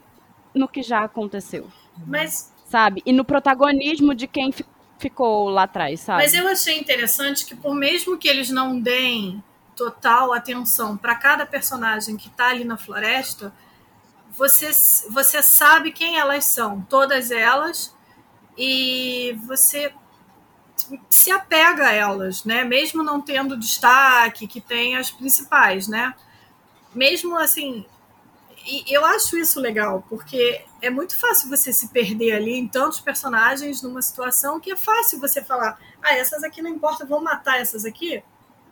no 0.53 0.67
que 0.67 0.81
já 0.81 1.03
aconteceu. 1.03 1.67
Mas 2.07 2.53
sabe? 2.73 3.03
E 3.05 3.13
no 3.13 3.23
protagonismo 3.23 4.15
de 4.15 4.25
quem 4.25 4.51
ficou 5.03 5.49
lá 5.49 5.63
atrás, 5.63 5.99
sabe? 5.99 6.23
Mas 6.23 6.33
eu 6.33 6.47
achei 6.47 6.79
interessante 6.79 7.45
que, 7.45 7.55
por 7.55 7.75
mesmo 7.75 8.17
que 8.17 8.27
eles 8.27 8.49
não 8.49 8.79
deem 8.79 9.43
total 9.75 10.33
atenção 10.33 10.95
para 10.95 11.15
cada 11.15 11.45
personagem 11.45 12.15
que 12.15 12.27
está 12.27 12.49
ali 12.49 12.63
na 12.63 12.77
floresta, 12.77 13.53
você, 14.31 14.71
você 15.09 15.43
sabe 15.43 15.91
quem 15.91 16.17
elas 16.17 16.45
são, 16.45 16.81
todas 16.89 17.31
elas, 17.31 17.93
e 18.57 19.37
você 19.45 19.93
se 21.09 21.31
apega 21.31 21.87
a 21.87 21.91
elas, 21.91 22.45
né? 22.45 22.63
Mesmo 22.63 23.03
não 23.03 23.21
tendo 23.21 23.57
destaque, 23.57 24.47
que 24.47 24.61
tem 24.61 24.95
as 24.95 25.11
principais, 25.11 25.87
né? 25.87 26.13
Mesmo 26.95 27.37
assim, 27.37 27.85
e 28.65 28.85
eu 28.95 29.03
acho 29.05 29.37
isso 29.37 29.59
legal, 29.59 30.03
porque 30.09 30.65
é 30.83 30.89
muito 30.89 31.17
fácil 31.17 31.49
você 31.49 31.71
se 31.71 31.87
perder 31.87 32.33
ali 32.33 32.53
em 32.53 32.67
tantos 32.67 32.99
personagens 32.99 33.81
numa 33.81 34.01
situação 34.01 34.59
que 34.59 34.71
é 34.71 34.75
fácil 34.75 35.19
você 35.19 35.41
falar: 35.43 35.79
ah, 36.01 36.13
essas 36.13 36.43
aqui 36.43 36.61
não 36.61 36.69
importa, 36.69 37.05
vamos 37.05 37.23
matar 37.23 37.59
essas 37.59 37.85
aqui, 37.85 38.21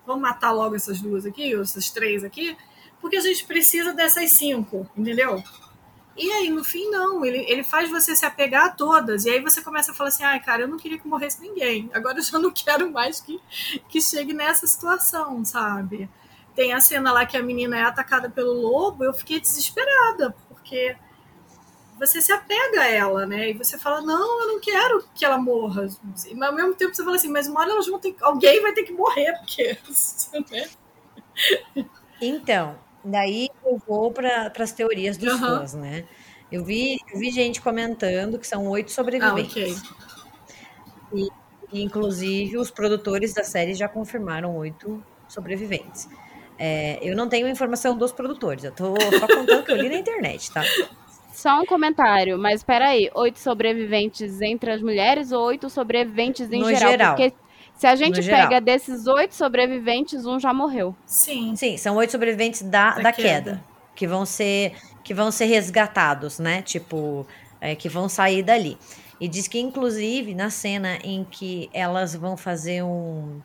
vamos 0.06 0.22
matar 0.22 0.52
logo 0.52 0.76
essas 0.76 1.02
duas 1.02 1.26
aqui, 1.26 1.56
ou 1.56 1.62
essas 1.62 1.90
três 1.90 2.24
aqui, 2.24 2.58
porque 3.00 3.16
a 3.16 3.22
gente 3.22 3.46
precisa 3.46 3.94
dessas 3.94 4.32
cinco, 4.32 4.90
entendeu? 4.96 5.42
E 6.18 6.30
aí, 6.30 6.50
no 6.50 6.64
fim, 6.64 6.90
não. 6.90 7.24
Ele, 7.24 7.46
ele 7.48 7.64
faz 7.64 7.90
você 7.90 8.14
se 8.14 8.26
apegar 8.26 8.66
a 8.66 8.70
todas. 8.70 9.24
E 9.24 9.30
aí 9.30 9.40
você 9.42 9.62
começa 9.62 9.92
a 9.92 9.96
falar 9.96 10.10
assim: 10.10 10.24
ai, 10.24 10.40
cara, 10.42 10.64
eu 10.64 10.68
não 10.68 10.78
queria 10.78 11.00
que 11.00 11.08
morresse 11.08 11.42
ninguém. 11.42 11.90
Agora 11.94 12.20
eu 12.20 12.24
já 12.24 12.38
não 12.38 12.52
quero 12.54 12.92
mais 12.92 13.22
que, 13.22 13.40
que 13.88 14.02
chegue 14.02 14.34
nessa 14.34 14.68
situação, 14.68 15.44
sabe? 15.46 16.10
tem 16.56 16.74
a 16.74 16.82
cena 16.82 17.12
lá 17.12 17.26
que 17.26 17.38
a 17.38 17.44
menina 17.44 17.78
é 17.78 17.84
atacada 17.84 18.30
pelo 18.30 18.54
lobo, 18.54 19.04
eu 19.04 19.14
fiquei 19.14 19.40
desesperada, 19.40 20.36
porque 20.50 20.96
você 22.02 22.20
se 22.20 22.32
apega 22.32 22.82
a 22.82 22.88
ela, 22.88 23.28
né? 23.28 23.52
E 23.52 23.54
você 23.54 23.78
fala, 23.78 24.02
não, 24.02 24.42
eu 24.42 24.48
não 24.48 24.60
quero 24.60 25.06
que 25.14 25.24
ela 25.24 25.38
morra. 25.38 25.88
Mas 26.04 26.50
ao 26.50 26.56
mesmo 26.56 26.74
tempo 26.74 26.96
você 26.96 27.04
fala 27.04 27.16
assim, 27.16 27.30
mas 27.30 27.48
uma 27.48 27.62
hora 27.62 27.72
elas 27.72 27.86
vão 27.86 28.00
ter 28.00 28.16
alguém 28.22 28.60
vai 28.60 28.74
ter 28.74 28.84
que 28.84 28.92
morrer, 28.92 29.34
porque. 29.38 29.78
Né? 30.52 31.86
Então, 32.22 32.76
daí 33.04 33.50
eu 33.66 33.82
vou 33.88 34.12
para 34.12 34.52
as 34.60 34.72
teorias 34.72 35.18
dos 35.18 35.34
uhum. 35.34 35.40
fãs, 35.40 35.74
né? 35.74 36.06
Eu 36.52 36.64
vi, 36.64 37.00
eu 37.12 37.20
vi 37.20 37.32
gente 37.32 37.62
comentando 37.62 38.38
que 38.38 38.46
são 38.46 38.68
oito 38.68 38.92
sobreviventes. 38.92 39.82
Ah, 39.82 40.06
okay. 41.10 41.28
e, 41.72 41.84
inclusive, 41.84 42.58
os 42.58 42.70
produtores 42.70 43.34
da 43.34 43.44
série 43.44 43.74
já 43.74 43.88
confirmaram 43.88 44.56
oito 44.58 45.04
sobreviventes. 45.28 46.10
É, 46.60 47.00
eu 47.02 47.16
não 47.16 47.30
tenho 47.30 47.48
informação 47.48 47.98
dos 47.98 48.12
produtores, 48.12 48.64
eu 48.64 48.72
tô 48.72 48.94
só 49.20 49.28
contando 49.28 49.64
que 49.64 49.72
eu 49.72 49.78
li 49.78 49.90
na 49.90 49.96
internet, 50.00 50.52
tá? 50.52 50.64
Só 51.32 51.62
um 51.62 51.66
comentário, 51.66 52.38
mas 52.38 52.64
peraí, 52.64 53.10
oito 53.16 53.40
sobreviventes 53.40 54.42
entre 54.42 54.72
as 54.72 54.82
mulheres 54.82 55.32
ou 55.32 55.44
oito 55.46 55.70
sobreviventes 55.70 56.52
em 56.52 56.60
no 56.60 56.70
geral? 56.70 56.92
geral? 56.92 57.16
Porque 57.16 57.34
se 57.76 57.88
a 57.88 57.96
gente 57.96 58.20
no 58.20 58.26
pega 58.26 58.44
geral. 58.44 58.62
desses 58.62 59.08
oito 59.08 59.34
sobreviventes, 59.34 60.26
um 60.26 60.40
já 60.40 60.54
morreu. 60.54 60.96
Sim. 61.06 61.56
Sim, 61.56 61.78
são 61.78 61.96
oito 61.96 62.12
sobreviventes 62.12 62.62
da, 62.62 62.92
da, 62.92 63.02
da 63.02 63.12
queda. 63.12 63.52
queda. 63.52 63.64
que 63.96 64.08
vão 64.08 64.26
ser 64.26 64.74
que 65.04 65.14
vão 65.14 65.32
ser 65.32 65.46
resgatados, 65.46 66.38
né? 66.38 66.62
Tipo, 66.62 67.26
é, 67.60 67.76
que 67.76 67.90
vão 67.90 68.08
sair 68.08 68.44
dali. 68.44 68.78
E 69.20 69.28
diz 69.28 69.48
que, 69.48 69.60
inclusive, 69.60 70.34
na 70.34 70.50
cena 70.50 70.98
em 71.04 71.24
que 71.24 71.70
elas 71.74 72.16
vão 72.16 72.36
fazer 72.36 72.84
um, 72.84 73.40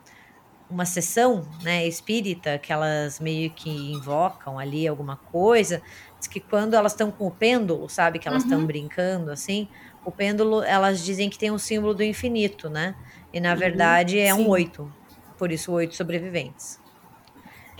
uma 0.69 0.85
sessão 0.85 1.47
né, 1.63 1.87
espírita, 1.87 2.57
que 2.57 2.73
elas 2.73 3.19
meio 3.19 3.49
que 3.51 3.69
invocam 3.69 4.59
ali 4.59 4.87
alguma 4.87 5.15
coisa, 5.15 5.81
diz 6.17 6.27
que 6.27 6.39
quando 6.39 6.73
elas 6.73 6.91
estão 6.91 7.09
com 7.09 7.27
o 7.27 7.31
pêndulo, 7.31 7.87
sabe, 7.89 8.19
que 8.19 8.27
elas 8.27 8.43
estão 8.43 8.59
uhum. 8.59 8.65
brincando 8.65 9.31
assim, 9.31 9.67
o 10.03 10.11
pêndulo, 10.11 10.61
elas 10.63 11.03
dizem 11.03 11.29
que 11.29 11.37
tem 11.37 11.51
um 11.51 11.57
símbolo 11.57 11.93
do 11.93 12.03
infinito, 12.03 12.69
né? 12.69 12.95
E 13.33 13.39
na 13.39 13.51
uhum, 13.51 13.57
verdade 13.57 14.19
é 14.19 14.33
sim. 14.33 14.41
um 14.41 14.49
oito, 14.49 14.91
por 15.37 15.51
isso 15.51 15.71
oito 15.71 15.95
sobreviventes. 15.95 16.79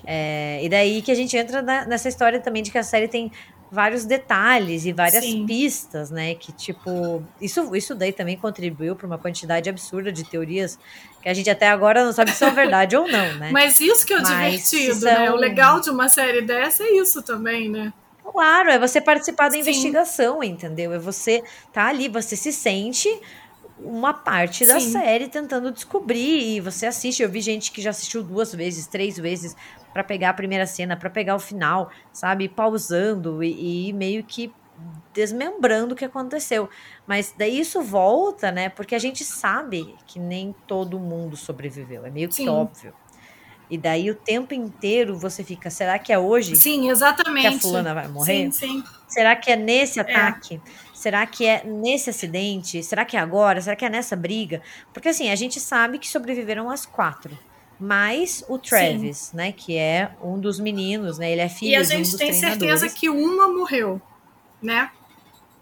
É, 0.06 0.64
e 0.64 0.70
daí 0.70 1.02
que 1.02 1.12
a 1.12 1.16
gente 1.16 1.36
entra 1.36 1.62
na, 1.62 1.86
nessa 1.86 2.08
história 2.08 2.40
também 2.40 2.64
de 2.64 2.72
que 2.72 2.78
a 2.78 2.84
série 2.84 3.08
tem 3.08 3.32
vários 3.72 4.06
detalhes 4.06 4.86
e 4.86 4.94
várias 4.94 5.24
Sim. 5.24 5.46
pistas, 5.46 6.10
né? 6.10 6.36
Que 6.36 6.52
tipo, 6.52 7.24
isso, 7.42 7.76
isso 7.76 7.94
daí 7.94 8.14
também 8.14 8.38
contribuiu 8.38 8.96
para 8.96 9.06
uma 9.06 9.18
quantidade 9.18 9.70
absurda 9.70 10.12
de 10.12 10.24
teorias 10.24 10.80
que 11.22 11.28
a 11.28 11.34
gente 11.34 11.50
até 11.50 11.68
agora 11.68 12.04
não 12.06 12.14
sabe 12.14 12.32
se 12.32 12.38
são 12.38 12.54
verdade 12.54 12.96
ou 12.96 13.08
não, 13.08 13.34
né? 13.36 13.52
Mas 13.54 13.80
isso 13.82 14.06
que 14.06 14.14
é 14.14 14.18
o 14.18 14.22
Mas 14.22 14.30
divertido, 14.30 15.02
são... 15.02 15.12
né? 15.12 15.32
O 15.32 15.36
legal 15.36 15.80
de 15.80 15.90
uma 15.90 16.08
série 16.08 16.42
dessa 16.42 16.84
é 16.84 16.92
isso 16.94 17.22
também, 17.22 17.70
né? 17.70 17.94
Claro, 18.32 18.70
é 18.70 18.78
você 18.78 19.00
participar 19.00 19.48
da 19.48 19.54
Sim. 19.54 19.60
investigação, 19.60 20.44
entendeu? 20.44 20.94
É 20.94 21.00
você 21.00 21.44
tá 21.72 21.88
ali, 21.88 22.08
você 22.08 22.36
se 22.36 22.52
sente 22.52 23.10
uma 23.80 24.14
parte 24.14 24.66
da 24.66 24.80
Sim. 24.80 24.92
série 24.92 25.28
tentando 25.28 25.72
descobrir 25.72 26.56
e 26.56 26.60
você 26.60 26.86
assiste. 26.86 27.22
Eu 27.22 27.30
vi 27.30 27.42
gente 27.42 27.72
que 27.72 27.82
já 27.82 27.92
assistiu 27.92 28.24
duas 28.24 28.54
vezes, 28.54 28.88
três 28.88 29.18
vezes 29.18 29.56
para 29.94 30.04
pegar 30.04 30.30
a 30.30 30.34
primeira 30.34 30.66
cena, 30.66 30.96
para 30.96 31.10
pegar 31.10 31.36
o 31.36 31.40
final, 31.40 31.90
sabe? 32.12 32.48
Pausando 32.48 33.44
e, 33.44 33.90
e, 33.90 33.94
meio 33.94 34.24
que 34.24 34.54
desmembrando 35.14 35.94
o 35.94 35.98
que 35.98 36.06
aconteceu. 36.06 36.70
Mas 37.06 37.34
daí 37.38 37.60
isso 37.60 37.82
volta, 37.82 38.52
né? 38.52 38.70
Porque 38.70 38.94
a 38.94 39.00
gente 39.00 39.24
sabe 39.24 39.96
que 40.06 40.20
nem 40.20 40.56
todo 40.68 41.00
mundo 41.00 41.36
sobreviveu. 41.36 42.06
É 42.06 42.12
meio 42.12 42.30
que 42.30 42.36
Sim. 42.36 42.50
óbvio. 42.50 42.94
E 43.70 43.78
daí 43.78 44.10
o 44.10 44.16
tempo 44.16 44.54
inteiro 44.54 45.18
você 45.18 45.44
fica, 45.44 45.70
será 45.70 46.00
que 46.00 46.14
é 46.14 46.18
hoje? 46.18 46.56
Sim, 46.56 46.90
exatamente. 46.90 47.50
Que 47.50 47.56
a 47.56 47.60
fulana 47.60 47.94
vai 47.94 48.08
morrer? 48.08 48.52
Sim, 48.52 48.52
sim. 48.52 48.84
Será 49.08 49.36
que 49.36 49.52
é 49.52 49.56
nesse 49.56 50.00
é. 50.00 50.04
ataque? 50.04 50.56
É. 50.56 50.87
Será 51.08 51.26
que 51.26 51.46
é 51.46 51.64
nesse 51.64 52.10
acidente? 52.10 52.84
Será 52.84 53.06
que 53.06 53.16
é 53.16 53.20
agora? 53.22 53.62
Será 53.62 53.78
que 53.78 53.86
é 53.86 53.90
nessa 53.90 54.14
briga? 54.14 54.62
Porque 54.92 55.08
assim, 55.08 55.30
a 55.30 55.36
gente 55.38 55.58
sabe 55.58 56.00
que 56.00 56.06
sobreviveram 56.06 56.70
as 56.70 56.86
quatro. 56.86 57.40
Mais 57.80 58.44
o 58.50 58.60
Travis, 58.60 59.18
Sim. 59.18 59.38
né? 59.38 59.52
Que 59.54 59.78
é 59.78 60.12
um 60.22 60.38
dos 60.38 60.60
meninos, 60.60 61.18
né? 61.18 61.32
Ele 61.32 61.40
é 61.40 61.48
filho 61.48 61.82
de 61.82 61.96
um 61.96 62.02
dos 62.02 62.12
treinadores. 62.12 62.22
E 62.22 62.26
a 62.26 62.50
gente 62.50 62.60
tem 62.60 62.60
certeza 62.60 62.90
que 62.90 63.08
uma 63.08 63.48
morreu, 63.48 64.02
né? 64.62 64.92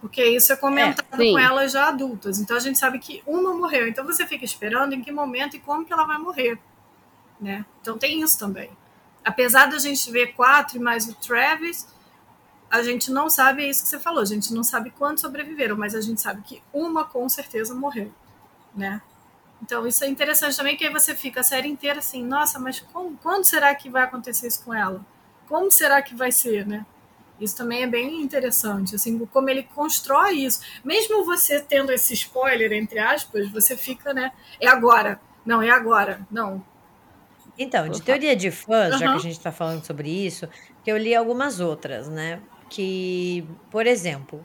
Porque 0.01 0.25
isso 0.25 0.51
é 0.51 0.55
comentado 0.55 1.21
é, 1.21 1.31
com 1.31 1.37
elas 1.37 1.73
já 1.73 1.89
adultas. 1.89 2.39
Então 2.39 2.57
a 2.57 2.59
gente 2.59 2.79
sabe 2.79 2.97
que 2.97 3.21
uma 3.27 3.53
morreu. 3.53 3.87
Então 3.87 4.03
você 4.03 4.25
fica 4.25 4.43
esperando 4.43 4.93
em 4.93 5.01
que 5.03 5.11
momento 5.11 5.55
e 5.55 5.59
como 5.59 5.85
que 5.85 5.93
ela 5.93 6.05
vai 6.05 6.17
morrer, 6.17 6.57
né? 7.39 7.63
Então 7.83 7.99
tem 7.99 8.19
isso 8.19 8.39
também. 8.39 8.71
Apesar 9.23 9.67
da 9.67 9.77
gente 9.77 10.09
ver 10.09 10.33
quatro 10.33 10.77
e 10.77 10.79
mais 10.79 11.07
o 11.07 11.13
Travis, 11.13 11.85
a 12.75 12.83
gente 12.83 13.11
não 13.11 13.29
sabe 13.29 13.63
é 13.63 13.69
isso 13.69 13.83
que 13.83 13.89
você 13.89 13.99
falou. 13.99 14.21
A 14.21 14.25
gente 14.25 14.53
não 14.53 14.63
sabe 14.63 14.91
quantos 14.91 15.21
sobreviveram, 15.21 15.77
mas 15.77 15.95
a 15.95 16.01
gente 16.01 16.21
sabe 16.21 16.41
que 16.41 16.61
uma 16.73 17.05
com 17.05 17.27
certeza 17.29 17.73
morreu, 17.73 18.11
né? 18.75 19.01
Então, 19.61 19.87
isso 19.87 20.03
é 20.03 20.07
interessante 20.07 20.55
também, 20.55 20.75
que 20.75 20.85
aí 20.85 20.91
você 20.91 21.15
fica 21.15 21.39
a 21.39 21.43
série 21.43 21.67
inteira 21.67 21.99
assim, 21.99 22.23
nossa, 22.23 22.59
mas 22.59 22.79
como, 22.79 23.17
quando 23.17 23.45
será 23.45 23.73
que 23.73 23.89
vai 23.89 24.03
acontecer 24.03 24.47
isso 24.47 24.63
com 24.63 24.73
ela? 24.73 25.03
Como 25.47 25.71
será 25.71 26.01
que 26.01 26.13
vai 26.13 26.31
ser, 26.31 26.67
né? 26.67 26.85
Isso 27.39 27.57
também 27.57 27.83
é 27.83 27.87
bem 27.87 28.21
interessante, 28.21 28.95
assim, 28.95 29.17
como 29.25 29.49
ele 29.49 29.63
constrói 29.63 30.33
isso. 30.33 30.61
Mesmo 30.83 31.25
você 31.25 31.59
tendo 31.59 31.91
esse 31.91 32.13
spoiler, 32.13 32.71
entre 32.73 32.99
aspas, 32.99 33.49
você 33.49 33.75
fica, 33.75 34.13
né? 34.13 34.31
É 34.59 34.67
agora. 34.67 35.19
Não, 35.45 35.61
é 35.61 35.69
agora. 35.69 36.25
Não. 36.31 36.63
Então, 37.57 37.89
de 37.89 38.01
teoria 38.01 38.35
de 38.35 38.51
fãs, 38.51 38.93
uhum. 38.93 38.99
já 38.99 39.11
que 39.11 39.15
a 39.15 39.19
gente 39.19 39.37
está 39.37 39.51
falando 39.51 39.85
sobre 39.85 40.09
isso, 40.09 40.47
que 40.83 40.91
eu 40.91 40.97
li 40.97 41.15
algumas 41.15 41.59
outras, 41.59 42.07
né? 42.07 42.39
Que, 42.69 43.47
por 43.69 43.85
exemplo, 43.85 44.43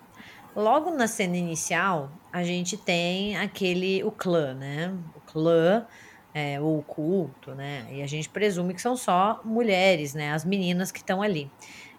Logo 0.54 0.90
na 0.90 1.06
cena 1.06 1.36
inicial, 1.36 2.10
a 2.32 2.42
gente 2.42 2.76
tem 2.76 3.36
aquele, 3.36 4.02
o 4.02 4.10
clã, 4.10 4.52
né? 4.52 4.92
O 5.14 5.20
clã, 5.20 5.86
é, 6.34 6.60
ou 6.60 6.78
o 6.78 6.82
culto, 6.82 7.54
né? 7.54 7.86
E 7.90 8.02
a 8.02 8.06
gente 8.06 8.28
presume 8.28 8.74
que 8.74 8.82
são 8.82 8.96
só 8.96 9.40
mulheres, 9.44 10.12
né? 10.12 10.32
As 10.32 10.44
meninas 10.44 10.90
que 10.90 10.98
estão 10.98 11.22
ali. 11.22 11.48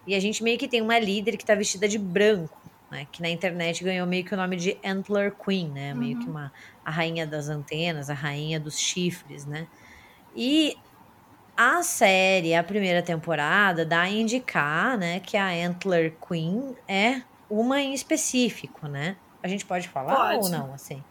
E 0.06 0.14
a 0.14 0.20
gente 0.20 0.42
meio 0.42 0.58
que 0.58 0.68
tem 0.68 0.82
uma 0.82 0.98
líder 0.98 1.36
que 1.38 1.44
tá 1.44 1.54
vestida 1.54 1.88
de 1.88 1.98
branco, 1.98 2.60
né? 2.90 3.06
Que 3.10 3.22
na 3.22 3.30
internet 3.30 3.82
ganhou 3.82 4.06
meio 4.06 4.24
que 4.24 4.34
o 4.34 4.36
nome 4.36 4.56
de 4.56 4.76
Antler 4.84 5.32
Queen, 5.34 5.70
né? 5.70 5.94
Meio 5.94 6.18
que 6.18 6.26
uhum. 6.26 6.32
uma 6.32 6.52
a 6.84 6.90
rainha 6.90 7.26
das 7.26 7.48
antenas, 7.48 8.10
a 8.10 8.14
rainha 8.14 8.60
dos 8.60 8.78
chifres, 8.78 9.46
né? 9.46 9.66
E 10.36 10.76
a 11.56 11.82
série, 11.82 12.54
a 12.54 12.62
primeira 12.62 13.02
temporada, 13.02 13.84
dá 13.84 14.02
a 14.02 14.08
indicar, 14.08 14.96
né, 14.98 15.20
que 15.20 15.36
a 15.36 15.48
Antler 15.48 16.14
Queen 16.26 16.76
é 16.88 17.22
uma 17.48 17.80
em 17.80 17.92
específico, 17.92 18.88
né? 18.88 19.16
A 19.42 19.48
gente 19.48 19.66
pode 19.66 19.88
falar 19.88 20.14
pode. 20.14 20.44
ou 20.44 20.48
não, 20.48 20.72
assim? 20.72 21.02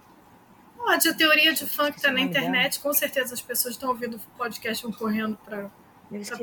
Pode, 0.76 1.08
a 1.08 1.14
teoria 1.14 1.54
de 1.54 1.66
fã 1.68 1.92
que 1.92 1.98
está 1.98 2.12
na 2.12 2.22
internet, 2.22 2.80
com 2.80 2.92
certeza 2.94 3.34
as 3.34 3.42
pessoas 3.42 3.76
estão 3.76 3.90
ouvindo 3.90 4.16
o 4.18 4.20
podcast 4.38 4.82
vão 4.82 4.92
correndo 4.92 5.38
para 5.46 5.70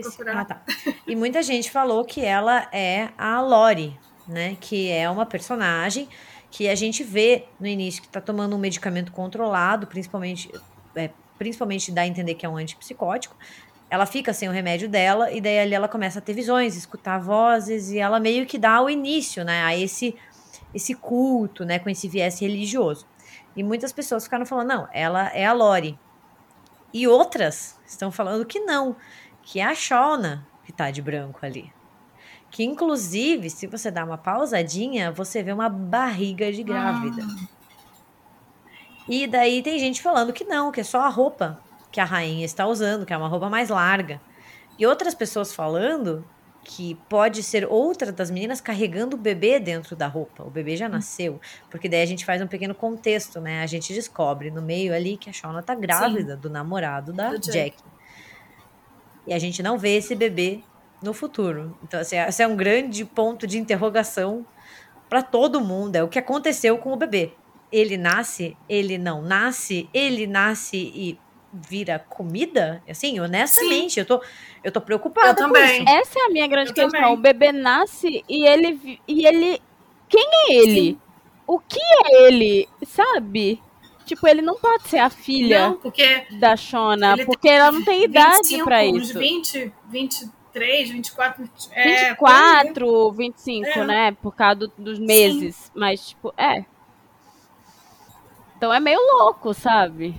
procurar. 0.01 0.41
Ah, 0.41 0.45
tá. 0.45 0.63
E 1.07 1.17
muita 1.17 1.43
gente 1.43 1.71
falou 1.71 2.05
que 2.05 2.25
ela 2.25 2.69
é 2.73 3.09
a 3.19 3.41
Lori, 3.41 3.99
né? 4.29 4.57
Que 4.61 4.91
é 4.91 5.11
uma 5.11 5.27
personagem 5.27 6.09
que 6.51 6.69
a 6.69 6.75
gente 6.75 7.03
vê 7.03 7.47
no 7.59 7.67
início 7.67 8.01
que 8.01 8.09
está 8.09 8.21
tomando 8.21 8.55
um 8.55 8.59
medicamento 8.59 9.13
controlado, 9.13 9.87
principalmente, 9.87 10.51
é, 10.95 11.11
principalmente 11.37 11.91
dá 11.91 12.03
a 12.03 12.07
entender 12.07 12.35
que 12.35 12.47
é 12.47 12.49
um 12.49 12.57
antipsicótico, 12.57 13.37
ela 13.91 14.05
fica 14.05 14.33
sem 14.33 14.49
o 14.49 14.53
remédio 14.53 14.89
dela 14.89 15.31
e 15.33 15.41
daí 15.41 15.59
ali 15.59 15.75
ela 15.75 15.89
começa 15.89 16.19
a 16.19 16.23
ter 16.23 16.35
visões, 16.35 16.77
escutar 16.77 17.19
vozes 17.19 17.91
e 17.91 17.99
ela 17.99 18.21
meio 18.21 18.47
que 18.47 18.59
dá 18.59 18.81
o 18.83 18.91
início, 18.91 19.45
né, 19.45 19.65
a 19.65 19.77
esse 19.77 20.15
esse 20.75 20.95
culto, 20.95 21.65
né, 21.65 21.79
com 21.79 21.89
esse 21.89 22.07
viés 22.07 22.39
religioso. 22.41 23.07
E 23.57 23.63
muitas 23.63 23.91
pessoas 23.91 24.25
ficaram 24.25 24.45
falando, 24.45 24.69
não, 24.69 24.89
ela 24.93 25.29
é 25.35 25.47
a 25.47 25.53
Lori. 25.53 25.99
E 26.93 27.09
outras 27.09 27.81
estão 27.87 28.13
falando 28.13 28.45
que 28.45 28.61
não, 28.61 28.95
que 29.43 29.61
é 29.61 29.65
a 29.65 29.75
Shona 29.75 30.47
que 30.65 30.73
tá 30.73 30.91
de 30.91 31.01
branco 31.01 31.41
ali. 31.43 31.73
Que 32.51 32.65
inclusive, 32.65 33.49
se 33.49 33.67
você 33.67 33.91
dá 33.91 34.05
uma 34.05 34.19
pausadinha, 34.19 35.11
você 35.11 35.43
vê 35.43 35.53
uma 35.53 35.71
barriga 35.71 36.53
de 36.53 36.63
grávida. 36.63 37.23
Ah. 37.23 37.49
E 39.09 39.27
daí 39.27 39.63
tem 39.63 39.79
gente 39.79 40.03
falando 40.03 40.35
que 40.35 40.45
não, 40.45 40.71
que 40.71 40.81
é 40.81 40.85
só 40.85 41.01
a 41.01 41.09
roupa 41.09 41.59
que 41.91 42.01
a 42.01 42.05
rainha 42.05 42.45
está 42.45 42.67
usando, 42.67 43.07
que 43.07 43.13
é 43.13 43.17
uma 43.17 43.29
roupa 43.29 43.49
mais 43.49 43.69
larga. 43.69 44.21
E 44.79 44.87
outras 44.87 45.15
pessoas 45.15 45.53
falando 45.53 46.25
que 46.63 46.97
pode 47.09 47.43
ser 47.43 47.67
outra 47.67 48.13
das 48.13 48.31
meninas 48.31 48.61
carregando 48.61 49.17
o 49.17 49.19
bebê 49.19 49.59
dentro 49.59 49.97
da 49.97 50.07
roupa. 50.07 50.45
O 50.45 50.51
bebê 50.51 50.77
já 50.77 50.87
hum. 50.87 50.91
nasceu. 50.91 51.41
Porque 51.71 51.89
daí 51.89 52.03
a 52.03 52.07
gente 52.07 52.25
faz 52.25 52.43
um 52.43 52.47
pequeno 52.47 52.75
contexto, 52.75 53.41
né? 53.41 53.63
A 53.63 53.67
gente 53.67 53.95
descobre 53.95 54.51
no 54.51 54.61
meio 54.61 54.95
ali 54.95 55.17
que 55.17 55.31
a 55.31 55.33
Shauna 55.33 55.63
tá 55.63 55.75
grávida 55.75 56.35
Sim. 56.35 56.41
do 56.41 56.51
namorado 56.51 57.13
da 57.13 57.31
do 57.31 57.39
Jack. 57.39 57.53
Jack. 57.53 57.83
E 59.27 59.33
a 59.33 59.39
gente 59.39 59.63
não 59.63 59.79
vê 59.79 59.97
esse 59.97 60.15
bebê 60.15 60.61
no 61.03 61.15
futuro. 61.15 61.77
Então, 61.83 62.01
assim, 62.01 62.17
esse 62.17 62.43
é 62.43 62.47
um 62.47 62.57
grande 62.57 63.05
ponto 63.05 63.47
de 63.47 63.59
interrogação 63.59 64.47
para 65.09 65.23
todo 65.23 65.61
mundo. 65.61 65.97
É 65.97 66.03
o 66.03 66.09
que 66.09 66.19
aconteceu 66.19 66.77
com 66.79 66.93
o 66.93 66.97
bebê. 66.97 67.33
Ele 67.71 67.97
nasce, 67.97 68.57
ele 68.69 68.99
não 68.99 69.23
nasce, 69.23 69.89
ele 69.93 70.27
nasce 70.27 70.77
e 70.77 71.19
vira 71.53 71.99
comida? 71.99 72.83
Assim, 72.89 73.19
honestamente, 73.21 73.95
Sim. 73.95 74.01
eu 74.01 74.07
tô, 74.07 74.23
eu 74.63 74.73
tô 74.73 74.81
preocupada. 74.81 75.31
Eu 75.31 75.35
também. 75.35 75.85
Essa 75.89 76.19
é 76.21 76.27
a 76.27 76.29
minha 76.31 76.47
grande 76.47 76.71
eu 76.71 76.75
questão. 76.75 76.91
Também. 77.01 77.15
O 77.15 77.17
bebê 77.17 77.53
nasce 77.53 78.25
e 78.29 78.47
ele. 78.47 79.01
E 79.07 79.27
ele. 79.27 79.63
Quem 80.09 80.27
é 80.27 80.55
ele? 80.55 80.91
Sim. 80.93 81.01
O 81.47 81.59
que 81.59 81.81
é 81.81 82.27
ele? 82.27 82.69
Sabe? 82.87 83.63
Tipo, 84.05 84.27
ele 84.27 84.41
não 84.41 84.57
pode 84.57 84.89
ser 84.89 84.99
a 84.99 85.11
filha 85.11 85.69
não, 85.69 86.39
da 86.41 86.57
Shona, 86.57 87.15
porque 87.27 87.47
ela 87.47 87.71
não 87.71 87.85
tem 87.85 88.05
idade 88.05 88.63
para 88.65 88.83
isso. 88.83 89.19
20, 89.19 89.71
23, 89.87 90.91
24. 90.91 91.51
É, 91.73 92.09
24, 92.09 93.13
25, 93.13 93.69
é. 93.69 93.85
né? 93.85 94.13
Por 94.13 94.35
causa 94.35 94.61
do, 94.61 94.73
dos 94.79 94.99
meses. 94.99 95.57
Sim. 95.57 95.71
Mas, 95.75 96.09
tipo, 96.09 96.33
é. 96.39 96.65
Então 98.57 98.73
é 98.73 98.81
meio 98.81 98.99
louco, 99.19 99.53
sabe? 99.53 100.19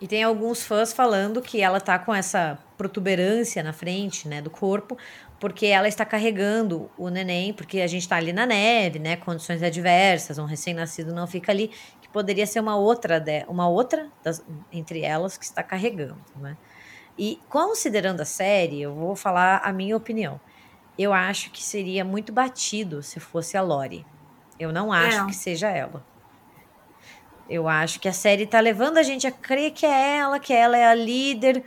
E 0.00 0.06
tem 0.06 0.22
alguns 0.22 0.62
fãs 0.62 0.92
falando 0.92 1.40
que 1.40 1.60
ela 1.60 1.80
tá 1.80 1.98
com 1.98 2.14
essa 2.14 2.58
protuberância 2.76 3.62
na 3.62 3.72
frente, 3.72 4.28
né, 4.28 4.42
do 4.42 4.50
corpo, 4.50 4.98
porque 5.40 5.66
ela 5.66 5.88
está 5.88 6.04
carregando 6.04 6.90
o 6.98 7.08
neném, 7.08 7.52
porque 7.52 7.80
a 7.80 7.86
gente 7.86 8.02
está 8.02 8.16
ali 8.16 8.32
na 8.32 8.44
neve, 8.44 8.98
né, 8.98 9.16
condições 9.16 9.62
adversas, 9.62 10.38
um 10.38 10.44
recém-nascido 10.44 11.14
não 11.14 11.26
fica 11.26 11.50
ali, 11.50 11.70
que 12.00 12.08
poderia 12.10 12.46
ser 12.46 12.60
uma 12.60 12.76
outra, 12.76 13.18
de, 13.18 13.44
uma 13.48 13.68
outra 13.68 14.10
das, 14.22 14.44
entre 14.70 15.00
elas 15.02 15.38
que 15.38 15.44
está 15.44 15.62
carregando, 15.62 16.18
né? 16.36 16.56
E 17.18 17.40
considerando 17.48 18.20
a 18.20 18.26
série, 18.26 18.82
eu 18.82 18.94
vou 18.94 19.16
falar 19.16 19.62
a 19.64 19.72
minha 19.72 19.96
opinião. 19.96 20.38
eu 20.98 21.12
acho 21.12 21.50
que 21.50 21.62
seria 21.62 22.04
muito 22.04 22.32
batido 22.32 23.02
se 23.02 23.20
fosse 23.20 23.56
a 23.56 23.62
Lori. 23.62 24.04
Eu 24.58 24.72
não 24.72 24.92
acho 24.92 25.20
é. 25.20 25.26
que 25.26 25.34
seja 25.34 25.68
ela. 25.68 26.04
Eu 27.48 27.68
acho 27.68 28.00
que 28.00 28.08
a 28.08 28.12
série 28.12 28.46
tá 28.46 28.58
levando 28.58 28.98
a 28.98 29.02
gente 29.02 29.26
a 29.26 29.32
crer 29.32 29.72
que 29.72 29.86
é 29.86 30.18
ela, 30.18 30.38
que 30.40 30.52
ela 30.52 30.76
é 30.76 30.86
a 30.86 30.94
líder, 30.94 31.62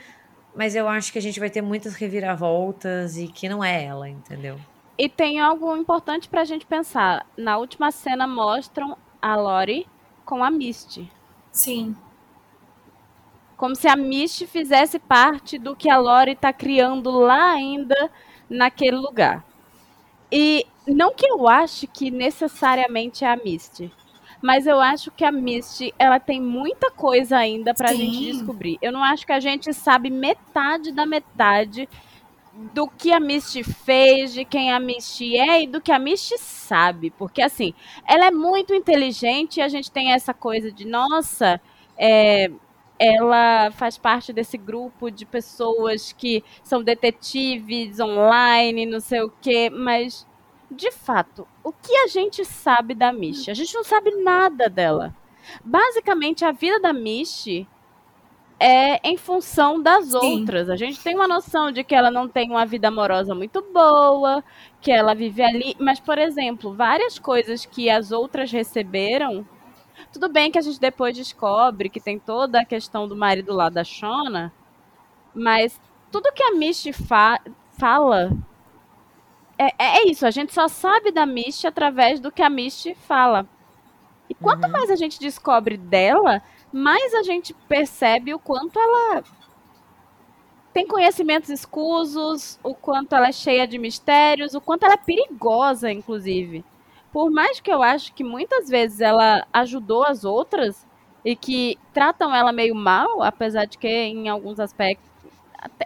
mas 0.55 0.75
eu 0.75 0.87
acho 0.89 1.11
que 1.11 1.17
a 1.17 1.21
gente 1.21 1.39
vai 1.39 1.49
ter 1.49 1.61
muitas 1.61 1.95
reviravoltas 1.95 3.17
e 3.17 3.27
que 3.27 3.47
não 3.47 3.63
é 3.63 3.85
ela, 3.85 4.09
entendeu? 4.09 4.59
E 4.97 5.07
tem 5.07 5.39
algo 5.39 5.75
importante 5.77 6.27
pra 6.27 6.43
gente 6.43 6.65
pensar. 6.65 7.25
Na 7.37 7.57
última 7.57 7.91
cena 7.91 8.27
mostram 8.27 8.97
a 9.21 9.35
Lori 9.35 9.87
com 10.25 10.43
a 10.43 10.51
Misty. 10.51 11.09
Sim. 11.51 11.95
Como 13.55 13.75
se 13.75 13.87
a 13.87 13.95
Misty 13.95 14.45
fizesse 14.45 14.99
parte 14.99 15.57
do 15.57 15.75
que 15.75 15.89
a 15.89 15.97
Lori 15.97 16.35
tá 16.35 16.51
criando 16.51 17.09
lá 17.11 17.51
ainda 17.51 18.11
naquele 18.49 18.97
lugar. 18.97 19.45
E 20.29 20.65
não 20.85 21.13
que 21.13 21.25
eu 21.25 21.47
ache 21.47 21.87
que 21.87 22.11
necessariamente 22.11 23.23
é 23.23 23.31
a 23.31 23.37
Misty, 23.37 23.91
mas 24.41 24.65
eu 24.65 24.79
acho 24.79 25.11
que 25.11 25.25
a 25.25 25.31
Misty 25.31 25.93
ela 25.99 26.19
tem 26.19 26.41
muita 26.41 26.91
coisa 26.91 27.37
ainda 27.37 27.73
pra 27.73 27.89
Sim. 27.89 27.97
gente 27.97 28.31
descobrir. 28.31 28.77
Eu 28.81 28.91
não 28.91 29.03
acho 29.03 29.25
que 29.25 29.33
a 29.33 29.39
gente 29.39 29.73
sabe 29.73 30.09
metade 30.09 30.91
da 30.91 31.05
metade 31.05 31.87
do 32.73 32.87
que 32.87 33.11
a 33.11 33.19
Misty 33.19 33.63
fez, 33.63 34.33
de 34.33 34.43
quem 34.43 34.71
a 34.71 34.79
Misty 34.79 35.37
é 35.37 35.63
e 35.63 35.67
do 35.67 35.79
que 35.79 35.91
a 35.91 35.99
Misty 35.99 36.37
sabe. 36.37 37.09
Porque, 37.11 37.41
assim, 37.41 37.73
ela 38.07 38.25
é 38.25 38.31
muito 38.31 38.73
inteligente 38.73 39.57
e 39.57 39.61
a 39.61 39.67
gente 39.67 39.91
tem 39.91 40.11
essa 40.11 40.33
coisa 40.33 40.71
de, 40.71 40.85
nossa, 40.85 41.61
é, 41.97 42.51
ela 42.97 43.71
faz 43.71 43.97
parte 43.97 44.33
desse 44.33 44.57
grupo 44.57 45.09
de 45.09 45.25
pessoas 45.25 46.11
que 46.11 46.43
são 46.61 46.83
detetives 46.83 47.99
online, 47.99 48.85
não 48.85 48.99
sei 48.99 49.21
o 49.21 49.31
quê, 49.41 49.69
mas, 49.69 50.27
de 50.69 50.91
fato, 50.91 51.47
o 51.63 51.71
que 51.71 51.95
a 51.97 52.07
gente 52.07 52.45
sabe 52.45 52.93
da 52.93 53.11
Misty? 53.11 53.49
A 53.49 53.53
gente 53.53 53.73
não 53.73 53.83
sabe 53.83 54.11
nada 54.23 54.69
dela. 54.69 55.15
Basicamente, 55.63 56.45
a 56.45 56.51
vida 56.51 56.79
da 56.79 56.93
Misty 56.93 57.67
é 58.59 58.99
em 59.07 59.17
função 59.17 59.81
das 59.81 60.07
Sim. 60.07 60.17
outras. 60.17 60.69
A 60.69 60.75
gente 60.75 60.99
tem 61.01 61.15
uma 61.15 61.27
noção 61.27 61.71
de 61.71 61.83
que 61.83 61.95
ela 61.95 62.11
não 62.11 62.27
tem 62.27 62.51
uma 62.51 62.65
vida 62.65 62.89
amorosa 62.89 63.33
muito 63.33 63.61
boa, 63.73 64.43
que 64.81 64.91
ela 64.91 65.15
vive 65.15 65.41
ali, 65.41 65.75
mas, 65.79 65.99
por 65.99 66.17
exemplo, 66.17 66.73
várias 66.73 67.17
coisas 67.17 67.65
que 67.65 67.89
as 67.89 68.11
outras 68.11 68.51
receberam. 68.51 69.47
Tudo 70.11 70.29
bem 70.29 70.51
que 70.51 70.59
a 70.59 70.61
gente 70.61 70.79
depois 70.79 71.15
descobre 71.15 71.89
que 71.89 71.99
tem 71.99 72.19
toda 72.19 72.61
a 72.61 72.65
questão 72.65 73.07
do 73.07 73.15
marido 73.15 73.53
lá 73.53 73.69
da 73.69 73.83
Shona, 73.83 74.53
mas 75.33 75.79
tudo 76.11 76.33
que 76.33 76.43
a 76.43 76.53
Misty 76.53 76.93
fa 76.93 77.39
fala 77.77 78.31
é, 79.59 79.73
é, 79.77 80.09
isso, 80.09 80.25
a 80.25 80.31
gente 80.31 80.53
só 80.53 80.69
sabe 80.69 81.11
da 81.11 81.25
Misty 81.25 81.67
através 81.67 82.19
do 82.19 82.31
que 82.31 82.41
a 82.41 82.49
Misty 82.49 82.95
fala. 82.95 83.45
E 84.29 84.33
quanto 84.33 84.65
uhum. 84.65 84.71
mais 84.71 84.89
a 84.89 84.95
gente 84.95 85.19
descobre 85.19 85.75
dela, 85.75 86.41
mais 86.71 87.13
a 87.13 87.23
gente 87.23 87.53
percebe 87.67 88.33
o 88.33 88.39
quanto 88.39 88.79
ela 88.79 89.23
tem 90.71 90.87
conhecimentos 90.87 91.49
escusos, 91.49 92.59
o 92.63 92.73
quanto 92.73 93.13
ela 93.15 93.27
é 93.27 93.31
cheia 93.31 93.67
de 93.67 93.77
mistérios, 93.77 94.53
o 94.53 94.61
quanto 94.61 94.83
ela 94.83 94.93
é 94.93 94.97
perigosa, 94.97 95.91
inclusive. 95.91 96.63
Por 97.11 97.29
mais 97.29 97.59
que 97.59 97.71
eu 97.71 97.81
acho 97.81 98.13
que 98.13 98.23
muitas 98.23 98.69
vezes 98.69 99.01
ela 99.01 99.45
ajudou 99.51 100.05
as 100.05 100.23
outras 100.23 100.87
e 101.25 101.35
que 101.35 101.77
tratam 101.91 102.33
ela 102.33 102.53
meio 102.53 102.75
mal, 102.75 103.21
apesar 103.23 103.65
de 103.65 103.77
que 103.77 103.89
em 103.89 104.29
alguns 104.29 104.59
aspectos 104.59 105.09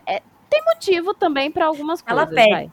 é, 0.06 0.22
tem 0.50 0.64
motivo 0.66 1.14
também 1.14 1.50
para 1.50 1.66
algumas 1.66 2.02
coisas. 2.02 2.28
Ela 2.28 2.36
pede. 2.36 2.72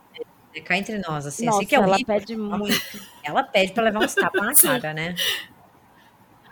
É 0.55 0.61
cá 0.61 0.77
entre 0.77 0.99
nós, 0.99 1.27
assim, 1.27 1.47
Nossa, 1.47 1.59
assim 1.59 1.67
que 1.67 1.75
é 1.75 1.79
ela 1.79 1.97
pede 2.05 2.37
muito. 2.37 3.01
Ela 3.23 3.43
pede 3.43 3.73
para 3.73 3.85
levar 3.85 4.01
uns 4.01 4.15
tapas 4.15 4.43
na 4.43 4.55
cara, 4.81 4.93
né? 4.93 5.15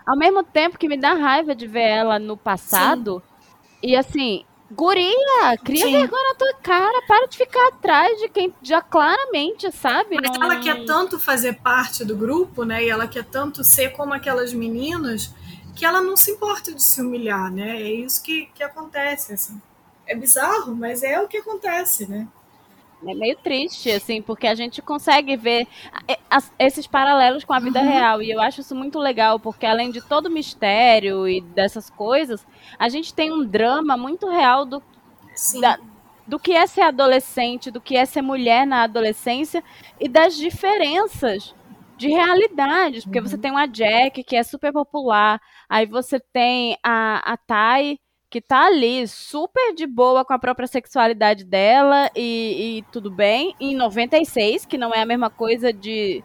Ao 0.06 0.16
mesmo 0.16 0.42
tempo 0.42 0.78
que 0.78 0.88
me 0.88 0.96
dá 0.96 1.14
raiva 1.14 1.54
de 1.54 1.66
ver 1.66 1.88
ela 1.88 2.18
no 2.18 2.36
passado. 2.36 3.22
Sim. 3.24 3.58
E 3.82 3.96
assim, 3.96 4.44
guria, 4.70 5.56
cria 5.64 5.84
Sim. 5.84 5.92
vergonha 5.92 6.28
na 6.30 6.34
tua 6.34 6.54
cara, 6.62 7.02
para 7.06 7.26
de 7.26 7.36
ficar 7.36 7.68
atrás 7.68 8.18
de 8.20 8.28
quem 8.28 8.54
já 8.62 8.80
claramente 8.80 9.70
sabe. 9.72 10.16
Mas 10.20 10.38
não... 10.38 10.44
ela 10.44 10.60
quer 10.60 10.84
tanto 10.84 11.18
fazer 11.18 11.54
parte 11.54 12.04
do 12.04 12.16
grupo, 12.16 12.64
né? 12.64 12.84
E 12.84 12.88
ela 12.88 13.08
quer 13.08 13.24
tanto 13.24 13.64
ser 13.64 13.90
como 13.90 14.14
aquelas 14.14 14.52
meninas 14.52 15.34
que 15.74 15.84
ela 15.84 16.00
não 16.00 16.16
se 16.16 16.30
importa 16.30 16.72
de 16.72 16.82
se 16.82 17.00
humilhar, 17.00 17.52
né? 17.52 17.80
É 17.80 17.90
isso 17.90 18.22
que, 18.22 18.46
que 18.54 18.62
acontece, 18.62 19.32
assim. 19.32 19.60
É 20.06 20.14
bizarro, 20.14 20.74
mas 20.74 21.02
é 21.02 21.20
o 21.20 21.28
que 21.28 21.36
acontece, 21.36 22.08
né? 22.08 22.26
É 23.06 23.14
meio 23.14 23.36
triste, 23.36 23.90
assim, 23.90 24.20
porque 24.20 24.46
a 24.46 24.54
gente 24.54 24.82
consegue 24.82 25.36
ver 25.36 25.68
esses 26.58 26.86
paralelos 26.86 27.44
com 27.44 27.52
a 27.52 27.60
vida 27.60 27.80
uhum. 27.80 27.88
real. 27.88 28.22
E 28.22 28.30
eu 28.30 28.40
acho 28.40 28.60
isso 28.60 28.74
muito 28.74 28.98
legal, 28.98 29.38
porque 29.38 29.64
além 29.64 29.90
de 29.90 30.00
todo 30.00 30.26
o 30.26 30.30
mistério 30.30 31.28
e 31.28 31.40
dessas 31.40 31.88
coisas, 31.88 32.44
a 32.78 32.88
gente 32.88 33.14
tem 33.14 33.32
um 33.32 33.44
drama 33.44 33.96
muito 33.96 34.28
real 34.28 34.64
do, 34.64 34.82
da, 35.60 35.78
do 36.26 36.38
que 36.40 36.52
é 36.52 36.66
ser 36.66 36.82
adolescente, 36.82 37.70
do 37.70 37.80
que 37.80 37.96
é 37.96 38.04
ser 38.04 38.22
mulher 38.22 38.66
na 38.66 38.82
adolescência 38.82 39.62
e 40.00 40.08
das 40.08 40.36
diferenças 40.36 41.54
de 41.96 42.08
realidades. 42.08 43.04
Porque 43.04 43.20
uhum. 43.20 43.26
você 43.26 43.38
tem 43.38 43.52
uma 43.52 43.66
Jack, 43.66 44.24
que 44.24 44.34
é 44.34 44.42
super 44.42 44.72
popular, 44.72 45.40
aí 45.68 45.86
você 45.86 46.18
tem 46.18 46.76
a, 46.82 47.32
a 47.32 47.36
Tai 47.36 47.96
que 48.30 48.40
tá 48.40 48.66
ali 48.66 49.06
super 49.08 49.74
de 49.74 49.86
boa 49.86 50.24
com 50.24 50.34
a 50.34 50.38
própria 50.38 50.66
sexualidade 50.66 51.44
dela 51.44 52.10
e, 52.14 52.78
e, 52.78 52.82
tudo 52.92 53.10
bem. 53.10 53.54
Em 53.58 53.74
96, 53.74 54.66
que 54.66 54.76
não 54.76 54.94
é 54.94 55.00
a 55.00 55.06
mesma 55.06 55.30
coisa 55.30 55.72
de 55.72 56.22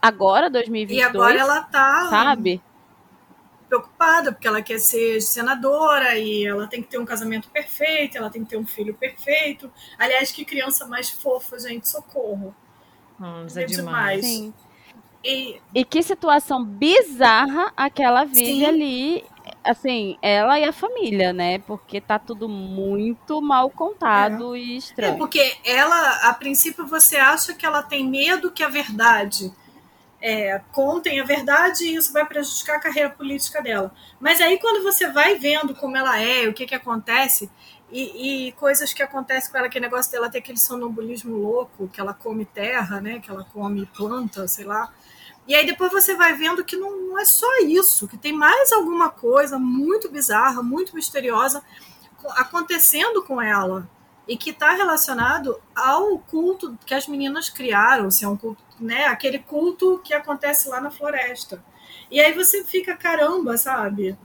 agora, 0.00 0.48
2022. 0.48 0.98
E 0.98 1.02
agora 1.02 1.38
ela 1.38 1.62
tá. 1.62 2.06
Sabe? 2.08 2.62
Preocupada, 3.68 4.32
porque 4.32 4.46
ela 4.46 4.62
quer 4.62 4.78
ser 4.78 5.20
senadora 5.20 6.16
e 6.16 6.46
ela 6.46 6.68
tem 6.68 6.80
que 6.80 6.88
ter 6.88 6.98
um 6.98 7.04
casamento 7.04 7.50
perfeito, 7.50 8.16
ela 8.16 8.30
tem 8.30 8.44
que 8.44 8.50
ter 8.50 8.56
um 8.56 8.66
filho 8.66 8.94
perfeito. 8.94 9.70
Aliás, 9.98 10.30
que 10.30 10.44
criança 10.44 10.86
mais 10.86 11.10
fofa, 11.10 11.58
gente, 11.58 11.88
socorro. 11.88 12.54
Nossa, 13.18 13.62
é, 13.62 13.64
demais. 13.64 14.24
Sim. 14.24 14.54
E... 15.24 15.60
e 15.74 15.84
que 15.84 16.04
situação 16.04 16.64
bizarra 16.64 17.72
aquela 17.76 18.24
vive 18.24 18.60
Sim. 18.60 18.64
ali 18.64 19.24
assim, 19.66 20.16
ela 20.22 20.58
e 20.58 20.64
a 20.64 20.72
família, 20.72 21.32
né? 21.32 21.58
Porque 21.58 22.00
tá 22.00 22.18
tudo 22.18 22.48
muito 22.48 23.40
mal 23.42 23.68
contado 23.70 24.54
é. 24.54 24.58
e 24.58 24.76
estranho. 24.76 25.14
É 25.14 25.16
porque 25.16 25.56
ela, 25.64 26.28
a 26.28 26.34
princípio, 26.34 26.86
você 26.86 27.16
acha 27.16 27.54
que 27.54 27.66
ela 27.66 27.82
tem 27.82 28.08
medo 28.08 28.50
que 28.50 28.62
a 28.62 28.68
verdade 28.68 29.52
é, 30.20 30.60
contem 30.72 31.20
a 31.20 31.24
verdade 31.24 31.84
e 31.84 31.94
isso 31.94 32.12
vai 32.12 32.24
prejudicar 32.24 32.76
a 32.76 32.80
carreira 32.80 33.10
política 33.10 33.62
dela. 33.62 33.94
Mas 34.18 34.40
aí, 34.40 34.58
quando 34.58 34.82
você 34.82 35.08
vai 35.08 35.36
vendo 35.36 35.74
como 35.74 35.96
ela 35.96 36.20
é, 36.20 36.48
o 36.48 36.52
que 36.52 36.66
que 36.66 36.74
acontece, 36.74 37.50
e, 37.90 38.48
e 38.48 38.52
coisas 38.52 38.92
que 38.92 39.02
acontecem 39.02 39.50
com 39.50 39.58
ela, 39.58 39.68
que 39.68 39.78
negócio 39.78 40.10
dela 40.10 40.28
ter 40.28 40.38
aquele 40.38 40.58
sonambulismo 40.58 41.36
louco, 41.36 41.88
que 41.88 42.00
ela 42.00 42.12
come 42.12 42.44
terra, 42.44 43.00
né? 43.00 43.20
Que 43.20 43.30
ela 43.30 43.44
come 43.52 43.86
planta, 43.86 44.48
sei 44.48 44.64
lá. 44.64 44.92
E 45.46 45.54
aí 45.54 45.64
depois 45.64 45.92
você 45.92 46.14
vai 46.14 46.34
vendo 46.34 46.64
que 46.64 46.76
não, 46.76 46.96
não 46.96 47.18
é 47.18 47.24
só 47.24 47.60
isso, 47.60 48.08
que 48.08 48.16
tem 48.16 48.32
mais 48.32 48.72
alguma 48.72 49.10
coisa 49.10 49.58
muito 49.58 50.08
bizarra, 50.08 50.62
muito 50.62 50.94
misteriosa 50.94 51.62
acontecendo 52.30 53.22
com 53.22 53.40
ela 53.40 53.88
e 54.26 54.36
que 54.36 54.50
está 54.50 54.72
relacionado 54.72 55.60
ao 55.74 56.18
culto 56.18 56.76
que 56.84 56.94
as 56.94 57.06
meninas 57.06 57.48
criaram, 57.48 58.10
se 58.10 58.24
é 58.24 58.28
um 58.28 58.36
culto, 58.36 58.62
né, 58.80 59.06
aquele 59.06 59.38
culto 59.38 60.00
que 60.02 60.12
acontece 60.12 60.68
lá 60.68 60.80
na 60.80 60.90
floresta. 60.90 61.62
E 62.10 62.20
aí 62.20 62.32
você 62.32 62.64
fica 62.64 62.96
caramba, 62.96 63.56
sabe? 63.56 64.18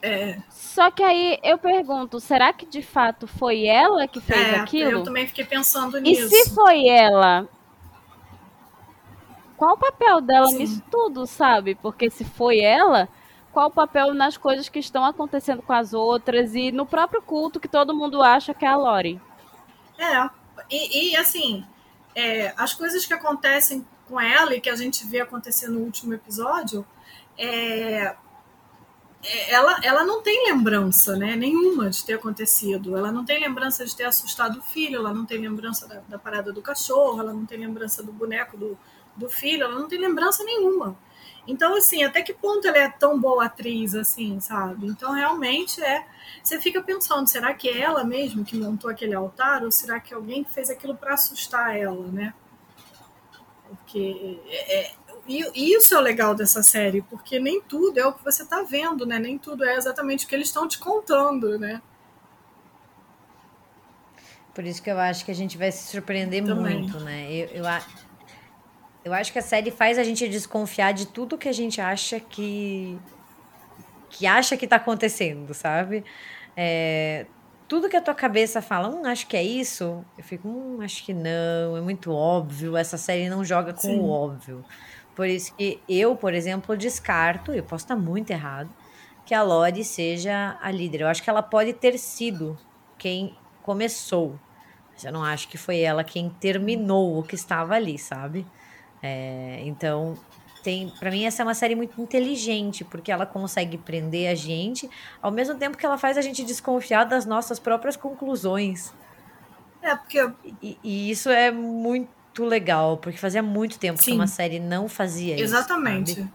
É. 0.00 0.38
Só 0.48 0.92
que 0.92 1.02
aí 1.02 1.38
eu 1.42 1.58
pergunto, 1.58 2.20
será 2.20 2.52
que 2.52 2.64
de 2.64 2.82
fato 2.82 3.26
foi 3.26 3.66
ela 3.66 4.06
que 4.06 4.20
fez 4.20 4.48
é, 4.48 4.56
aquilo? 4.56 4.90
Eu 4.90 5.02
também 5.02 5.26
fiquei 5.26 5.44
pensando 5.44 5.98
nisso. 6.00 6.22
E 6.22 6.28
se 6.28 6.54
foi 6.54 6.86
ela, 6.86 7.48
qual 9.58 9.74
o 9.74 9.78
papel 9.78 10.20
dela 10.20 10.46
Sim. 10.46 10.58
nisso 10.58 10.82
tudo, 10.88 11.26
sabe? 11.26 11.74
Porque 11.74 12.08
se 12.08 12.24
foi 12.24 12.60
ela, 12.60 13.08
qual 13.52 13.66
o 13.66 13.72
papel 13.72 14.14
nas 14.14 14.36
coisas 14.36 14.68
que 14.68 14.78
estão 14.78 15.04
acontecendo 15.04 15.60
com 15.62 15.72
as 15.72 15.92
outras 15.92 16.54
e 16.54 16.70
no 16.70 16.86
próprio 16.86 17.20
culto 17.20 17.58
que 17.58 17.66
todo 17.66 17.94
mundo 17.94 18.22
acha 18.22 18.54
que 18.54 18.64
é 18.64 18.68
a 18.68 18.76
Lori? 18.76 19.20
É, 19.98 20.30
e, 20.70 21.10
e 21.10 21.16
assim, 21.16 21.66
é, 22.14 22.54
as 22.56 22.72
coisas 22.72 23.04
que 23.04 23.12
acontecem 23.12 23.84
com 24.08 24.20
ela 24.20 24.54
e 24.54 24.60
que 24.60 24.70
a 24.70 24.76
gente 24.76 25.04
vê 25.04 25.20
acontecer 25.20 25.68
no 25.68 25.80
último 25.80 26.14
episódio, 26.14 26.86
é, 27.36 28.14
é, 29.24 29.52
ela, 29.52 29.80
ela 29.82 30.04
não 30.04 30.22
tem 30.22 30.46
lembrança 30.46 31.16
né, 31.16 31.34
nenhuma 31.34 31.90
de 31.90 32.04
ter 32.04 32.14
acontecido. 32.14 32.96
Ela 32.96 33.10
não 33.10 33.24
tem 33.24 33.40
lembrança 33.40 33.84
de 33.84 33.94
ter 33.94 34.04
assustado 34.04 34.60
o 34.60 34.62
filho, 34.62 35.00
ela 35.00 35.12
não 35.12 35.26
tem 35.26 35.38
lembrança 35.38 35.88
da, 35.88 36.00
da 36.08 36.18
parada 36.18 36.52
do 36.52 36.62
cachorro, 36.62 37.20
ela 37.20 37.32
não 37.32 37.44
tem 37.44 37.58
lembrança 37.58 38.02
do 38.04 38.12
boneco 38.12 38.56
do, 38.56 38.78
do 39.18 39.28
filho, 39.28 39.64
ela 39.64 39.78
não 39.78 39.88
tem 39.88 39.98
lembrança 39.98 40.44
nenhuma. 40.44 40.96
Então, 41.46 41.74
assim, 41.76 42.02
até 42.02 42.20
que 42.22 42.34
ponto 42.34 42.66
ela 42.66 42.76
é 42.76 42.88
tão 42.90 43.18
boa 43.18 43.46
atriz, 43.46 43.94
assim, 43.94 44.38
sabe? 44.38 44.86
Então, 44.86 45.12
realmente 45.12 45.82
é. 45.82 46.04
Você 46.42 46.60
fica 46.60 46.82
pensando, 46.82 47.26
será 47.26 47.54
que 47.54 47.68
é 47.68 47.80
ela 47.80 48.04
mesmo 48.04 48.44
que 48.44 48.56
montou 48.56 48.90
aquele 48.90 49.14
altar? 49.14 49.64
Ou 49.64 49.70
será 49.70 49.98
que 49.98 50.12
alguém 50.12 50.44
fez 50.44 50.68
aquilo 50.68 50.94
para 50.94 51.14
assustar 51.14 51.74
ela, 51.76 52.06
né? 52.08 52.34
Porque 53.66 54.38
é, 54.46 54.80
é 54.80 54.94
e 55.28 55.74
isso 55.74 55.94
é 55.94 55.98
o 55.98 56.00
legal 56.00 56.34
dessa 56.34 56.62
série, 56.62 57.02
porque 57.02 57.38
nem 57.38 57.60
tudo 57.60 57.98
é 57.98 58.06
o 58.06 58.14
que 58.14 58.24
você 58.24 58.42
está 58.42 58.62
vendo, 58.62 59.04
né? 59.04 59.18
Nem 59.18 59.36
tudo 59.36 59.62
é 59.62 59.76
exatamente 59.76 60.24
o 60.24 60.28
que 60.28 60.34
eles 60.34 60.48
estão 60.48 60.66
te 60.66 60.78
contando, 60.78 61.58
né? 61.58 61.82
Por 64.54 64.64
isso 64.64 64.82
que 64.82 64.90
eu 64.90 64.98
acho 64.98 65.24
que 65.26 65.30
a 65.30 65.34
gente 65.34 65.58
vai 65.58 65.70
se 65.70 65.86
surpreender 65.88 66.44
Também. 66.44 66.80
muito, 66.80 66.98
né? 67.00 67.30
Eu, 67.30 67.46
eu, 67.48 67.64
eu 69.08 69.14
acho 69.14 69.32
que 69.32 69.38
a 69.38 69.42
série 69.42 69.70
faz 69.70 69.98
a 69.98 70.04
gente 70.04 70.28
desconfiar 70.28 70.92
de 70.92 71.06
tudo 71.06 71.38
que 71.38 71.48
a 71.48 71.52
gente 71.52 71.80
acha 71.80 72.20
que. 72.20 72.98
que 74.10 74.26
acha 74.26 74.56
que 74.56 74.66
está 74.66 74.76
acontecendo, 74.76 75.52
sabe? 75.54 76.04
É, 76.56 77.26
tudo 77.66 77.88
que 77.88 77.96
a 77.96 78.00
tua 78.00 78.14
cabeça 78.14 78.62
fala, 78.62 78.88
hum, 78.88 79.04
acho 79.04 79.26
que 79.26 79.36
é 79.36 79.42
isso, 79.42 80.04
eu 80.16 80.24
fico, 80.24 80.48
hum, 80.48 80.80
acho 80.80 81.04
que 81.04 81.12
não, 81.12 81.76
é 81.76 81.80
muito 81.80 82.10
óbvio, 82.12 82.76
essa 82.76 82.96
série 82.96 83.28
não 83.28 83.44
joga 83.44 83.72
com 83.72 83.80
Sim. 83.80 84.00
o 84.00 84.08
óbvio. 84.08 84.64
Por 85.14 85.26
isso 85.26 85.54
que 85.54 85.80
eu, 85.88 86.16
por 86.16 86.32
exemplo, 86.32 86.76
descarto, 86.76 87.52
eu 87.52 87.62
posso 87.62 87.84
estar 87.84 87.96
muito 87.96 88.30
errado, 88.30 88.70
que 89.26 89.34
a 89.34 89.42
Lori 89.42 89.84
seja 89.84 90.56
a 90.62 90.70
líder. 90.70 91.02
Eu 91.02 91.08
acho 91.08 91.22
que 91.22 91.28
ela 91.28 91.42
pode 91.42 91.74
ter 91.74 91.98
sido 91.98 92.58
quem 92.96 93.36
começou, 93.62 94.38
mas 94.92 95.04
eu 95.04 95.12
não 95.12 95.22
acho 95.22 95.48
que 95.48 95.58
foi 95.58 95.80
ela 95.80 96.02
quem 96.02 96.30
terminou 96.30 97.18
o 97.18 97.22
que 97.22 97.34
estava 97.34 97.74
ali, 97.74 97.98
sabe? 97.98 98.46
É, 99.02 99.62
então, 99.64 100.16
tem, 100.62 100.92
para 100.98 101.10
mim 101.10 101.24
essa 101.24 101.42
é 101.42 101.44
uma 101.44 101.54
série 101.54 101.74
muito 101.74 102.00
inteligente, 102.00 102.84
porque 102.84 103.10
ela 103.10 103.24
consegue 103.24 103.78
prender 103.78 104.30
a 104.30 104.34
gente, 104.34 104.88
ao 105.22 105.30
mesmo 105.30 105.54
tempo 105.54 105.76
que 105.76 105.86
ela 105.86 105.96
faz 105.96 106.18
a 106.18 106.20
gente 106.20 106.44
desconfiar 106.44 107.04
das 107.04 107.24
nossas 107.24 107.58
próprias 107.58 107.96
conclusões. 107.96 108.92
É, 109.82 109.94
porque 109.94 110.30
e, 110.62 110.78
e 110.82 111.10
isso 111.10 111.30
é 111.30 111.50
muito 111.50 112.44
legal, 112.44 112.96
porque 112.98 113.18
fazia 113.18 113.42
muito 113.42 113.78
tempo 113.78 114.02
Sim. 114.02 114.12
que 114.12 114.16
uma 114.16 114.26
série 114.26 114.58
não 114.58 114.88
fazia 114.88 115.34
isso. 115.34 115.44
Exatamente. 115.44 116.28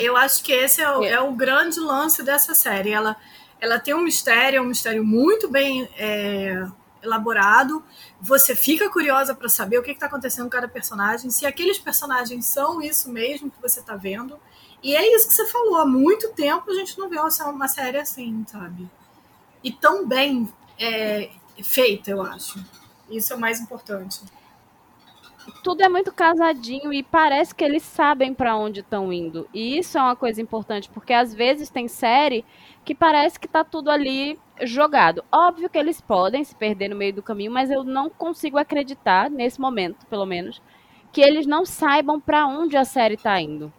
Eu 0.00 0.16
acho 0.16 0.44
que 0.44 0.52
esse 0.52 0.82
é 0.82 0.90
o, 0.90 1.02
é. 1.02 1.10
é 1.12 1.20
o, 1.20 1.32
grande 1.32 1.80
lance 1.80 2.22
dessa 2.22 2.54
série. 2.54 2.90
Ela, 2.90 3.16
ela 3.60 3.78
tem 3.78 3.94
um 3.94 4.02
mistério, 4.02 4.58
é 4.58 4.60
um 4.60 4.66
mistério 4.66 5.04
muito 5.04 5.50
bem 5.50 5.88
é, 5.96 6.62
elaborado. 7.06 7.82
Você 8.20 8.54
fica 8.54 8.90
curiosa 8.90 9.34
para 9.34 9.48
saber 9.48 9.78
o 9.78 9.82
que 9.82 9.90
está 9.90 10.06
acontecendo 10.06 10.44
com 10.44 10.50
cada 10.50 10.68
personagem, 10.68 11.30
se 11.30 11.46
aqueles 11.46 11.78
personagens 11.78 12.44
são 12.46 12.82
isso 12.82 13.10
mesmo 13.10 13.50
que 13.50 13.60
você 13.60 13.80
está 13.80 13.96
vendo. 13.96 14.38
E 14.82 14.94
é 14.94 15.14
isso 15.14 15.28
que 15.28 15.34
você 15.34 15.46
falou. 15.46 15.76
Há 15.76 15.86
muito 15.86 16.28
tempo 16.30 16.70
a 16.70 16.74
gente 16.74 16.98
não 16.98 17.08
vê 17.08 17.18
uma, 17.18 17.68
série 17.68 17.98
assim, 17.98 18.44
sabe? 18.46 18.88
E 19.64 19.72
tão 19.72 20.06
bem 20.06 20.52
é, 20.78 21.30
feita, 21.62 22.10
eu 22.10 22.22
acho. 22.22 22.62
Isso 23.10 23.32
é 23.32 23.36
o 23.36 23.40
mais 23.40 23.60
importante 23.60 24.20
tudo 25.62 25.82
é 25.82 25.88
muito 25.88 26.12
casadinho 26.12 26.92
e 26.92 27.02
parece 27.02 27.54
que 27.54 27.64
eles 27.64 27.82
sabem 27.82 28.34
para 28.34 28.56
onde 28.56 28.80
estão 28.80 29.12
indo. 29.12 29.48
E 29.52 29.78
isso 29.78 29.98
é 29.98 30.00
uma 30.00 30.16
coisa 30.16 30.40
importante, 30.40 30.88
porque 30.88 31.12
às 31.12 31.34
vezes 31.34 31.70
tem 31.70 31.88
série 31.88 32.44
que 32.84 32.94
parece 32.94 33.38
que 33.38 33.48
tá 33.48 33.64
tudo 33.64 33.90
ali 33.90 34.38
jogado. 34.62 35.24
Óbvio 35.30 35.68
que 35.68 35.78
eles 35.78 36.00
podem 36.00 36.42
se 36.44 36.54
perder 36.54 36.88
no 36.88 36.96
meio 36.96 37.12
do 37.12 37.22
caminho, 37.22 37.52
mas 37.52 37.70
eu 37.70 37.84
não 37.84 38.08
consigo 38.08 38.58
acreditar 38.58 39.30
nesse 39.30 39.60
momento, 39.60 40.06
pelo 40.06 40.26
menos, 40.26 40.62
que 41.12 41.20
eles 41.20 41.46
não 41.46 41.64
saibam 41.64 42.20
para 42.20 42.46
onde 42.46 42.76
a 42.76 42.84
série 42.84 43.16
tá 43.16 43.40
indo. 43.40 43.72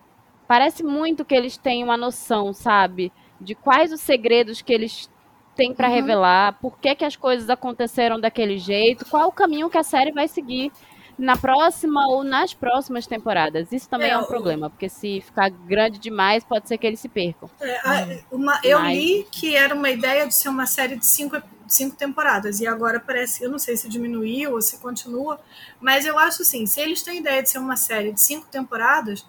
Parece 0.47 0.83
muito 0.83 1.25
que 1.25 1.35
eles 1.35 1.57
têm 1.57 1.83
uma 1.83 1.97
noção, 1.97 2.53
sabe, 2.53 3.11
de 3.39 3.53
quais 3.53 3.91
os 3.91 4.01
segredos 4.01 4.61
que 4.61 4.73
eles 4.73 5.09
têm 5.55 5.73
para 5.73 5.87
uhum. 5.87 5.95
revelar, 5.95 6.59
por 6.61 6.77
que, 6.77 6.95
que 6.95 7.05
as 7.05 7.15
coisas 7.15 7.49
aconteceram 7.49 8.19
daquele 8.19 8.57
jeito, 8.57 9.05
qual 9.05 9.27
o 9.27 9.31
caminho 9.31 9.69
que 9.69 9.77
a 9.77 9.83
série 9.83 10.11
vai 10.11 10.27
seguir 10.27 10.71
na 11.17 11.35
próxima 11.35 12.07
ou 12.07 12.23
nas 12.23 12.53
próximas 12.53 13.07
temporadas. 13.07 13.71
Isso 13.71 13.89
também 13.89 14.09
é, 14.09 14.13
é 14.13 14.17
um 14.17 14.25
problema, 14.25 14.69
porque 14.69 14.87
se 14.87 15.21
ficar 15.21 15.49
grande 15.49 15.97
demais, 15.97 16.43
pode 16.43 16.67
ser 16.67 16.77
que 16.77 16.85
eles 16.85 16.99
se 16.99 17.09
percam. 17.09 17.49
É, 17.59 17.77
a, 17.79 18.07
uma, 18.31 18.59
eu 18.63 18.79
Mas... 18.79 18.97
li 18.97 19.27
que 19.31 19.55
era 19.55 19.73
uma 19.73 19.89
ideia 19.89 20.27
de 20.27 20.35
ser 20.35 20.49
uma 20.49 20.67
série 20.67 20.95
de 20.95 21.05
cinco, 21.05 21.41
cinco 21.67 21.95
temporadas, 21.95 22.59
e 22.59 22.67
agora 22.67 22.99
parece, 22.99 23.43
eu 23.43 23.49
não 23.49 23.57
sei 23.57 23.75
se 23.75 23.89
diminuiu 23.89 24.53
ou 24.53 24.61
se 24.61 24.77
continua, 24.77 25.39
mas 25.79 26.05
eu 26.05 26.19
acho 26.19 26.43
assim, 26.43 26.65
se 26.67 26.79
eles 26.79 27.01
têm 27.01 27.19
ideia 27.19 27.41
de 27.41 27.49
ser 27.49 27.57
uma 27.57 27.77
série 27.77 28.11
de 28.11 28.21
cinco 28.21 28.45
temporadas, 28.47 29.25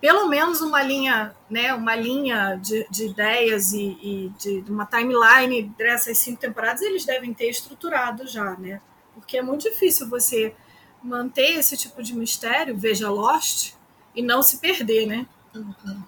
pelo 0.00 0.28
menos 0.28 0.60
uma 0.60 0.82
linha, 0.82 1.34
né, 1.48 1.72
uma 1.72 1.94
linha 1.94 2.56
de, 2.56 2.86
de 2.90 3.06
ideias 3.06 3.72
e, 3.72 3.98
e 4.02 4.32
de, 4.38 4.60
de, 4.60 4.70
uma 4.70 4.84
timeline 4.84 5.62
dessas 5.76 6.18
cinco 6.18 6.40
temporadas 6.40 6.82
eles 6.82 7.04
devem 7.04 7.32
ter 7.32 7.48
estruturado 7.48 8.26
já, 8.26 8.56
né? 8.56 8.80
Porque 9.14 9.38
é 9.38 9.42
muito 9.42 9.62
difícil 9.62 10.08
você 10.08 10.54
manter 11.06 11.58
esse 11.58 11.76
tipo 11.76 12.02
de 12.02 12.14
mistério, 12.14 12.76
veja 12.76 13.08
Lost, 13.08 13.72
e 14.14 14.22
não 14.22 14.42
se 14.42 14.58
perder, 14.58 15.06
né? 15.06 15.26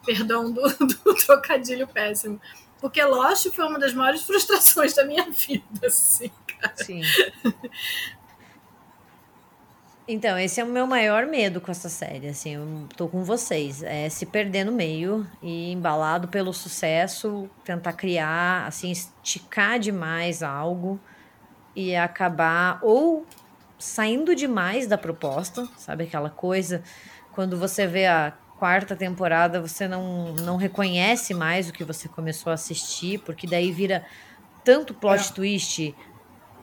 Perdão 0.05 0.51
do, 0.51 0.63
do 0.69 1.15
trocadilho 1.27 1.87
péssimo. 1.87 2.41
Porque 2.81 3.03
Lost 3.03 3.49
foi 3.51 3.67
uma 3.67 3.79
das 3.79 3.93
maiores 3.93 4.23
frustrações 4.23 4.95
da 4.95 5.05
minha 5.05 5.31
vida, 5.31 5.87
assim, 5.87 6.31
cara. 6.61 6.77
Sim. 6.77 7.03
Então, 10.11 10.39
esse 10.39 10.59
é 10.59 10.65
o 10.65 10.67
meu 10.67 10.87
maior 10.87 11.27
medo 11.27 11.61
com 11.61 11.71
essa 11.71 11.91
série, 11.91 12.29
assim, 12.29 12.55
eu 12.55 12.89
tô 12.97 13.09
com 13.09 13.23
vocês, 13.23 13.83
é 13.83 14.09
se 14.09 14.25
perder 14.25 14.65
no 14.65 14.73
meio 14.73 15.27
e 15.43 15.71
embalado 15.71 16.29
pelo 16.29 16.51
sucesso, 16.55 17.47
tentar 17.63 17.93
criar, 17.93 18.67
assim, 18.67 18.91
esticar 18.91 19.79
demais 19.79 20.43
algo 20.43 20.99
e 21.77 21.95
acabar 21.95 22.79
ou 22.81 23.27
saindo 23.79 24.35
demais 24.35 24.87
da 24.87 24.99
proposta, 24.99 25.67
sabe 25.77 26.05
aquela 26.05 26.31
coisa 26.31 26.83
quando 27.39 27.57
você 27.57 27.87
vê 27.87 28.07
a 28.07 28.33
quarta 28.59 28.97
temporada, 28.97 29.61
você 29.61 29.87
não, 29.87 30.33
não 30.33 30.57
reconhece 30.57 31.33
mais 31.33 31.69
o 31.69 31.73
que 31.73 31.85
você 31.85 32.09
começou 32.09 32.51
a 32.51 32.55
assistir, 32.55 33.21
porque 33.21 33.47
daí 33.47 33.71
vira 33.71 34.05
tanto 34.65 34.93
plot 34.93 35.31
é. 35.31 35.33
twist, 35.33 35.95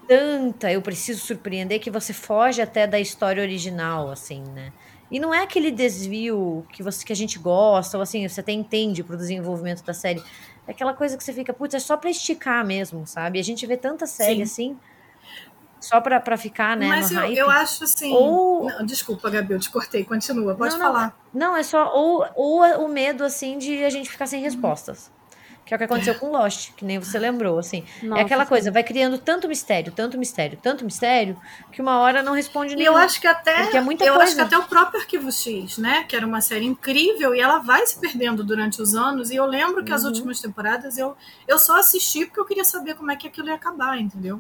tanta 0.06 0.70
eu 0.70 0.82
preciso 0.82 1.26
surpreender 1.26 1.80
que 1.80 1.90
você 1.90 2.12
foge 2.12 2.62
até 2.62 2.86
da 2.86 3.00
história 3.00 3.42
original, 3.42 4.12
assim, 4.12 4.44
né? 4.54 4.74
E 5.10 5.18
não 5.18 5.34
é 5.34 5.44
aquele 5.44 5.72
desvio 5.72 6.66
que 6.74 6.84
você 6.84 7.06
que 7.06 7.14
a 7.14 7.16
gente 7.16 7.40
gosta, 7.40 7.96
ou 7.96 8.04
assim, 8.04 8.28
você 8.28 8.42
até 8.42 8.52
entende 8.52 9.02
pro 9.02 9.16
desenvolvimento 9.16 9.82
da 9.82 9.94
série. 9.94 10.22
É 10.68 10.72
aquela 10.72 10.94
coisa 10.94 11.16
que 11.16 11.24
você 11.24 11.32
fica, 11.32 11.54
putz, 11.54 11.76
é 11.76 11.80
só 11.80 11.96
pra 11.96 12.10
esticar 12.10 12.66
mesmo, 12.66 13.08
sabe? 13.08 13.40
A 13.40 13.44
gente 13.44 13.66
vê 13.66 13.78
tanta 13.78 14.06
série 14.06 14.46
Sim. 14.46 14.74
assim 14.74 14.80
só 15.86 16.02
para 16.02 16.38
ficar, 16.38 16.76
né? 16.76 16.88
Mas 16.88 17.12
eu, 17.12 17.22
eu, 17.22 17.50
acho 17.50 17.84
assim. 17.84 18.12
Ou... 18.12 18.68
Não, 18.68 18.86
desculpa, 18.86 19.30
Gabi, 19.30 19.54
eu 19.54 19.60
te 19.60 19.70
cortei, 19.70 20.04
continua, 20.04 20.56
pode 20.56 20.74
não, 20.74 20.82
falar. 20.82 21.18
Não, 21.34 21.52
não, 21.52 21.58
é 21.58 21.64
só. 21.64 21.94
Ou, 21.94 22.26
ou 22.36 22.86
o 22.86 22.88
medo, 22.88 23.24
assim, 23.24 23.58
de 23.58 23.84
a 23.84 23.90
gente 23.90 24.10
ficar 24.10 24.26
sem 24.26 24.42
respostas. 24.42 25.12
Que 25.66 25.74
é 25.74 25.76
o 25.76 25.78
que 25.80 25.84
aconteceu 25.84 26.14
com 26.16 26.30
Lost, 26.30 26.74
que 26.78 26.86
nem 26.86 27.00
você 27.00 27.18
lembrou, 27.18 27.58
assim. 27.58 27.84
Nossa, 28.04 28.22
é 28.22 28.24
aquela 28.24 28.46
coisa, 28.46 28.72
vai 28.72 28.84
criando 28.84 29.18
tanto 29.18 29.48
mistério, 29.48 29.92
tanto 29.92 30.16
mistério, 30.16 30.60
tanto 30.62 30.86
mistério, 30.86 31.36
que 31.72 31.82
uma 31.82 32.00
hora 32.02 32.22
não 32.22 32.34
responde 32.34 32.76
nenhum. 32.76 32.92
E 32.92 32.94
eu 32.94 32.98
acho 32.98 33.20
que 33.20 33.26
até. 33.26 33.76
É 33.76 33.82
muita 33.82 34.04
eu 34.04 34.14
coisa. 34.14 34.26
acho 34.26 34.36
que 34.36 34.42
até 34.42 34.58
o 34.60 34.64
próprio 34.64 35.02
Arquivo 35.02 35.32
X, 35.32 35.80
né? 35.80 36.04
Que 36.04 36.16
era 36.16 36.26
uma 36.26 36.40
série 36.40 36.66
incrível 36.66 37.34
e 37.34 37.42
ela 37.42 37.58
vai 37.58 37.86
se 37.88 38.00
perdendo 38.00 38.44
durante 38.44 38.80
os 38.80 38.94
anos. 38.94 39.32
E 39.32 39.36
eu 39.36 39.46
lembro 39.46 39.84
que 39.84 39.90
uhum. 39.90 39.98
as 39.98 40.04
últimas 40.04 40.40
temporadas 40.40 41.00
eu, 41.00 41.18
eu 41.48 41.58
só 41.58 41.80
assisti 41.80 42.26
porque 42.26 42.40
eu 42.40 42.46
queria 42.46 42.64
saber 42.64 42.94
como 42.94 43.10
é 43.12 43.16
que 43.16 43.28
aquilo 43.28 43.48
ia 43.48 43.56
acabar, 43.56 44.00
entendeu? 44.00 44.40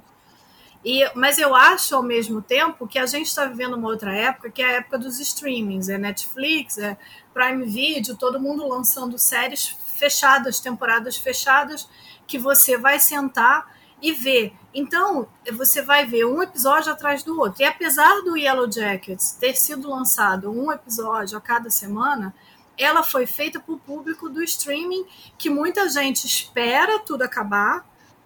E, 0.85 1.03
mas 1.15 1.39
eu 1.39 1.55
acho, 1.55 1.95
ao 1.95 2.03
mesmo 2.03 2.43
tempo, 2.43 2.87
que 2.87 2.99
a 2.99 3.07
gente 3.07 3.25
está 3.25 3.43
vivendo 3.45 3.73
uma 3.73 3.89
outra 3.89 4.15
época, 4.15 4.51
que 4.51 4.61
é 4.61 4.65
a 4.67 4.71
época 4.73 4.99
dos 4.99 5.19
streamings. 5.19 5.89
É 5.89 5.97
Netflix, 5.97 6.77
é 6.77 6.95
Prime 7.33 7.65
Video, 7.65 8.15
todo 8.15 8.39
mundo 8.39 8.67
lançando 8.67 9.17
séries 9.17 9.67
fechadas, 9.67 10.59
temporadas 10.59 11.17
fechadas, 11.17 11.89
que 12.27 12.37
você 12.37 12.77
vai 12.77 12.99
sentar 12.99 13.73
e 13.99 14.11
ver. 14.11 14.53
Então, 14.71 15.27
você 15.53 15.81
vai 15.81 16.05
ver 16.05 16.25
um 16.25 16.43
episódio 16.43 16.91
atrás 16.91 17.23
do 17.23 17.39
outro. 17.39 17.63
E 17.63 17.65
apesar 17.65 18.21
do 18.21 18.37
Yellow 18.37 18.71
Jackets 18.71 19.31
ter 19.31 19.55
sido 19.55 19.89
lançado 19.89 20.51
um 20.51 20.71
episódio 20.71 21.35
a 21.35 21.41
cada 21.41 21.71
semana, 21.71 22.31
ela 22.77 23.01
foi 23.01 23.25
feita 23.25 23.59
para 23.59 23.73
o 23.73 23.79
público 23.79 24.29
do 24.29 24.43
streaming, 24.43 25.03
que 25.35 25.49
muita 25.49 25.89
gente 25.89 26.27
espera 26.27 26.99
tudo 26.99 27.23
acabar 27.23 27.83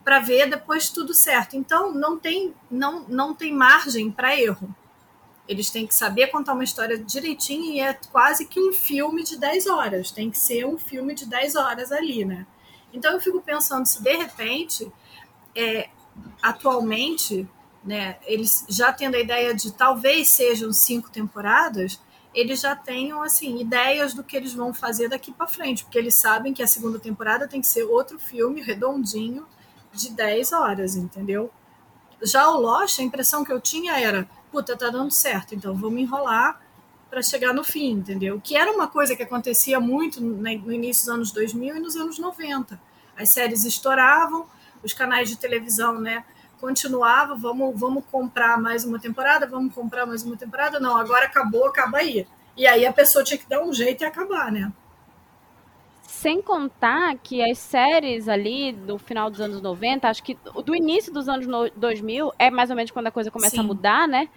para 0.10 0.18
ver 0.22 0.49
depois 0.49 0.89
tudo 0.89 1.14
certo. 1.14 1.55
Então 1.55 1.93
não 1.93 2.18
tem 2.18 2.51
não 2.72 3.05
não 3.07 3.36
tem 3.36 3.53
margem 3.53 4.10
para 4.10 4.36
erro. 4.36 4.76
Eles 5.47 5.70
têm 5.70 5.86
que 5.86 5.93
saber 5.93 6.32
contar 6.32 6.53
uma 6.53 6.64
história 6.64 6.97
direitinho 6.97 7.76
e 7.76 7.80
é 7.80 7.93
quase 8.12 8.47
que 8.47 8.60
um 8.60 8.74
filme 8.74 9.24
de 9.24 9.38
10 9.38 9.68
horas. 9.68 10.10
Tem 10.10 10.32
que 10.32 10.38
ser 10.39 10.66
um 10.66 10.80
filme 10.80 11.14
de 11.14 11.28
10 11.28 11.55
horas 11.55 11.91
ali, 11.91 12.26
né? 12.26 12.47
Então 12.91 13.14
eu 13.14 13.22
fico 13.22 13.39
pensando 13.39 13.86
se 13.86 14.01
de 14.01 14.16
repente, 14.16 14.91
é, 15.55 15.89
atualmente, 16.41 17.47
né, 17.84 18.18
eles 18.26 18.66
já 18.68 18.91
tendo 18.91 19.14
a 19.14 19.20
ideia 19.20 19.53
de 19.53 19.72
talvez 19.72 20.28
sejam 20.30 20.74
cinco 20.74 21.12
temporadas, 21.12 22.01
eles 22.34 22.62
já 22.62 22.76
tenham 22.76 23.22
assim 23.22 23.60
ideias 23.60 24.16
do 24.16 24.24
que 24.24 24.36
eles 24.36 24.55
vão 24.55 24.74
fazer 24.74 25.07
daqui 25.07 25.32
para 25.32 25.45
frente, 25.45 25.84
porque 25.84 25.99
eles 25.99 26.16
sabem 26.16 26.51
que 26.51 26.64
a 26.64 26.68
segunda 26.68 26.97
temporada 26.97 27.47
tem 27.47 27.62
que 27.62 27.68
ser 27.68 27.84
outro 27.84 28.18
filme 28.18 28.60
redondinho 28.60 29.45
de 29.94 30.12
10 30.12 30.52
horas, 30.54 30.96
entendeu? 30.96 31.50
Já 32.22 32.50
o 32.50 32.60
Lost, 32.60 33.00
a 33.00 33.04
impressão 33.04 33.44
que 33.44 33.52
eu 33.52 33.62
tinha 33.62 34.00
era, 34.00 34.28
puta, 34.52 34.78
tá 34.78 34.90
dando 34.90 35.12
certo, 35.12 35.56
então 35.56 35.76
vamos 35.76 36.02
enrolar 36.02 36.60
para 37.10 37.22
chegar 37.22 37.54
no 37.54 37.64
fim, 37.64 37.92
entendeu? 37.92 38.40
Que 38.44 38.56
era 38.56 38.72
uma 38.72 38.88
coisa 38.88 39.16
que 39.16 39.24
acontecia 39.24 39.80
muito 39.80 40.22
no 40.22 40.72
início 40.72 41.06
dos 41.06 41.14
anos 41.14 41.32
2000 41.32 41.78
e 41.78 41.80
nos 41.80 41.96
anos 41.96 42.20
90. 42.20 42.80
As 43.18 43.30
séries 43.30 43.66
estouravam, 43.66 44.46
os 44.84 44.94
canais 44.94 45.28
de 45.28 45.38
televisão, 45.38 46.00
né, 46.00 46.24
continuavam, 46.60 47.38
vamos, 47.38 47.80
vamos 47.80 48.04
comprar 48.12 48.60
mais 48.60 48.84
uma 48.86 49.00
temporada, 49.00 49.48
vamos 49.48 49.74
comprar 49.74 50.06
mais 50.06 50.24
uma 50.24 50.38
temporada, 50.38 50.80
não, 50.80 50.98
agora 50.98 51.26
acabou, 51.26 51.66
acaba 51.68 51.98
aí. 51.98 52.28
E 52.56 52.68
aí 52.68 52.86
a 52.86 52.94
pessoa 52.94 53.24
tinha 53.24 53.38
que 53.38 53.48
dar 53.48 53.64
um 53.64 53.74
jeito 53.74 54.04
e 54.04 54.06
acabar, 54.06 54.52
né? 54.52 54.72
Sem 56.10 56.41
contar 56.41 57.16
que 57.20 57.39
as 57.39 57.60
séries 57.60 58.28
ali 58.28 58.74
do 58.74 58.97
final 58.97 59.30
dos 59.30 59.39
anos 59.39 59.62
90, 59.62 60.10
acho 60.10 60.24
que 60.24 60.36
do 60.66 60.76
início 60.76 61.14
dos 61.14 61.30
anos 61.30 61.45
2000 61.76 62.34
é 62.38 62.49
mais 62.49 62.72
ou 62.72 62.76
menos 62.76 62.89
quando 62.89 63.07
a 63.07 63.12
coisa 63.12 63.30
começa 63.30 63.55
Sim. 63.55 63.62
a 63.62 63.64
mudar, 63.64 64.07
né? 64.07 64.28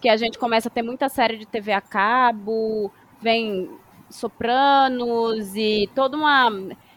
Que 0.00 0.08
a 0.08 0.16
gente 0.16 0.36
começa 0.38 0.68
a 0.68 0.70
ter 0.70 0.82
muita 0.82 1.08
série 1.08 1.38
de 1.38 1.46
TV 1.46 1.72
a 1.72 1.80
cabo, 1.80 2.92
vem 3.22 3.70
Sopranos 4.10 5.54
e 5.54 5.88
toda 5.94 6.16
uma, 6.16 6.50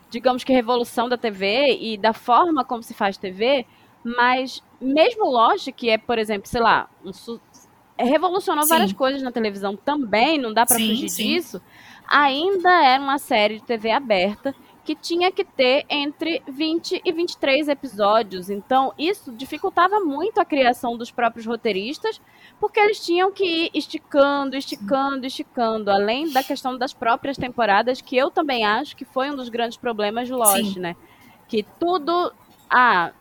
digamos 0.09 0.43
que 0.43 0.51
revolução 0.51 1.07
da 1.07 1.15
TV 1.15 1.77
e 1.79 1.95
da 1.95 2.11
forma 2.11 2.65
como 2.65 2.81
se 2.81 2.95
faz 2.95 3.17
TV, 3.17 3.67
mas 4.03 4.63
mesmo 4.81 5.29
Lost, 5.29 5.71
que 5.73 5.91
é, 5.91 5.97
por 5.97 6.17
exemplo, 6.17 6.49
sei 6.49 6.59
lá, 6.59 6.89
um 7.05 7.11
revolucionou 7.97 8.63
sim. 8.63 8.69
várias 8.69 8.91
coisas 8.91 9.21
na 9.21 9.31
televisão 9.31 9.77
também, 9.77 10.39
não 10.39 10.51
dá 10.51 10.65
para 10.65 10.79
fugir 10.79 11.07
sim. 11.07 11.35
disso 11.35 11.61
ainda 12.07 12.69
era 12.83 13.01
uma 13.01 13.17
série 13.17 13.59
de 13.59 13.63
TV 13.63 13.91
aberta 13.91 14.55
que 14.83 14.95
tinha 14.95 15.31
que 15.31 15.45
ter 15.45 15.85
entre 15.89 16.43
20 16.47 17.01
e 17.05 17.11
23 17.11 17.69
episódios. 17.69 18.49
Então, 18.49 18.93
isso 18.97 19.31
dificultava 19.31 19.99
muito 19.99 20.39
a 20.39 20.45
criação 20.45 20.97
dos 20.97 21.09
próprios 21.09 21.45
roteiristas, 21.45 22.19
porque 22.59 22.79
eles 22.79 23.03
tinham 23.03 23.31
que 23.31 23.45
ir 23.45 23.71
esticando, 23.73 24.57
esticando, 24.57 25.25
esticando, 25.25 25.89
além 25.89 26.31
da 26.31 26.43
questão 26.43 26.77
das 26.77 26.93
próprias 26.93 27.37
temporadas, 27.37 28.01
que 28.01 28.17
eu 28.17 28.29
também 28.29 28.65
acho 28.65 28.95
que 28.95 29.05
foi 29.05 29.31
um 29.31 29.35
dos 29.35 29.47
grandes 29.47 29.77
problemas 29.77 30.27
de 30.27 30.33
Lost, 30.33 30.73
Sim. 30.73 30.79
né? 30.79 30.95
Que 31.47 31.63
tudo. 31.79 32.33
Ah, 32.69 33.11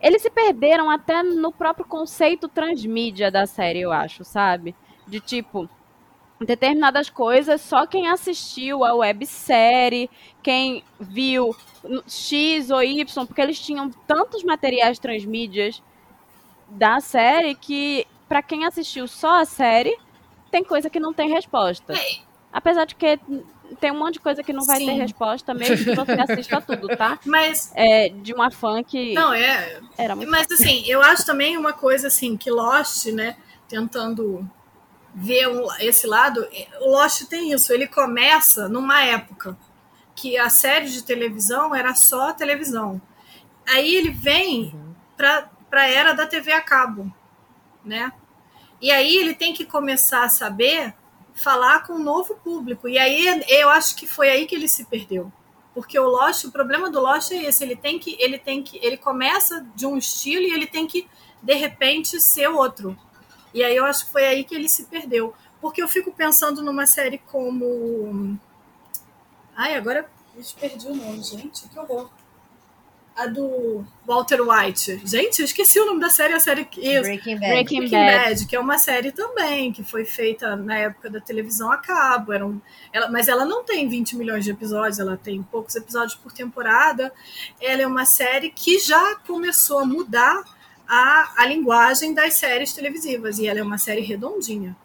eles 0.00 0.20
se 0.20 0.30
perderam 0.30 0.90
até 0.90 1.22
no 1.22 1.52
próprio 1.52 1.86
conceito 1.86 2.48
transmídia 2.48 3.30
da 3.30 3.46
série, 3.46 3.80
eu 3.80 3.92
acho, 3.92 4.24
sabe? 4.24 4.74
De 5.06 5.20
tipo, 5.20 5.68
determinadas 6.44 7.08
coisas 7.10 7.60
só 7.60 7.86
quem 7.86 8.08
assistiu 8.08 8.84
a 8.84 8.94
websérie, 8.94 10.10
quem 10.42 10.84
viu 10.98 11.54
X 12.06 12.70
ou 12.70 12.82
Y, 12.82 13.26
porque 13.26 13.40
eles 13.40 13.58
tinham 13.58 13.90
tantos 14.06 14.42
materiais 14.42 14.98
transmídias 14.98 15.82
da 16.68 17.00
série 17.00 17.54
que 17.54 18.06
para 18.28 18.42
quem 18.42 18.64
assistiu 18.64 19.06
só 19.06 19.40
a 19.40 19.44
série, 19.44 19.96
tem 20.50 20.64
coisa 20.64 20.88
que 20.88 20.98
não 20.98 21.12
tem 21.12 21.28
resposta. 21.30 21.92
É. 21.92 22.24
Apesar 22.52 22.84
de 22.84 22.94
que 22.94 23.18
tem 23.80 23.90
um 23.90 23.98
monte 23.98 24.14
de 24.14 24.20
coisa 24.20 24.42
que 24.42 24.52
não 24.52 24.64
vai 24.64 24.78
Sim. 24.78 24.86
ter 24.86 24.92
resposta, 24.92 25.54
mesmo 25.54 25.84
que 25.84 25.94
você 25.94 26.12
assista 26.12 26.60
tudo, 26.62 26.88
tá? 26.96 27.18
Mas. 27.24 27.72
É, 27.74 28.08
de 28.08 28.32
uma 28.32 28.50
fã 28.50 28.82
que. 28.82 29.12
Não, 29.14 29.32
é. 29.32 29.80
Era 29.98 30.14
muito 30.14 30.30
Mas, 30.30 30.50
assim, 30.50 30.84
eu 30.86 31.02
acho 31.02 31.26
também 31.26 31.56
uma 31.56 31.72
coisa, 31.72 32.08
assim, 32.08 32.36
que 32.36 32.50
Lost, 32.50 33.06
né, 33.06 33.36
tentando 33.68 34.48
ver 35.14 35.46
esse 35.80 36.06
lado, 36.06 36.46
o 36.80 36.90
Lost 36.90 37.24
tem 37.26 37.52
isso. 37.52 37.72
Ele 37.72 37.86
começa 37.86 38.68
numa 38.68 39.02
época 39.02 39.56
que 40.14 40.36
a 40.36 40.48
série 40.48 40.88
de 40.88 41.02
televisão 41.02 41.74
era 41.74 41.94
só 41.94 42.32
televisão. 42.32 43.00
Aí 43.66 43.94
ele 43.94 44.10
vem 44.10 44.72
uhum. 44.74 44.94
para 45.16 45.48
a 45.72 45.88
era 45.88 46.12
da 46.12 46.26
TV 46.26 46.52
a 46.52 46.60
cabo, 46.60 47.12
né? 47.84 48.12
E 48.80 48.90
aí 48.90 49.16
ele 49.16 49.34
tem 49.34 49.54
que 49.54 49.64
começar 49.64 50.24
a 50.24 50.28
saber 50.28 50.94
falar 51.32 51.86
com 51.86 51.94
um 51.94 52.02
novo 52.02 52.34
público. 52.36 52.88
E 52.88 52.98
aí 52.98 53.42
eu 53.48 53.68
acho 53.70 53.96
que 53.96 54.06
foi 54.06 54.28
aí 54.28 54.46
que 54.46 54.54
ele 54.54 54.68
se 54.68 54.84
perdeu. 54.84 55.32
Porque 55.72 55.98
o 55.98 56.08
Lost, 56.08 56.44
o 56.44 56.52
problema 56.52 56.90
do 56.90 57.00
Lost 57.00 57.32
é 57.32 57.44
esse, 57.44 57.64
ele 57.64 57.74
tem 57.74 57.98
que 57.98 58.16
ele 58.20 58.38
tem 58.38 58.62
que 58.62 58.78
ele 58.80 58.96
começa 58.96 59.66
de 59.74 59.86
um 59.86 59.96
estilo 59.96 60.42
e 60.42 60.52
ele 60.52 60.66
tem 60.66 60.86
que 60.86 61.08
de 61.42 61.54
repente 61.54 62.20
ser 62.20 62.48
outro. 62.48 62.96
E 63.54 63.62
aí 63.62 63.76
eu 63.76 63.86
acho 63.86 64.06
que 64.06 64.12
foi 64.12 64.26
aí 64.26 64.42
que 64.42 64.54
ele 64.54 64.68
se 64.68 64.84
perdeu. 64.84 65.32
Porque 65.60 65.82
eu 65.82 65.88
fico 65.88 66.12
pensando 66.12 66.60
numa 66.60 66.86
série 66.86 67.16
como. 67.16 68.36
Ai, 69.56 69.76
agora 69.76 70.10
eu 70.36 70.44
perdi 70.60 70.88
o 70.88 70.94
nome, 70.94 71.22
gente, 71.22 71.68
que 71.68 71.78
horror. 71.78 72.10
A 73.16 73.26
do 73.26 73.84
Walter 74.04 74.40
White. 74.40 75.00
Gente, 75.04 75.38
eu 75.38 75.44
esqueci 75.44 75.78
o 75.78 75.86
nome 75.86 76.00
da 76.00 76.10
série, 76.10 76.34
a 76.34 76.40
série 76.40 76.68
isso. 76.76 77.02
Breaking 77.02 77.38
Bad. 77.38 77.52
Breaking, 77.52 77.78
Breaking 77.78 77.96
Bad. 77.96 78.28
Bad. 78.28 78.46
que 78.46 78.56
é 78.56 78.60
uma 78.60 78.76
série 78.76 79.12
também, 79.12 79.72
que 79.72 79.84
foi 79.84 80.04
feita 80.04 80.56
na 80.56 80.76
época 80.76 81.08
da 81.08 81.20
televisão 81.20 81.70
a 81.70 81.76
cabo. 81.76 82.32
Era 82.32 82.44
um, 82.44 82.60
ela, 82.92 83.08
mas 83.08 83.28
ela 83.28 83.44
não 83.44 83.62
tem 83.62 83.88
20 83.88 84.16
milhões 84.16 84.44
de 84.44 84.50
episódios, 84.50 84.98
ela 84.98 85.16
tem 85.16 85.40
poucos 85.44 85.76
episódios 85.76 86.16
por 86.16 86.32
temporada. 86.32 87.12
Ela 87.60 87.82
é 87.82 87.86
uma 87.86 88.04
série 88.04 88.50
que 88.50 88.80
já 88.80 89.14
começou 89.24 89.78
a 89.78 89.84
mudar 89.86 90.42
a, 90.88 91.42
a 91.42 91.46
linguagem 91.46 92.14
das 92.14 92.34
séries 92.34 92.72
televisivas. 92.72 93.38
E 93.38 93.46
ela 93.46 93.58
é 93.58 93.62
uma 93.62 93.78
série 93.78 94.00
redondinha. 94.00 94.76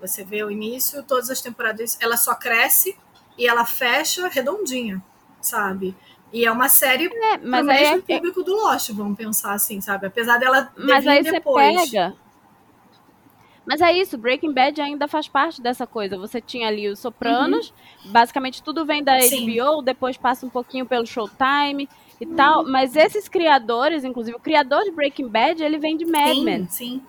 Você 0.00 0.24
vê 0.24 0.42
o 0.42 0.50
início, 0.50 1.02
todas 1.02 1.30
as 1.30 1.40
temporadas, 1.40 1.96
ela 2.00 2.16
só 2.16 2.34
cresce 2.34 2.96
e 3.38 3.46
ela 3.46 3.64
fecha 3.64 4.28
redondinha, 4.28 5.02
sabe? 5.40 5.94
E 6.32 6.44
é 6.44 6.50
uma 6.50 6.68
série 6.68 7.06
é, 7.06 7.38
mas 7.38 7.64
pro 7.64 7.74
mesmo 7.74 8.04
é, 8.08 8.16
público 8.16 8.42
do 8.42 8.54
Lost, 8.54 8.90
vamos 8.90 9.16
pensar 9.16 9.52
assim, 9.52 9.80
sabe? 9.80 10.06
Apesar 10.06 10.38
dela 10.38 10.72
mas 10.76 11.06
aí 11.06 11.22
depois. 11.22 11.74
Você 11.74 11.90
pega. 11.90 12.14
Mas 13.64 13.80
é 13.80 13.92
isso, 13.92 14.18
Breaking 14.18 14.52
Bad 14.52 14.80
ainda 14.80 15.06
faz 15.06 15.28
parte 15.28 15.62
dessa 15.62 15.86
coisa. 15.86 16.18
Você 16.18 16.40
tinha 16.40 16.66
ali 16.66 16.88
os 16.88 16.98
Sopranos, 16.98 17.72
uhum. 18.04 18.10
basicamente 18.10 18.62
tudo 18.62 18.84
vem 18.84 19.04
da 19.04 19.20
Sim. 19.20 19.46
HBO, 19.46 19.82
depois 19.82 20.16
passa 20.16 20.44
um 20.44 20.50
pouquinho 20.50 20.84
pelo 20.84 21.06
Showtime, 21.06 21.88
e 22.22 22.26
tal, 22.26 22.64
mas 22.64 22.94
esses 22.94 23.28
criadores, 23.28 24.04
inclusive 24.04 24.36
o 24.36 24.40
criador 24.40 24.84
de 24.84 24.92
Breaking 24.92 25.26
Bad, 25.26 25.60
ele 25.60 25.76
vem 25.76 25.96
de 25.96 26.04
Mad 26.04 26.34
sim, 26.34 26.44
Men. 26.44 26.68
Sim. 26.68 27.02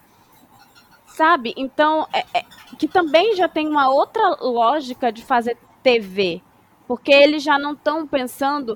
Sabe? 1.05 1.53
Então, 1.55 2.07
é, 2.11 2.25
é, 2.33 2.43
que 2.79 2.87
também 2.87 3.35
já 3.35 3.47
tem 3.47 3.67
uma 3.67 3.89
outra 3.89 4.35
lógica 4.41 5.11
de 5.11 5.23
fazer 5.23 5.55
TV, 5.83 6.41
porque 6.87 7.11
eles 7.11 7.43
já 7.43 7.59
não 7.59 7.73
estão 7.73 8.07
pensando 8.07 8.75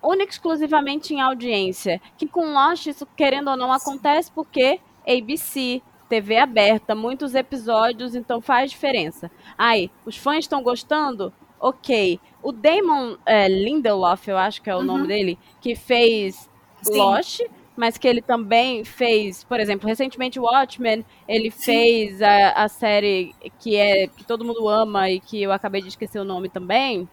única 0.00 0.30
exclusivamente 0.30 1.12
em 1.12 1.20
audiência, 1.20 2.00
que 2.16 2.28
com 2.28 2.52
Lost 2.52 2.86
isso 2.86 3.04
querendo 3.16 3.50
ou 3.50 3.56
não 3.56 3.72
acontece 3.72 4.30
porque 4.30 4.78
ABC, 5.04 5.82
TV 6.08 6.38
aberta, 6.38 6.94
muitos 6.94 7.34
episódios, 7.34 8.14
então 8.14 8.40
faz 8.40 8.70
diferença. 8.70 9.28
Aí, 9.58 9.90
os 10.04 10.16
fãs 10.16 10.44
estão 10.44 10.62
gostando? 10.62 11.32
Ok. 11.60 12.20
O 12.42 12.52
Damon 12.52 13.16
é, 13.26 13.48
Lindelof, 13.48 14.28
eu 14.28 14.36
acho 14.36 14.62
que 14.62 14.70
é 14.70 14.74
o 14.74 14.78
uhum. 14.78 14.84
nome 14.84 15.08
dele, 15.08 15.38
que 15.60 15.74
fez 15.74 16.48
Sim. 16.82 16.96
Lost, 16.96 17.40
mas 17.76 17.98
que 17.98 18.08
ele 18.08 18.22
também 18.22 18.84
fez, 18.84 19.44
por 19.44 19.60
exemplo, 19.60 19.86
recentemente 19.86 20.40
Watchmen, 20.40 21.04
ele 21.28 21.50
Sim. 21.50 21.64
fez 21.64 22.22
a, 22.22 22.50
a, 22.52 22.68
série 22.68 23.34
que 23.58 23.76
é 23.76 24.06
que 24.06 24.24
todo 24.24 24.44
mundo 24.44 24.68
ama 24.68 25.10
e 25.10 25.20
que 25.20 25.42
eu 25.42 25.52
acabei 25.52 25.82
de 25.82 25.88
esquecer 25.88 26.18
o 26.18 26.24
nome 26.24 26.48
também, 26.48 27.08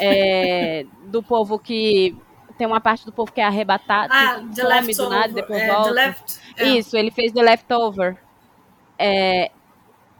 é, 0.00 0.86
do 1.06 1.22
povo 1.22 1.58
que 1.58 2.16
tem 2.56 2.66
uma 2.66 2.80
parte 2.80 3.04
do 3.04 3.12
povo 3.12 3.30
que 3.30 3.40
é 3.40 3.44
arrebatado, 3.44 4.12
ah, 4.12 4.42
que 4.52 4.94
some 4.94 4.94
do 4.94 5.10
nada, 5.10 5.32
depois 5.32 5.62
é, 5.62 5.68
volta. 5.68 5.90
Left, 5.90 6.40
é. 6.56 6.68
Isso, 6.70 6.96
ele 6.96 7.10
fez 7.10 7.32
The 7.32 7.42
Leftover. 7.42 8.16
É, 8.98 9.50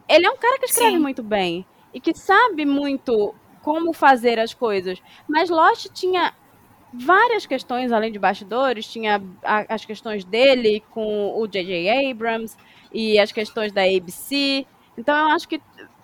ele 0.07 0.25
é 0.25 0.29
um 0.29 0.37
cara 0.37 0.57
que 0.57 0.65
escreve 0.65 0.95
Sim. 0.95 0.99
muito 0.99 1.21
bem 1.21 1.65
e 1.93 1.99
que 1.99 2.13
sabe 2.15 2.65
muito 2.65 3.35
como 3.61 3.93
fazer 3.93 4.39
as 4.39 4.53
coisas. 4.53 5.01
Mas 5.27 5.49
Lost 5.49 5.87
tinha 5.93 6.33
várias 6.93 7.45
questões 7.45 7.91
além 7.91 8.11
de 8.11 8.19
bastidores, 8.19 8.87
tinha 8.87 9.21
a, 9.43 9.73
as 9.73 9.85
questões 9.85 10.23
dele 10.23 10.83
com 10.91 11.39
o 11.39 11.47
J.J. 11.47 12.11
Abrams 12.11 12.57
e 12.91 13.19
as 13.19 13.31
questões 13.31 13.71
da 13.71 13.83
ABC. 13.83 14.65
Então 14.97 15.15
eu 15.17 15.35
acho 15.35 15.47
que 15.47 15.61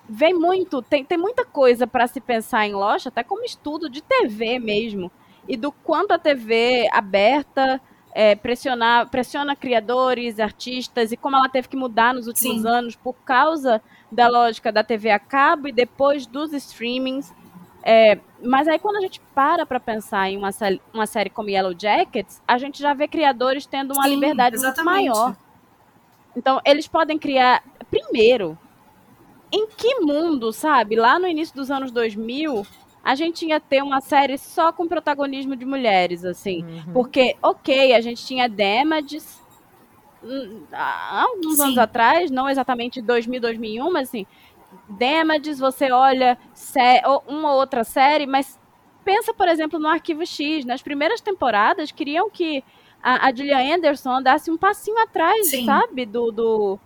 vem 0.07 0.33
muito, 0.33 0.81
tem, 0.81 1.03
tem 1.03 1.17
muita 1.17 1.43
coisa 1.43 1.87
para 1.87 2.07
se 2.07 2.21
pensar 2.21 2.67
em 2.67 2.73
Lost, 2.73 3.07
até 3.07 3.23
como 3.23 3.43
estudo 3.43 3.89
de 3.89 4.01
TV 4.01 4.59
mesmo, 4.59 5.11
e 5.47 5.57
do 5.57 5.71
quanto 5.71 6.11
a 6.11 6.19
TV 6.19 6.87
aberta 6.91 7.81
é, 8.13 8.35
pressionar, 8.35 9.09
pressiona 9.09 9.55
criadores, 9.55 10.39
artistas, 10.39 11.11
e 11.11 11.17
como 11.17 11.35
ela 11.35 11.49
teve 11.49 11.67
que 11.67 11.75
mudar 11.75 12.13
nos 12.13 12.27
últimos 12.27 12.61
Sim. 12.61 12.67
anos 12.67 12.95
por 12.95 13.13
causa 13.13 13.81
da 14.11 14.29
lógica 14.29 14.71
da 14.71 14.83
TV 14.83 15.09
a 15.09 15.19
cabo 15.19 15.67
e 15.67 15.71
depois 15.71 16.25
dos 16.25 16.53
streamings. 16.53 17.33
É, 17.87 18.17
mas 18.43 18.67
aí 18.67 18.79
quando 18.79 18.95
a 18.95 19.01
gente 19.01 19.21
para 19.35 19.63
para 19.63 19.79
pensar 19.79 20.27
em 20.27 20.37
uma, 20.37 20.49
uma 20.91 21.05
série 21.05 21.29
como 21.29 21.49
Yellow 21.49 21.75
Jackets, 21.77 22.41
a 22.47 22.57
gente 22.57 22.81
já 22.81 22.95
vê 22.95 23.07
criadores 23.07 23.67
tendo 23.67 23.93
uma 23.93 24.05
Sim, 24.05 24.15
liberdade 24.15 24.55
exatamente. 24.55 25.05
muito 25.05 25.15
maior. 25.15 25.37
Então, 26.35 26.59
eles 26.65 26.87
podem 26.87 27.17
criar, 27.17 27.63
primeiro, 27.89 28.57
em 29.51 29.67
que 29.67 29.99
mundo, 29.99 30.51
sabe? 30.51 30.95
Lá 30.95 31.17
no 31.17 31.27
início 31.27 31.55
dos 31.55 31.71
anos 31.71 31.91
2000, 31.91 32.65
a 33.03 33.15
gente 33.15 33.45
ia 33.45 33.59
ter 33.59 33.83
uma 33.83 34.01
série 34.01 34.37
só 34.37 34.73
com 34.73 34.87
protagonismo 34.87 35.55
de 35.55 35.63
mulheres, 35.63 36.25
assim. 36.25 36.63
Uhum. 36.63 36.93
Porque, 36.93 37.37
ok, 37.41 37.93
a 37.93 38.01
gente 38.01 38.25
tinha 38.25 38.49
Damages 38.49 39.39
hum, 40.23 40.63
há 40.73 41.21
alguns 41.21 41.57
Sim. 41.57 41.63
anos 41.63 41.77
atrás, 41.77 42.31
não 42.31 42.49
exatamente 42.49 43.01
2000, 43.01 43.39
2001, 43.39 43.91
mas 43.91 44.09
assim, 44.09 44.25
Damages, 44.89 45.59
você 45.59 45.91
olha 45.91 46.37
uma 47.27 47.53
ou 47.53 47.59
outra 47.59 47.83
série, 47.83 48.25
mas 48.25 48.59
pensa, 49.03 49.33
por 49.33 49.47
exemplo, 49.47 49.79
no 49.79 49.87
Arquivo 49.87 50.25
X. 50.25 50.65
Nas 50.65 50.81
primeiras 50.81 51.21
temporadas, 51.21 51.91
queriam 51.91 52.29
que 52.29 52.63
a, 53.01 53.27
a 53.27 53.33
Gillian 53.33 53.75
Anderson 53.75 54.11
andasse 54.11 54.49
um 54.49 54.57
passinho 54.57 54.97
atrás, 54.99 55.47
Sim. 55.47 55.65
sabe? 55.65 56.05
Do, 56.05 56.31
do, 56.31 56.79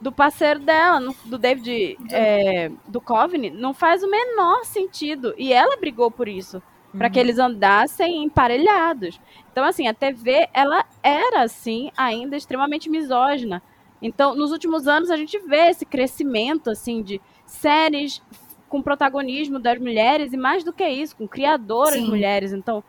do 0.00 0.10
parceiro 0.10 0.58
dela, 0.60 1.00
do 1.24 1.36
David 1.36 1.98
é, 2.10 2.70
do 2.88 3.00
Coveney, 3.00 3.50
não 3.50 3.74
faz 3.74 4.02
o 4.02 4.10
menor 4.10 4.64
sentido. 4.64 5.34
E 5.36 5.52
ela 5.52 5.76
brigou 5.76 6.10
por 6.10 6.26
isso, 6.26 6.56
uhum. 6.92 6.98
para 6.98 7.10
que 7.10 7.20
eles 7.20 7.38
andassem 7.38 8.24
emparelhados. 8.24 9.20
Então, 9.52 9.64
assim, 9.64 9.86
a 9.86 9.92
TV, 9.92 10.48
ela 10.54 10.84
era, 11.02 11.42
assim, 11.42 11.92
ainda 11.96 12.36
extremamente 12.36 12.88
misógina. 12.88 13.62
Então, 14.02 14.34
nos 14.34 14.50
últimos 14.52 14.88
anos, 14.88 15.10
a 15.10 15.16
gente 15.16 15.38
vê 15.40 15.68
esse 15.68 15.84
crescimento, 15.84 16.70
assim, 16.70 17.02
de 17.02 17.20
séries 17.46 18.22
com 18.68 18.80
protagonismo 18.80 19.58
das 19.58 19.78
mulheres, 19.78 20.32
e 20.32 20.36
mais 20.36 20.62
do 20.62 20.72
que 20.72 20.88
isso, 20.88 21.16
com 21.16 21.26
criadoras 21.26 21.94
Sim. 21.94 22.08
mulheres. 22.08 22.52
Então, 22.52 22.82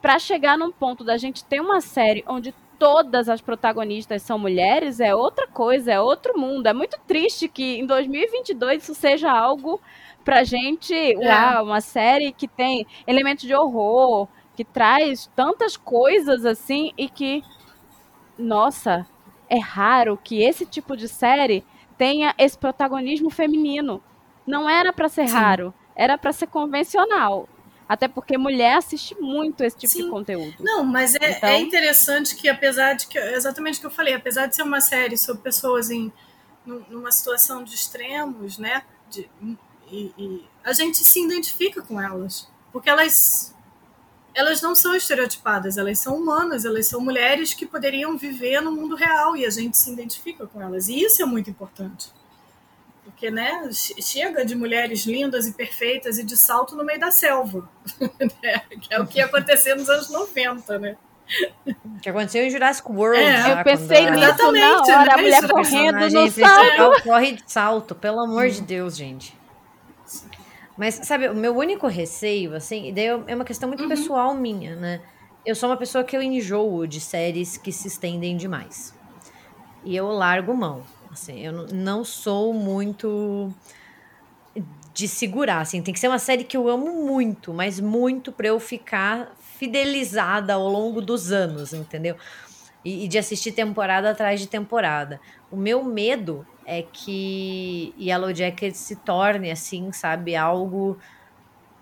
para 0.00 0.18
chegar 0.18 0.56
num 0.56 0.72
ponto 0.72 1.04
da 1.04 1.16
gente 1.16 1.44
ter 1.44 1.60
uma 1.60 1.80
série 1.80 2.24
onde 2.26 2.54
todas 2.78 3.28
as 3.28 3.42
protagonistas 3.42 4.22
são 4.22 4.38
mulheres 4.38 5.00
é 5.00 5.14
outra 5.14 5.46
coisa, 5.46 5.92
é 5.92 6.00
outro 6.00 6.38
mundo. 6.38 6.66
É 6.66 6.72
muito 6.72 6.98
triste 7.06 7.46
que 7.46 7.78
em 7.78 7.84
2022 7.84 8.82
isso 8.82 8.94
seja 8.94 9.30
algo 9.30 9.78
pra 10.24 10.42
gente, 10.44 10.94
é. 10.94 11.14
uau, 11.14 11.64
uma 11.64 11.82
série 11.82 12.32
que 12.32 12.48
tem 12.48 12.86
elementos 13.06 13.46
de 13.46 13.54
horror, 13.54 14.26
que 14.56 14.64
traz 14.64 15.30
tantas 15.36 15.76
coisas 15.76 16.46
assim 16.46 16.92
e 16.96 17.08
que 17.08 17.42
nossa, 18.38 19.06
é 19.50 19.58
raro 19.58 20.16
que 20.16 20.42
esse 20.42 20.64
tipo 20.64 20.96
de 20.96 21.08
série 21.08 21.64
tenha 21.98 22.34
esse 22.38 22.56
protagonismo 22.56 23.28
feminino. 23.28 24.02
Não 24.46 24.70
era 24.70 24.92
para 24.92 25.08
ser 25.08 25.28
Sim. 25.28 25.34
raro, 25.34 25.74
era 25.94 26.16
para 26.16 26.32
ser 26.32 26.46
convencional. 26.46 27.48
Até 27.88 28.06
porque 28.06 28.38
mulher 28.38 28.76
assiste 28.76 29.16
muito 29.20 29.64
esse 29.64 29.76
tipo 29.76 29.92
Sim. 29.92 30.04
de 30.04 30.10
conteúdo. 30.10 30.54
Não, 30.60 30.84
mas 30.84 31.16
é, 31.16 31.30
então... 31.36 31.48
é, 31.48 31.60
interessante 31.60 32.36
que, 32.36 32.48
apesar 32.48 32.94
de 32.94 33.08
que, 33.08 33.18
exatamente 33.18 33.78
o 33.78 33.80
que 33.80 33.86
eu 33.86 33.90
falei, 33.90 34.14
apesar 34.14 34.46
de 34.46 34.54
ser 34.54 34.62
uma 34.62 34.80
série 34.80 35.18
sobre 35.18 35.42
pessoas 35.42 35.90
em 35.90 36.12
numa 36.64 37.10
situação 37.10 37.64
de 37.64 37.74
extremos, 37.74 38.58
né? 38.58 38.82
De, 39.10 39.28
e, 39.90 40.12
e 40.16 40.44
a 40.62 40.72
gente 40.72 40.98
se 40.98 41.24
identifica 41.24 41.82
com 41.82 42.00
elas. 42.00 42.48
Porque 42.72 42.88
elas 42.88 43.54
elas 44.34 44.62
não 44.62 44.74
são 44.74 44.94
estereotipadas, 44.94 45.76
elas 45.76 45.98
são 45.98 46.16
humanas, 46.16 46.64
elas 46.64 46.86
são 46.86 47.00
mulheres 47.00 47.54
que 47.54 47.66
poderiam 47.66 48.16
viver 48.16 48.60
no 48.60 48.72
mundo 48.72 48.94
real 48.94 49.36
e 49.36 49.44
a 49.44 49.50
gente 49.50 49.76
se 49.76 49.92
identifica 49.92 50.46
com 50.46 50.60
elas. 50.60 50.88
E 50.88 51.00
isso 51.00 51.22
é 51.22 51.24
muito 51.26 51.50
importante. 51.50 52.08
Porque, 53.04 53.30
né, 53.30 53.68
chega 53.72 54.44
de 54.44 54.54
mulheres 54.54 55.04
lindas 55.04 55.46
e 55.46 55.52
perfeitas 55.52 56.18
e 56.18 56.24
de 56.24 56.36
salto 56.36 56.76
no 56.76 56.84
meio 56.84 57.00
da 57.00 57.10
selva. 57.10 57.68
Né, 58.42 58.62
que 58.80 58.94
é 58.94 59.00
o 59.00 59.06
que 59.06 59.18
ia 59.18 59.26
acontecer 59.26 59.74
nos 59.74 59.88
anos 59.88 60.08
90, 60.08 60.78
né? 60.78 60.96
Que 62.02 62.08
aconteceu 62.08 62.44
em 62.44 62.50
Jurassic 62.50 62.90
World. 62.90 63.20
É, 63.20 63.52
eu 63.52 63.64
pensei 63.64 64.10
nisso 64.10 64.52
na 64.52 64.82
hora, 64.82 65.04
né? 65.04 65.12
a 65.12 65.16
mulher 65.16 65.48
correndo 65.48 66.10
no 66.10 66.30
salto. 66.30 67.02
Corre 67.02 67.32
de 67.32 67.42
salto, 67.46 67.94
pelo 67.94 68.20
amor 68.20 68.46
hum. 68.46 68.50
de 68.50 68.60
Deus, 68.62 68.96
gente. 68.96 69.39
Mas, 70.80 70.94
sabe, 71.02 71.28
o 71.28 71.34
meu 71.34 71.54
único 71.54 71.86
receio, 71.86 72.54
assim, 72.56 72.88
e 72.88 72.92
daí 72.92 73.04
é 73.04 73.34
uma 73.34 73.44
questão 73.44 73.68
muito 73.68 73.82
uhum. 73.82 73.88
pessoal 73.90 74.34
minha, 74.34 74.74
né? 74.74 75.02
Eu 75.44 75.54
sou 75.54 75.68
uma 75.68 75.76
pessoa 75.76 76.02
que 76.02 76.16
eu 76.16 76.22
enjoo 76.22 76.86
de 76.86 77.02
séries 77.02 77.58
que 77.58 77.70
se 77.70 77.86
estendem 77.86 78.34
demais. 78.34 78.94
E 79.84 79.94
eu 79.94 80.06
largo 80.06 80.54
mão. 80.54 80.82
Assim, 81.12 81.38
eu 81.38 81.52
não 81.70 82.02
sou 82.02 82.54
muito 82.54 83.52
de 84.94 85.06
segurar, 85.06 85.60
assim, 85.60 85.82
tem 85.82 85.92
que 85.92 86.00
ser 86.00 86.08
uma 86.08 86.18
série 86.18 86.44
que 86.44 86.56
eu 86.56 86.66
amo 86.66 87.06
muito, 87.06 87.52
mas 87.52 87.78
muito 87.78 88.32
para 88.32 88.46
eu 88.46 88.58
ficar 88.58 89.36
fidelizada 89.58 90.54
ao 90.54 90.66
longo 90.66 91.02
dos 91.02 91.30
anos, 91.30 91.74
entendeu? 91.74 92.16
E, 92.84 93.04
e, 93.04 93.08
de 93.08 93.18
assistir 93.18 93.52
temporada 93.52 94.10
atrás 94.10 94.40
de 94.40 94.46
temporada. 94.46 95.20
O 95.50 95.56
meu 95.56 95.84
medo 95.84 96.46
é 96.66 96.82
que 96.82 97.94
Yellow 97.98 98.34
Jacket 98.34 98.74
se 98.74 98.96
torne 98.96 99.50
assim, 99.50 99.92
sabe, 99.92 100.34
algo 100.34 100.98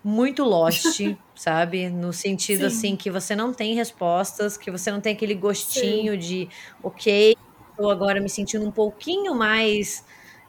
muito 0.03 0.43
lost, 0.43 0.99
sabe? 1.35 1.89
No 1.89 2.11
sentido 2.11 2.61
Sim. 2.61 2.65
assim 2.65 2.97
que 2.97 3.09
você 3.09 3.35
não 3.35 3.53
tem 3.53 3.75
respostas, 3.75 4.57
que 4.57 4.71
você 4.71 4.91
não 4.91 4.99
tem 4.99 5.13
aquele 5.13 5.35
gostinho 5.35 6.13
Sim. 6.13 6.19
de, 6.19 6.49
ok, 6.83 7.35
estou 7.69 7.89
agora 7.89 8.19
me 8.19 8.29
sentindo 8.29 8.65
um 8.65 8.71
pouquinho 8.71 9.35
mais 9.35 10.03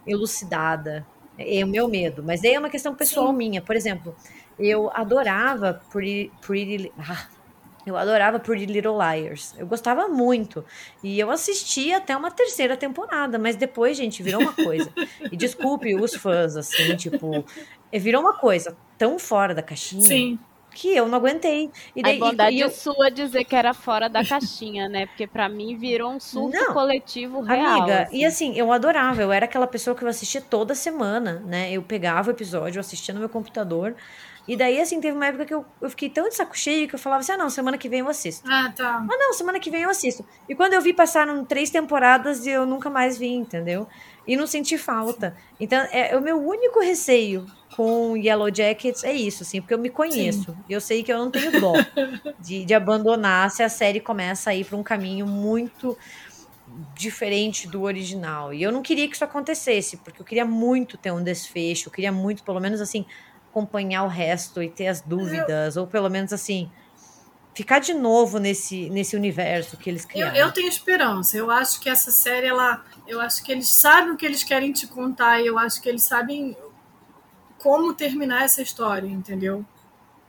elucidada. 0.06 1.06
É 1.38 1.64
o 1.64 1.68
meu 1.68 1.88
medo, 1.88 2.22
mas 2.22 2.42
daí 2.42 2.54
é 2.54 2.58
uma 2.58 2.68
questão 2.68 2.94
pessoal 2.94 3.28
Sim. 3.28 3.36
minha. 3.36 3.62
Por 3.62 3.76
exemplo, 3.76 4.14
eu 4.58 4.90
adorava 4.92 5.80
Pretty, 5.90 6.30
Pretty 6.40 6.92
ah, 6.98 7.28
eu 7.86 7.96
adorava 7.96 8.38
Pretty 8.38 8.66
Little 8.66 8.96
Liars. 8.98 9.54
Eu 9.58 9.66
gostava 9.66 10.08
muito. 10.08 10.64
E 11.02 11.18
eu 11.18 11.30
assisti 11.30 11.92
até 11.92 12.16
uma 12.16 12.30
terceira 12.30 12.76
temporada, 12.76 13.38
mas 13.38 13.56
depois, 13.56 13.96
gente, 13.96 14.22
virou 14.22 14.42
uma 14.42 14.52
coisa. 14.52 14.92
E 15.30 15.36
desculpe 15.36 15.94
os 15.94 16.14
fãs, 16.14 16.56
assim, 16.56 16.94
tipo, 16.96 17.44
virou 17.92 18.20
uma 18.20 18.34
coisa 18.34 18.76
tão 18.98 19.18
fora 19.18 19.54
da 19.54 19.62
caixinha. 19.62 20.02
Sim. 20.02 20.38
Que 20.72 20.94
eu 20.94 21.08
não 21.08 21.18
aguentei. 21.18 21.68
E 21.96 22.02
daí, 22.02 22.16
a 22.16 22.20
bondade 22.20 22.56
e 22.56 22.60
eu... 22.60 22.70
sua 22.70 23.10
dizer 23.10 23.44
que 23.44 23.56
era 23.56 23.74
fora 23.74 24.08
da 24.08 24.24
caixinha, 24.24 24.88
né? 24.88 25.06
Porque 25.06 25.26
para 25.26 25.48
mim 25.48 25.76
virou 25.76 26.12
um 26.12 26.20
surto 26.20 26.56
não, 26.56 26.72
coletivo 26.72 27.40
real. 27.40 27.80
Amiga, 27.80 28.02
assim. 28.02 28.16
e 28.16 28.24
assim, 28.24 28.56
eu 28.56 28.70
adorava. 28.70 29.20
Eu 29.20 29.32
era 29.32 29.46
aquela 29.46 29.66
pessoa 29.66 29.96
que 29.96 30.04
eu 30.04 30.08
assistia 30.08 30.40
toda 30.40 30.74
semana, 30.74 31.42
né? 31.44 31.72
Eu 31.72 31.82
pegava 31.82 32.28
o 32.28 32.32
episódio, 32.32 32.78
eu 32.78 32.80
assistia 32.80 33.12
no 33.12 33.18
meu 33.18 33.28
computador. 33.28 33.96
E 34.50 34.56
daí, 34.56 34.80
assim, 34.80 35.00
teve 35.00 35.16
uma 35.16 35.26
época 35.26 35.46
que 35.46 35.54
eu, 35.54 35.64
eu 35.80 35.88
fiquei 35.88 36.10
tão 36.10 36.28
de 36.28 36.34
saco 36.34 36.58
cheio 36.58 36.88
que 36.88 36.96
eu 36.96 36.98
falava 36.98 37.20
assim: 37.20 37.30
ah, 37.30 37.38
não, 37.38 37.48
semana 37.48 37.78
que 37.78 37.88
vem 37.88 38.00
eu 38.00 38.08
assisto. 38.08 38.50
Ah, 38.50 38.72
tá. 38.74 38.96
Ah, 38.96 39.16
não, 39.16 39.32
semana 39.32 39.60
que 39.60 39.70
vem 39.70 39.82
eu 39.82 39.90
assisto. 39.90 40.26
E 40.48 40.56
quando 40.56 40.72
eu 40.72 40.82
vi, 40.82 40.92
passaram 40.92 41.44
três 41.44 41.70
temporadas 41.70 42.44
e 42.44 42.50
eu 42.50 42.66
nunca 42.66 42.90
mais 42.90 43.16
vi, 43.16 43.28
entendeu? 43.28 43.86
E 44.26 44.36
não 44.36 44.48
senti 44.48 44.76
falta. 44.76 45.36
Então, 45.60 45.78
é, 45.92 46.10
é 46.10 46.16
o 46.16 46.20
meu 46.20 46.36
único 46.36 46.80
receio 46.80 47.46
com 47.76 48.16
Yellow 48.16 48.52
Jackets 48.52 49.04
é 49.04 49.12
isso, 49.12 49.44
assim, 49.44 49.60
porque 49.60 49.72
eu 49.72 49.78
me 49.78 49.88
conheço. 49.88 50.50
Sim. 50.50 50.56
Eu 50.68 50.80
sei 50.80 51.04
que 51.04 51.12
eu 51.12 51.18
não 51.18 51.30
tenho 51.30 51.60
dó 51.60 51.74
de, 52.40 52.64
de 52.64 52.74
abandonar 52.74 53.52
se 53.52 53.62
a 53.62 53.68
série 53.68 54.00
começa 54.00 54.50
a 54.50 54.54
ir 54.56 54.64
para 54.64 54.76
um 54.76 54.82
caminho 54.82 55.28
muito 55.28 55.96
diferente 56.94 57.68
do 57.68 57.82
original. 57.82 58.52
E 58.52 58.62
eu 58.62 58.72
não 58.72 58.82
queria 58.82 59.06
que 59.08 59.14
isso 59.14 59.24
acontecesse, 59.24 59.96
porque 59.98 60.20
eu 60.20 60.26
queria 60.26 60.44
muito 60.44 60.96
ter 60.96 61.12
um 61.12 61.22
desfecho, 61.22 61.88
eu 61.88 61.92
queria 61.92 62.10
muito, 62.10 62.42
pelo 62.42 62.58
menos 62.58 62.80
assim, 62.80 63.06
acompanhar 63.50 64.04
o 64.04 64.08
resto 64.08 64.62
e 64.62 64.70
ter 64.70 64.86
as 64.86 65.00
dúvidas, 65.00 65.76
eu... 65.76 65.82
ou 65.82 65.88
pelo 65.88 66.08
menos 66.08 66.32
assim, 66.32 66.70
ficar 67.54 67.80
de 67.80 67.92
novo 67.92 68.38
nesse, 68.38 68.88
nesse 68.90 69.16
universo 69.16 69.76
que 69.76 69.90
eles 69.90 70.04
criaram. 70.04 70.34
Eu, 70.36 70.46
eu, 70.46 70.52
tenho 70.52 70.68
esperança. 70.68 71.36
Eu 71.36 71.50
acho 71.50 71.80
que 71.80 71.88
essa 71.88 72.10
série, 72.10 72.46
ela, 72.46 72.84
eu 73.06 73.20
acho 73.20 73.42
que 73.42 73.52
eles 73.52 73.68
sabem 73.68 74.12
o 74.12 74.16
que 74.16 74.24
eles 74.24 74.44
querem 74.44 74.72
te 74.72 74.86
contar 74.86 75.40
e 75.40 75.46
eu 75.46 75.58
acho 75.58 75.82
que 75.82 75.88
eles 75.88 76.02
sabem 76.02 76.56
como 77.58 77.92
terminar 77.92 78.44
essa 78.44 78.62
história, 78.62 79.06
entendeu? 79.06 79.64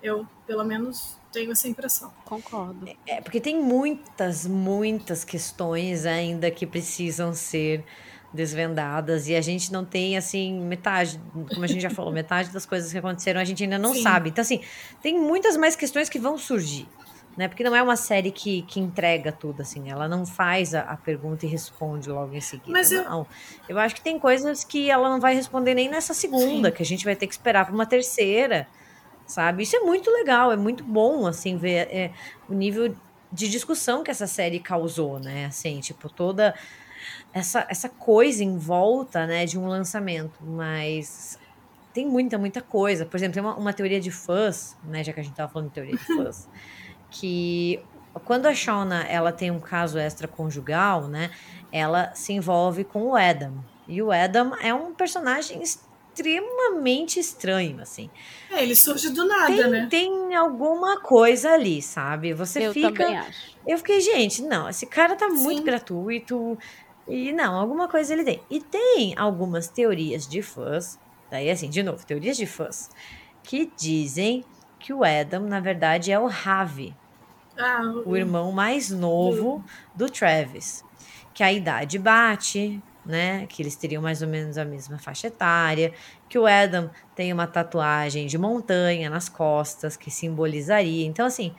Eu, 0.04 0.28
pelo 0.46 0.66
menos, 0.66 1.18
tenho 1.32 1.52
essa 1.52 1.68
impressão. 1.68 2.12
Concordo. 2.26 2.88
É, 2.88 3.18
é 3.18 3.22
porque 3.22 3.40
tem 3.40 3.62
muitas, 3.62 4.46
muitas 4.46 5.24
questões 5.24 6.06
ainda 6.06 6.50
que 6.52 6.66
precisam 6.66 7.34
ser 7.34 7.86
desvendadas 8.34 9.28
e 9.28 9.36
a 9.36 9.42
gente 9.42 9.72
não 9.72 9.84
tem 9.84 10.18
assim 10.18 10.60
metade, 10.62 11.20
como 11.50 11.64
a 11.64 11.68
gente 11.68 11.82
já 11.82 11.90
falou, 11.92 12.12
metade 12.12 12.50
das 12.50 12.66
coisas 12.66 12.92
que 12.92 12.98
aconteceram 12.98 13.42
a 13.42 13.44
gente 13.44 13.64
ainda 13.64 13.78
não 13.78 13.94
Sim. 13.94 14.04
sabe. 14.04 14.30
Então 14.30 14.42
assim, 14.42 14.62
tem 15.02 15.20
muitas 15.20 15.58
mais 15.58 15.76
questões 15.76 16.10
que 16.10 16.18
vão 16.18 16.38
surgir, 16.38 16.88
né? 17.36 17.48
Porque 17.48 17.64
não 17.64 17.76
é 17.76 17.82
uma 17.82 17.96
série 17.96 18.32
que, 18.32 18.62
que 18.64 18.80
entrega 18.80 19.32
tudo 19.32 19.62
assim, 19.62 19.90
ela 19.90 20.08
não 20.08 20.26
faz 20.26 20.74
a, 20.74 20.82
a 20.82 20.98
pergunta 20.98 21.46
e 21.46 21.50
responde 21.50 22.10
logo 22.10 22.34
em 22.34 22.42
seguida. 22.42 22.72
Mas 22.72 22.92
eu... 22.92 23.04
não. 23.04 23.28
Eu 23.68 23.78
acho 23.78 23.96
que 23.96 24.02
tem 24.02 24.18
coisas 24.18 24.64
que 24.64 24.90
ela 24.90 25.10
não 25.10 25.20
vai 25.20 25.36
responder 25.36 25.74
nem 25.74 25.90
nessa 25.90 26.14
segunda, 26.14 26.70
Sim. 26.70 26.76
que 26.76 26.82
a 26.82 26.86
gente 26.86 27.04
vai 27.04 27.16
ter 27.16 27.28
que 27.28 27.34
esperar 27.34 27.66
para 27.66 27.74
uma 27.74 27.86
terceira, 27.86 28.68
sabe? 29.28 29.64
Isso 29.64 29.76
é 29.76 29.80
muito 29.82 30.10
legal, 30.10 30.52
é 30.52 30.58
muito 30.58 30.84
bom 30.84 31.28
assim 31.28 31.58
ver 31.58 31.88
é, 31.92 32.12
o 32.48 32.54
nível 32.54 32.96
de 33.32 33.50
discussão 33.50 34.04
que 34.04 34.12
essa 34.12 34.28
série 34.28 34.60
causou, 34.60 35.20
né? 35.20 35.46
Assim, 35.46 35.80
tipo, 35.80 36.10
toda 36.10 36.54
essa, 37.34 37.66
essa 37.70 37.90
coisa 37.90 38.44
em 38.44 38.58
volta 38.58 39.26
né, 39.26 39.46
de 39.46 39.58
um 39.58 39.68
lançamento, 39.68 40.40
mas 40.42 41.40
tem 41.94 42.06
muita, 42.06 42.38
muita 42.38 42.62
coisa. 42.62 43.06
Por 43.06 43.18
exemplo, 43.18 43.34
tem 43.34 43.44
uma, 43.44 43.56
uma 43.56 43.74
teoria 43.74 44.00
de 44.00 44.12
fãs, 44.12 44.78
né, 44.84 45.04
já 45.04 45.14
que 45.14 45.20
a 45.20 45.24
gente 45.24 45.34
estava 45.34 45.52
falando 45.52 45.68
de 45.68 45.74
teoria 45.74 45.96
de 45.96 46.06
fãs, 46.06 46.48
que 47.10 47.80
quando 48.26 48.46
a 48.46 48.54
Shauna 48.54 49.04
ela 49.04 49.32
tem 49.32 49.52
um 49.52 49.60
caso 49.60 49.98
extraconjugal, 49.98 51.08
né, 51.08 51.32
ela 51.72 52.14
se 52.14 52.34
envolve 52.34 52.84
com 52.84 53.04
o 53.04 53.16
Adam. 53.16 53.64
E 53.88 54.02
o 54.02 54.12
Adam 54.12 54.56
é 54.62 54.74
um 54.74 54.94
personagem 54.94 55.62
extremamente 55.62 57.20
estranho, 57.20 57.82
assim. 57.82 58.10
É, 58.50 58.62
ele 58.64 58.76
surge 58.76 59.10
do 59.10 59.26
nada, 59.26 59.48
tem, 59.48 59.70
né? 59.70 59.88
Tem 59.90 60.36
alguma 60.36 61.00
coisa 61.00 61.52
ali, 61.54 61.82
sabe? 61.82 62.34
Você 62.34 62.68
eu 62.68 62.74
fica. 62.74 62.92
Também 62.92 63.18
acho. 63.18 63.52
Eu 63.66 63.78
fiquei, 63.78 64.00
gente, 64.02 64.42
não, 64.42 64.70
esse 64.70 64.86
cara 64.86 65.16
tá 65.16 65.28
muito 65.30 65.60
Sim. 65.60 65.64
gratuito. 65.64 66.58
E 67.12 67.34
não, 67.34 67.60
alguma 67.60 67.90
coisa 67.90 68.14
ele 68.14 68.24
tem. 68.24 68.42
E 68.50 68.62
tem 68.62 69.14
algumas 69.18 69.68
teorias 69.68 70.26
de 70.26 70.42
fãs, 70.42 70.98
daí 71.30 71.52
assim, 71.52 71.70
de 71.70 71.84
novo, 71.84 72.06
teorias 72.06 72.38
de 72.38 72.46
fãs, 72.46 72.90
que 73.44 73.70
dizem 73.78 74.46
que 74.80 74.94
o 74.94 75.04
Adam, 75.04 75.42
na 75.42 75.60
verdade, 75.60 76.10
é 76.10 76.18
o 76.18 76.28
Ravi, 76.28 76.96
ah, 77.58 77.82
o 78.06 78.16
irmão 78.16 78.54
mais 78.54 78.90
novo 78.90 79.62
do 79.94 80.10
Travis. 80.10 80.86
Que 81.34 81.44
a 81.44 81.52
idade 81.52 82.00
bate, 82.00 82.82
né? 83.06 83.46
Que 83.48 83.62
eles 83.62 83.76
teriam 83.76 84.02
mais 84.02 84.22
ou 84.22 84.28
menos 84.30 84.58
a 84.58 84.64
mesma 84.64 84.98
faixa 84.98 85.28
etária, 85.28 85.94
que 86.30 86.40
o 86.40 86.46
Adam 86.46 86.90
tem 87.14 87.34
uma 87.34 87.46
tatuagem 87.46 88.26
de 88.26 88.38
montanha 88.38 89.10
nas 89.10 89.28
costas 89.28 89.98
que 89.98 90.10
simbolizaria. 90.10 91.06
Então, 91.06 91.26
assim, 91.26 91.54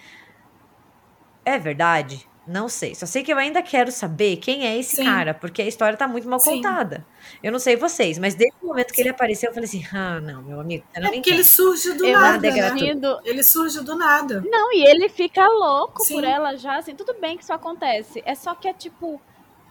é 1.45 1.59
verdade? 1.59 2.27
Não 2.47 2.69
sei. 2.69 2.95
Só 2.95 3.07
sei 3.07 3.23
que 3.23 3.33
eu 3.33 3.39
ainda 3.39 3.63
quero 3.63 3.93
saber 3.93 4.37
quem 4.37 4.67
é 4.67 4.77
esse 4.77 4.97
Sim. 4.97 5.05
cara, 5.05 5.33
porque 5.33 5.63
a 5.63 5.67
história 5.67 5.97
tá 5.97 6.09
muito 6.09 6.29
mal 6.29 6.41
Sim. 6.41 6.57
contada. 6.57 7.07
Eu 7.41 7.53
não 7.53 7.59
sei 7.59 7.77
vocês, 7.77 8.19
mas 8.19 8.35
desde 8.35 8.57
o 8.61 8.67
momento 8.67 8.93
que 8.93 9.01
ele 9.01 9.11
apareceu, 9.11 9.51
eu 9.51 9.55
falei 9.55 9.69
assim: 9.69 9.85
ah, 9.93 10.21
não, 10.21 10.43
meu 10.43 10.59
amigo. 10.59 10.85
é 10.93 11.01
porque 11.09 11.31
ele 11.31 11.45
surge 11.45 11.93
do 11.93 12.05
eu 12.05 12.19
nada. 12.19 12.51
Né? 12.51 13.21
Ele 13.25 13.43
surge 13.45 13.81
do 13.83 13.95
nada. 13.97 14.43
Não, 14.45 14.73
e 14.73 14.85
ele 14.85 15.09
fica 15.09 15.47
louco 15.47 16.03
Sim. 16.03 16.15
por 16.15 16.25
ela 16.25 16.57
já, 16.57 16.79
assim, 16.79 16.97
tudo 16.97 17.15
bem 17.21 17.37
que 17.37 17.45
isso 17.45 17.53
acontece. 17.53 18.21
É 18.27 18.35
só 18.35 18.55
que 18.55 18.67
é 18.67 18.73
tipo. 18.73 19.21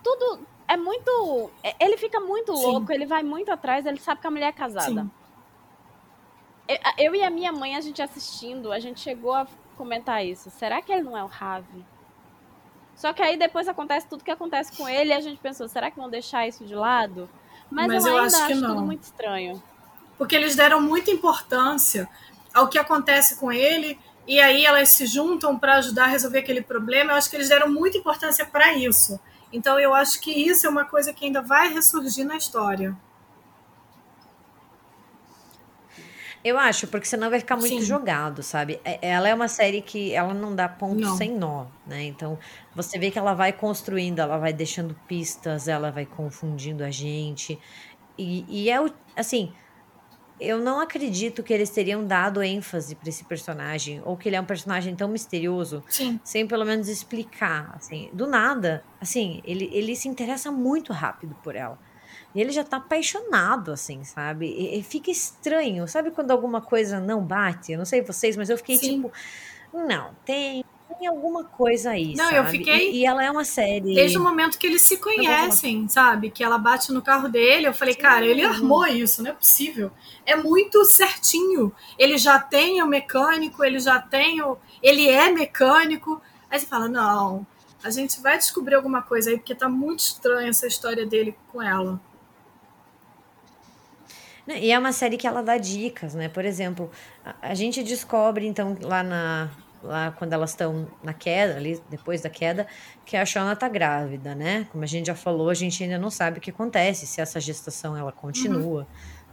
Tudo 0.02 0.40
é 0.66 0.78
muito. 0.78 1.52
É, 1.62 1.76
ele 1.84 1.98
fica 1.98 2.22
muito 2.22 2.56
Sim. 2.56 2.64
louco, 2.64 2.92
ele 2.92 3.06
vai 3.06 3.22
muito 3.22 3.52
atrás, 3.52 3.86
ele 3.86 4.00
sabe 4.00 4.22
que 4.22 4.28
a 4.28 4.32
mulher 4.32 4.48
é 4.48 4.54
casada. 4.54 5.02
Sim. 5.02 5.12
Eu 6.98 7.14
e 7.14 7.22
a 7.22 7.30
minha 7.30 7.52
mãe, 7.52 7.76
a 7.76 7.82
gente 7.82 8.02
assistindo, 8.02 8.72
a 8.72 8.80
gente 8.80 9.02
chegou 9.02 9.34
a 9.34 9.46
comentar 9.76 10.26
isso. 10.26 10.50
Será 10.50 10.82
que 10.82 10.90
ele 10.90 11.02
não 11.02 11.18
é 11.18 11.24
o 11.24 11.28
Ravi? 11.28 11.86
Só 13.02 13.12
que 13.14 13.24
aí 13.24 13.36
depois 13.36 13.68
acontece 13.68 14.06
tudo 14.08 14.24
que 14.24 14.30
acontece 14.30 14.78
com 14.78 14.88
ele 14.88 15.10
e 15.10 15.14
a 15.14 15.20
gente 15.20 15.40
pensou, 15.40 15.68
será 15.68 15.90
que 15.90 15.98
vão 15.98 16.08
deixar 16.08 16.48
isso 16.48 16.64
de 16.64 16.76
lado? 16.76 17.28
Mas, 17.68 17.88
Mas 17.88 18.06
eu, 18.06 18.12
eu, 18.12 18.20
acho, 18.20 18.36
acho 18.36 18.62
tudo 18.62 18.82
muito 18.82 19.02
estranho. 19.02 19.64
Porque 20.20 20.36
eles 20.36 20.56
deram 20.56 20.80
muita 20.80 21.10
importância 21.10 22.08
ao 22.54 22.68
que 22.68 22.78
acontece 22.78 23.38
com 23.38 23.52
ele 23.52 24.00
e 24.28 24.40
aí 24.40 24.64
elas 24.64 24.90
se 24.90 25.08
juntam 25.08 25.58
para 25.58 25.78
ajudar 25.78 26.04
a 26.04 26.10
resolver 26.10 26.38
aquele 26.38 26.62
problema. 26.62 27.14
Eu 27.14 27.16
acho 27.16 27.28
que 27.28 27.36
eles 27.36 27.50
deram 27.50 27.72
muita 27.72 27.98
importância 27.98 28.46
para 28.46 28.72
isso. 28.74 29.20
Então 29.52 29.80
eu 29.80 29.96
acho 29.96 30.22
que 30.22 30.30
isso 30.30 30.68
é 30.68 30.70
uma 30.70 30.86
coisa 30.86 31.12
que 31.12 31.26
ainda 31.26 31.42
vai 31.42 31.74
ressurgir 31.74 32.24
na 32.24 32.38
história. 32.38 32.96
Eu 36.44 36.58
acho, 36.58 36.88
porque 36.88 37.06
senão 37.06 37.30
vai 37.30 37.40
ficar 37.40 37.56
muito 37.56 37.80
Sim. 37.80 37.82
jogado, 37.82 38.42
sabe? 38.42 38.80
É, 38.84 39.10
ela 39.10 39.30
é 39.30 39.34
uma 39.34 39.48
série 39.48 39.82
que 39.82 40.12
ela 40.12 40.34
não 40.34 40.56
dá 40.56 40.68
ponto 40.68 41.02
não. 41.02 41.16
sem 41.16 41.38
nó, 41.38 41.68
né? 41.86 42.04
Então, 42.04 42.38
você 42.76 42.98
vê 42.98 43.12
que 43.12 43.20
ela 43.20 43.34
vai 43.34 43.54
construindo, 43.54 44.20
ela 44.20 44.38
vai 44.38 44.52
deixando 44.52 44.96
pistas, 45.08 45.68
ela 45.68 45.92
vai 45.92 46.06
confundindo 46.06 46.84
a 46.84 46.90
gente. 46.90 47.60
E, 48.18 48.46
e 48.48 48.70
é 48.70 48.82
o, 48.82 48.92
assim, 49.16 49.54
eu 50.40 50.58
não 50.58 50.80
acredito 50.80 51.44
que 51.44 51.54
eles 51.54 51.70
teriam 51.70 52.04
dado 52.04 52.42
ênfase 52.42 52.96
para 52.96 53.10
esse 53.10 53.24
personagem 53.24 54.02
ou 54.04 54.18
que 54.18 54.28
ele 54.28 54.36
é 54.36 54.42
um 54.42 54.46
personagem 54.46 54.96
tão 54.96 55.08
misterioso 55.08 55.84
Sim. 55.88 56.20
sem 56.24 56.48
pelo 56.48 56.66
menos 56.66 56.90
explicar, 56.90 57.74
assim, 57.76 58.10
do 58.12 58.26
nada, 58.26 58.84
assim, 59.00 59.42
ele, 59.46 59.70
ele 59.72 59.96
se 59.96 60.08
interessa 60.08 60.52
muito 60.52 60.92
rápido 60.92 61.36
por 61.44 61.56
ela. 61.56 61.78
E 62.34 62.42
ele 62.42 62.52
já 62.52 62.64
tá 62.64 62.78
apaixonado, 62.78 63.72
assim, 63.72 64.04
sabe? 64.04 64.48
E, 64.48 64.80
e 64.80 64.84
fica 64.84 65.12
estranho, 65.12 65.88
sabe 65.88 66.12
quando 66.12 66.32
alguma 66.32 66.62
coisa 66.62 67.00
não 67.00 67.22
bate? 67.22 67.72
Eu 67.72 67.78
não 67.78 67.86
sei 67.86 68.02
vocês, 68.02 68.38
mas 68.38 68.50
eu 68.50 68.58
fiquei 68.58 68.78
Sim. 68.78 68.96
tipo, 68.96 69.12
não, 69.74 70.12
tem 70.26 70.64
tem 71.02 71.08
alguma 71.08 71.44
coisa 71.46 71.92
aí. 71.92 72.14
Não, 72.16 72.26
sabe? 72.26 72.38
eu 72.38 72.46
fiquei. 72.46 72.92
E, 72.92 72.98
e, 72.98 73.06
ela 73.06 73.24
é 73.24 73.32
uma 73.32 73.44
série. 73.44 73.96
Desde 73.96 74.18
o 74.20 74.24
momento 74.24 74.60
que 74.60 74.68
eles 74.68 74.84
se 74.84 74.98
conhecem, 74.98 75.88
sabe? 75.88 76.30
Que 76.30 76.44
ela 76.44 76.60
bate 76.60 76.92
no 76.92 77.02
carro 77.02 77.28
dele, 77.28 77.68
eu 77.68 77.74
falei, 77.74 77.96
Sim. 77.96 78.02
cara, 78.02 78.26
ele 78.26 78.44
armou 78.44 78.86
isso, 78.86 79.24
não 79.24 79.32
é 79.32 79.34
possível. 79.34 79.92
É 80.26 80.36
muito 80.36 80.86
certinho. 80.86 81.74
Ele 81.98 82.18
já 82.18 82.40
tem 82.40 82.84
o 82.84 82.88
mecânico, 82.88 83.64
ele 83.64 83.80
já 83.80 84.00
tem 84.00 84.42
o. 84.44 84.58
Ele 84.82 85.10
é 85.10 85.32
mecânico. 85.32 86.22
Aí 86.50 86.60
você 86.60 86.68
fala, 86.68 86.88
não, 86.88 87.48
a 87.84 87.90
gente 87.90 88.22
vai 88.22 88.38
descobrir 88.38 88.76
alguma 88.76 89.02
coisa 89.02 89.32
aí, 89.32 89.38
porque 89.38 89.56
tá 89.56 89.68
muito 89.68 90.02
estranha 90.02 90.50
essa 90.50 90.68
história 90.68 91.06
dele 91.06 91.36
com 91.52 91.62
ela. 91.62 92.00
E 94.48 94.72
é 94.72 94.80
uma 94.80 94.92
série 94.92 95.18
que 95.18 95.28
ela 95.28 95.42
dá 95.42 95.58
dicas, 95.58 96.14
né? 96.14 96.28
Por 96.28 96.46
exemplo, 96.46 96.90
a, 97.24 97.36
a 97.42 97.54
gente 97.54 97.84
descobre, 97.84 98.48
então, 98.48 98.78
lá 98.82 99.04
na, 99.04 99.50
lá 99.84 100.12
quando 100.12 100.34
elas 100.34 100.52
estão 100.52 100.88
na 101.04 101.14
queda, 101.14 101.56
ali 101.56 101.82
depois 101.90 102.22
da 102.22 102.30
queda, 102.30 102.68
que 103.06 103.16
a 103.18 103.26
Shona 103.26 103.56
tá 103.56 103.68
grávida, 103.68 104.36
né? 104.36 104.68
Como 104.72 104.84
a 104.84 104.88
gente 104.88 105.08
já 105.08 105.16
falou, 105.16 105.50
a 105.50 105.54
gente 105.54 105.84
ainda 105.84 105.98
não 105.98 106.10
sabe 106.10 106.40
o 106.40 106.42
que 106.42 106.50
acontece, 106.50 107.06
se 107.06 107.22
essa 107.22 107.40
gestação 107.40 107.96
ela 107.96 108.12
continua, 108.12 108.82
uhum. 108.82 108.86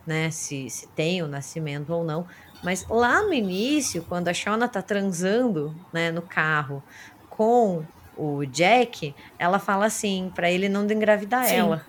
né? 0.06 0.30
Se, 0.30 0.68
se 0.70 0.86
tem 0.88 1.22
o 1.22 1.28
nascimento 1.28 1.92
ou 1.92 2.04
não. 2.04 2.26
Mas 2.62 2.86
lá 2.88 3.22
no 3.22 3.32
início, 3.32 4.04
quando 4.09 4.28
a 4.28 4.34
Shona 4.34 4.68
tá 4.68 4.82
transando, 4.82 5.74
né, 5.92 6.11
no 6.11 6.22
carro 6.22 6.82
com 7.30 7.84
o 8.16 8.44
Jack, 8.44 9.14
ela 9.38 9.61
fala 9.61 9.86
assim, 9.86 10.32
para 10.34 10.50
ele 10.50 10.68
não 10.68 10.84
engravidar 10.84 11.46
Sim. 11.46 11.54
ela. 11.54 11.86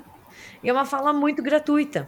E 0.62 0.70
é 0.70 0.74
uma 0.74 0.86
fala 0.86 1.12
muito 1.12 1.42
gratuita. 1.42 2.08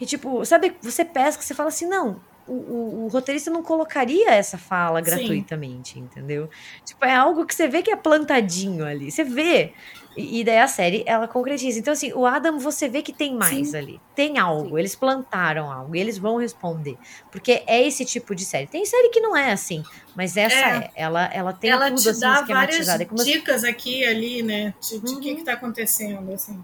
E 0.00 0.06
tipo, 0.06 0.44
sabe, 0.44 0.74
você 0.80 1.04
pesca, 1.04 1.42
você 1.42 1.54
fala 1.54 1.68
assim, 1.68 1.86
não, 1.86 2.20
o, 2.50 2.52
o, 2.52 3.04
o, 3.04 3.08
roteirista 3.08 3.50
não 3.50 3.62
colocaria 3.62 4.30
essa 4.30 4.58
fala 4.58 5.00
gratuitamente, 5.00 5.94
Sim. 5.94 6.00
entendeu? 6.00 6.48
Tipo, 6.84 7.04
é 7.04 7.14
algo 7.14 7.46
que 7.46 7.54
você 7.54 7.68
vê 7.68 7.80
que 7.80 7.90
é 7.90 7.96
plantadinho 7.96 8.84
ali. 8.84 9.10
Você 9.10 9.22
vê. 9.22 9.72
E, 10.16 10.40
e 10.40 10.44
daí 10.44 10.58
a 10.58 10.66
série, 10.66 11.04
ela 11.06 11.28
concretiza. 11.28 11.78
Então, 11.78 11.92
assim, 11.92 12.12
o 12.12 12.26
Adam, 12.26 12.58
você 12.58 12.88
vê 12.88 13.02
que 13.02 13.12
tem 13.12 13.36
mais 13.36 13.68
Sim. 13.68 13.76
ali. 13.76 14.00
Tem 14.16 14.38
algo. 14.38 14.70
Sim. 14.70 14.78
Eles 14.78 14.96
plantaram 14.96 15.70
algo. 15.70 15.94
E 15.94 16.00
eles 16.00 16.18
vão 16.18 16.38
responder. 16.38 16.98
Porque 17.30 17.62
é 17.66 17.86
esse 17.86 18.04
tipo 18.04 18.34
de 18.34 18.44
série. 18.44 18.66
Tem 18.66 18.84
série 18.84 19.10
que 19.10 19.20
não 19.20 19.36
é 19.36 19.52
assim. 19.52 19.84
Mas 20.16 20.36
essa 20.36 20.56
é. 20.56 20.60
é. 20.60 20.90
Ela, 20.96 21.26
ela 21.26 21.52
tem 21.52 21.70
ela 21.70 21.88
tudo 21.88 22.02
te 22.02 22.08
assim, 22.08 22.20
dá 22.20 22.42
várias 22.42 22.88
é 22.88 23.04
dicas 23.04 23.62
aqui 23.62 24.04
ali, 24.04 24.42
né? 24.42 24.74
De 24.80 24.96
o 24.96 25.08
uhum. 25.08 25.20
que, 25.20 25.36
que 25.36 25.44
tá 25.44 25.52
acontecendo, 25.52 26.32
assim. 26.32 26.60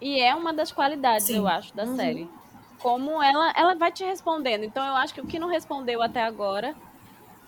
E 0.00 0.20
é 0.20 0.34
uma 0.34 0.52
das 0.52 0.72
qualidades, 0.72 1.28
eu 1.28 1.46
acho, 1.46 1.74
da 1.74 1.84
uhum. 1.84 1.96
série 1.96 2.40
como 2.80 3.22
ela, 3.22 3.52
ela 3.56 3.74
vai 3.74 3.92
te 3.92 4.04
respondendo. 4.04 4.64
Então 4.64 4.84
eu 4.84 4.94
acho 4.94 5.14
que 5.14 5.20
o 5.20 5.26
que 5.26 5.38
não 5.38 5.48
respondeu 5.48 6.02
até 6.02 6.22
agora, 6.22 6.74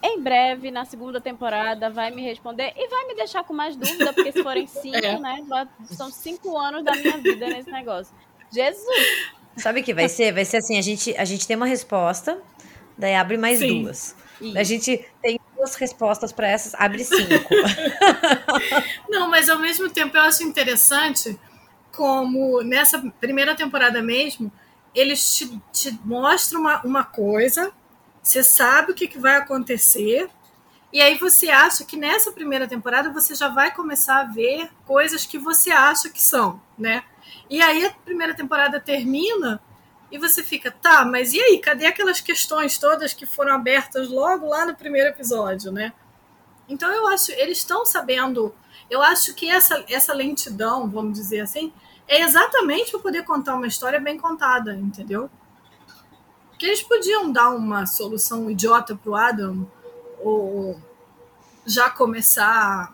em 0.02 0.20
breve, 0.20 0.70
na 0.70 0.84
segunda 0.84 1.20
temporada, 1.20 1.90
vai 1.90 2.10
me 2.10 2.22
responder 2.22 2.72
e 2.76 2.88
vai 2.88 3.06
me 3.06 3.14
deixar 3.14 3.42
com 3.44 3.52
mais 3.52 3.74
dúvida, 3.74 4.12
porque 4.12 4.32
se 4.32 4.42
forem 4.42 4.66
cinco, 4.68 4.96
é. 4.96 5.18
né? 5.18 5.68
São 5.90 6.10
cinco 6.10 6.56
anos 6.56 6.84
da 6.84 6.92
minha 6.92 7.18
vida 7.18 7.46
nesse 7.46 7.70
negócio. 7.70 8.14
Jesus! 8.52 9.32
Sabe 9.56 9.80
o 9.80 9.84
que 9.84 9.92
vai 9.92 10.08
ser? 10.08 10.32
Vai 10.32 10.44
ser 10.44 10.58
assim, 10.58 10.78
a 10.78 10.82
gente, 10.82 11.14
a 11.16 11.24
gente 11.24 11.46
tem 11.46 11.56
uma 11.56 11.66
resposta, 11.66 12.38
daí 12.96 13.14
abre 13.14 13.36
mais 13.36 13.58
Sim. 13.58 13.82
duas. 13.82 14.14
Isso. 14.40 14.58
A 14.58 14.62
gente 14.62 15.06
tem 15.22 15.38
duas 15.56 15.74
respostas 15.76 16.32
para 16.32 16.48
essas, 16.48 16.74
abre 16.74 17.04
cinco. 17.04 17.48
Não, 19.08 19.30
mas 19.30 19.48
ao 19.48 19.58
mesmo 19.58 19.88
tempo 19.90 20.16
eu 20.16 20.22
acho 20.22 20.42
interessante 20.42 21.38
como 21.94 22.62
nessa 22.62 22.98
primeira 23.20 23.54
temporada 23.54 24.02
mesmo, 24.02 24.50
eles 24.94 25.36
te, 25.36 25.60
te 25.72 25.98
mostram 26.04 26.60
uma, 26.60 26.82
uma 26.82 27.04
coisa, 27.04 27.72
você 28.22 28.42
sabe 28.42 28.92
o 28.92 28.94
que, 28.94 29.08
que 29.08 29.18
vai 29.18 29.36
acontecer, 29.36 30.28
e 30.92 31.00
aí 31.00 31.16
você 31.16 31.48
acha 31.48 31.84
que 31.84 31.96
nessa 31.96 32.30
primeira 32.32 32.68
temporada 32.68 33.10
você 33.10 33.34
já 33.34 33.48
vai 33.48 33.74
começar 33.74 34.20
a 34.20 34.24
ver 34.24 34.70
coisas 34.86 35.24
que 35.24 35.38
você 35.38 35.70
acha 35.70 36.10
que 36.10 36.20
são, 36.20 36.60
né? 36.78 37.02
E 37.48 37.62
aí 37.62 37.86
a 37.86 37.90
primeira 37.90 38.34
temporada 38.34 38.78
termina 38.78 39.60
e 40.10 40.18
você 40.18 40.44
fica, 40.44 40.70
tá, 40.70 41.06
mas 41.06 41.32
e 41.32 41.40
aí, 41.40 41.58
cadê 41.58 41.86
aquelas 41.86 42.20
questões 42.20 42.76
todas 42.76 43.14
que 43.14 43.24
foram 43.24 43.54
abertas 43.54 44.10
logo 44.10 44.46
lá 44.46 44.66
no 44.66 44.76
primeiro 44.76 45.08
episódio, 45.08 45.72
né? 45.72 45.94
Então 46.68 46.92
eu 46.92 47.06
acho, 47.08 47.32
eles 47.32 47.58
estão 47.58 47.86
sabendo, 47.86 48.54
eu 48.90 49.02
acho 49.02 49.34
que 49.34 49.48
essa, 49.48 49.82
essa 49.88 50.12
lentidão, 50.12 50.90
vamos 50.90 51.14
dizer 51.14 51.40
assim, 51.40 51.72
é 52.12 52.20
exatamente 52.20 52.90
para 52.90 53.00
poder 53.00 53.24
contar 53.24 53.54
uma 53.54 53.66
história 53.66 53.98
bem 53.98 54.18
contada, 54.18 54.74
entendeu? 54.74 55.30
Porque 56.50 56.66
eles 56.66 56.82
podiam 56.82 57.32
dar 57.32 57.48
uma 57.52 57.86
solução 57.86 58.50
idiota 58.50 58.94
pro 58.94 59.14
Adam, 59.14 59.66
ou 60.20 60.78
já 61.64 61.88
começar 61.88 62.44
a 62.44 62.92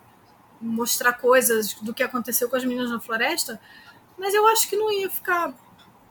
mostrar 0.61 1.15
coisas 1.15 1.75
do 1.75 1.93
que 1.93 2.05
aconteceu 2.05 2.49
com 2.49 2.55
as 2.55 2.65
meninas 2.65 2.93
na 2.93 3.01
floresta, 3.01 3.61
mas 4.17 4.33
eu 4.35 4.47
acho 4.47 4.69
que 4.69 4.77
não 4.77 4.89
ia 4.93 5.11
ficar, 5.11 5.53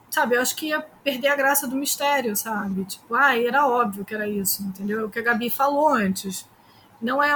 sabe? 0.09 0.35
Eu 0.35 0.41
acho 0.41 0.53
que 0.53 0.67
ia 0.67 0.81
perder 0.81 1.29
a 1.29 1.35
graça 1.37 1.65
do 1.65 1.77
mistério, 1.77 2.35
sabe? 2.35 2.83
Tipo, 2.83 3.15
ah, 3.15 3.39
era 3.39 3.65
óbvio 3.65 4.03
que 4.03 4.13
era 4.13 4.27
isso, 4.27 4.63
entendeu? 4.63 5.05
O 5.05 5.09
que 5.09 5.19
a 5.19 5.23
Gabi 5.23 5.49
falou 5.49 5.87
antes. 5.87 6.45
Não 7.01 7.23
é, 7.23 7.31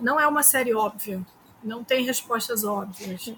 não 0.00 0.18
é 0.18 0.26
uma 0.26 0.42
série 0.42 0.74
óbvia. 0.74 1.24
Não 1.62 1.84
tem 1.84 2.04
respostas 2.04 2.64
óbvias. 2.64 3.32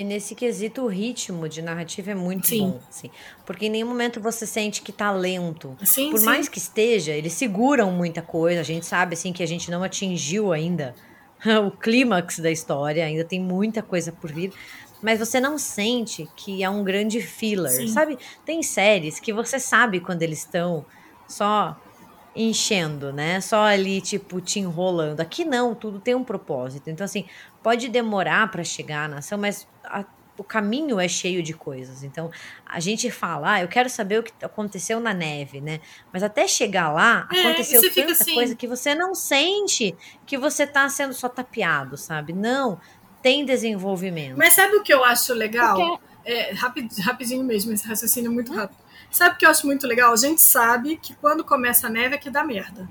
E 0.00 0.04
nesse 0.04 0.34
quesito, 0.34 0.80
o 0.80 0.86
ritmo 0.86 1.46
de 1.46 1.60
narrativa 1.60 2.12
é 2.12 2.14
muito 2.14 2.46
sim. 2.46 2.60
bom, 2.60 2.80
assim, 2.88 3.10
porque 3.44 3.66
em 3.66 3.68
nenhum 3.68 3.88
momento 3.88 4.18
você 4.18 4.46
sente 4.46 4.80
que 4.80 4.92
tá 4.92 5.12
lento. 5.12 5.76
Sim, 5.84 6.08
Por 6.08 6.20
sim. 6.20 6.24
mais 6.24 6.48
que 6.48 6.56
esteja, 6.56 7.12
eles 7.12 7.34
seguram 7.34 7.92
muita 7.92 8.22
coisa. 8.22 8.60
A 8.60 8.64
gente 8.64 8.86
sabe 8.86 9.12
assim 9.12 9.30
que 9.30 9.42
a 9.42 9.46
gente 9.46 9.70
não 9.70 9.82
atingiu 9.82 10.54
ainda 10.54 10.94
o 11.66 11.70
clímax 11.70 12.38
da 12.38 12.50
história, 12.50 13.04
ainda 13.04 13.24
tem 13.24 13.38
muita 13.38 13.82
coisa 13.82 14.10
por 14.10 14.32
vir. 14.32 14.54
Mas 15.02 15.18
você 15.18 15.38
não 15.38 15.58
sente 15.58 16.26
que 16.34 16.64
é 16.64 16.70
um 16.70 16.82
grande 16.82 17.20
filler, 17.20 17.70
sim. 17.70 17.88
sabe? 17.88 18.16
Tem 18.42 18.62
séries 18.62 19.20
que 19.20 19.34
você 19.34 19.60
sabe 19.60 20.00
quando 20.00 20.22
eles 20.22 20.38
estão 20.38 20.82
só 21.28 21.78
enchendo, 22.34 23.12
né? 23.12 23.40
Só 23.40 23.64
ali, 23.64 24.00
tipo, 24.00 24.40
te 24.40 24.60
enrolando. 24.60 25.20
Aqui 25.20 25.44
não, 25.44 25.74
tudo 25.74 26.00
tem 26.00 26.14
um 26.14 26.24
propósito. 26.24 26.88
Então, 26.88 27.04
assim, 27.04 27.26
pode 27.62 27.88
demorar 27.88 28.50
para 28.50 28.64
chegar 28.64 29.08
na 29.08 29.18
ação, 29.18 29.38
mas 29.38 29.66
a, 29.90 30.04
o 30.40 30.44
caminho 30.44 30.98
é 30.98 31.06
cheio 31.06 31.42
de 31.42 31.52
coisas. 31.52 32.02
Então, 32.02 32.30
a 32.64 32.80
gente 32.80 33.10
fala, 33.10 33.52
ah, 33.52 33.62
eu 33.62 33.68
quero 33.68 33.90
saber 33.90 34.20
o 34.20 34.22
que 34.22 34.32
aconteceu 34.42 34.98
na 34.98 35.12
neve, 35.12 35.60
né? 35.60 35.80
Mas 36.10 36.22
até 36.22 36.48
chegar 36.48 36.90
lá, 36.90 37.28
é, 37.30 37.40
aconteceu 37.40 37.82
tanta 37.92 38.12
assim... 38.12 38.34
coisa 38.34 38.54
que 38.54 38.66
você 38.66 38.94
não 38.94 39.14
sente 39.14 39.94
que 40.24 40.38
você 40.38 40.66
tá 40.66 40.88
sendo 40.88 41.12
só 41.12 41.28
tapeado, 41.28 41.96
sabe? 41.98 42.32
Não, 42.32 42.80
tem 43.20 43.44
desenvolvimento. 43.44 44.38
Mas 44.38 44.54
sabe 44.54 44.76
o 44.76 44.82
que 44.82 44.94
eu 44.94 45.04
acho 45.04 45.34
legal? 45.34 45.76
Porque... 45.76 46.10
É, 46.24 46.52
rapid, 46.52 46.98
rapidinho 47.00 47.44
mesmo, 47.44 47.72
esse 47.72 47.86
raciocínio 47.86 48.32
muito 48.32 48.54
rápido. 48.54 48.78
Sabe 49.10 49.34
o 49.34 49.38
que 49.38 49.44
eu 49.44 49.50
acho 49.50 49.66
muito 49.66 49.86
legal? 49.86 50.12
A 50.12 50.16
gente 50.16 50.40
sabe 50.40 50.96
que 50.96 51.14
quando 51.16 51.44
começa 51.44 51.86
a 51.86 51.90
neve 51.90 52.14
é 52.14 52.18
que 52.18 52.30
dá 52.30 52.44
merda. 52.44 52.88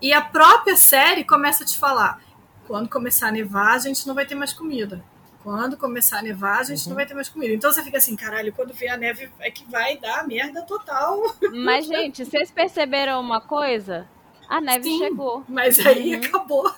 E 0.00 0.12
a 0.12 0.20
própria 0.22 0.76
série 0.76 1.24
começa 1.24 1.64
a 1.64 1.66
te 1.66 1.76
falar: 1.76 2.20
quando 2.66 2.88
começar 2.88 3.28
a 3.28 3.32
nevar, 3.32 3.74
a 3.74 3.78
gente 3.78 4.06
não 4.06 4.14
vai 4.14 4.24
ter 4.24 4.34
mais 4.34 4.52
comida. 4.52 5.04
Quando 5.42 5.76
começar 5.76 6.18
a 6.18 6.22
nevar, 6.22 6.60
a 6.60 6.64
gente 6.64 6.82
uhum. 6.82 6.88
não 6.90 6.96
vai 6.96 7.06
ter 7.06 7.14
mais 7.14 7.28
comida. 7.28 7.54
Então 7.54 7.72
você 7.72 7.82
fica 7.82 7.98
assim, 7.98 8.16
caralho, 8.16 8.52
quando 8.52 8.74
vier 8.74 8.92
a 8.92 8.96
neve 8.96 9.30
é 9.40 9.50
que 9.50 9.64
vai 9.64 9.96
dar 9.96 10.26
merda 10.26 10.62
total. 10.62 11.20
Mas, 11.52 11.86
gente, 11.86 12.24
vocês 12.24 12.50
perceberam 12.50 13.20
uma 13.20 13.40
coisa? 13.40 14.08
A 14.48 14.60
neve 14.60 14.84
Sim, 14.84 14.98
chegou. 14.98 15.44
Mas 15.48 15.78
aí 15.84 16.14
uhum. 16.14 16.20
acabou. 16.22 16.74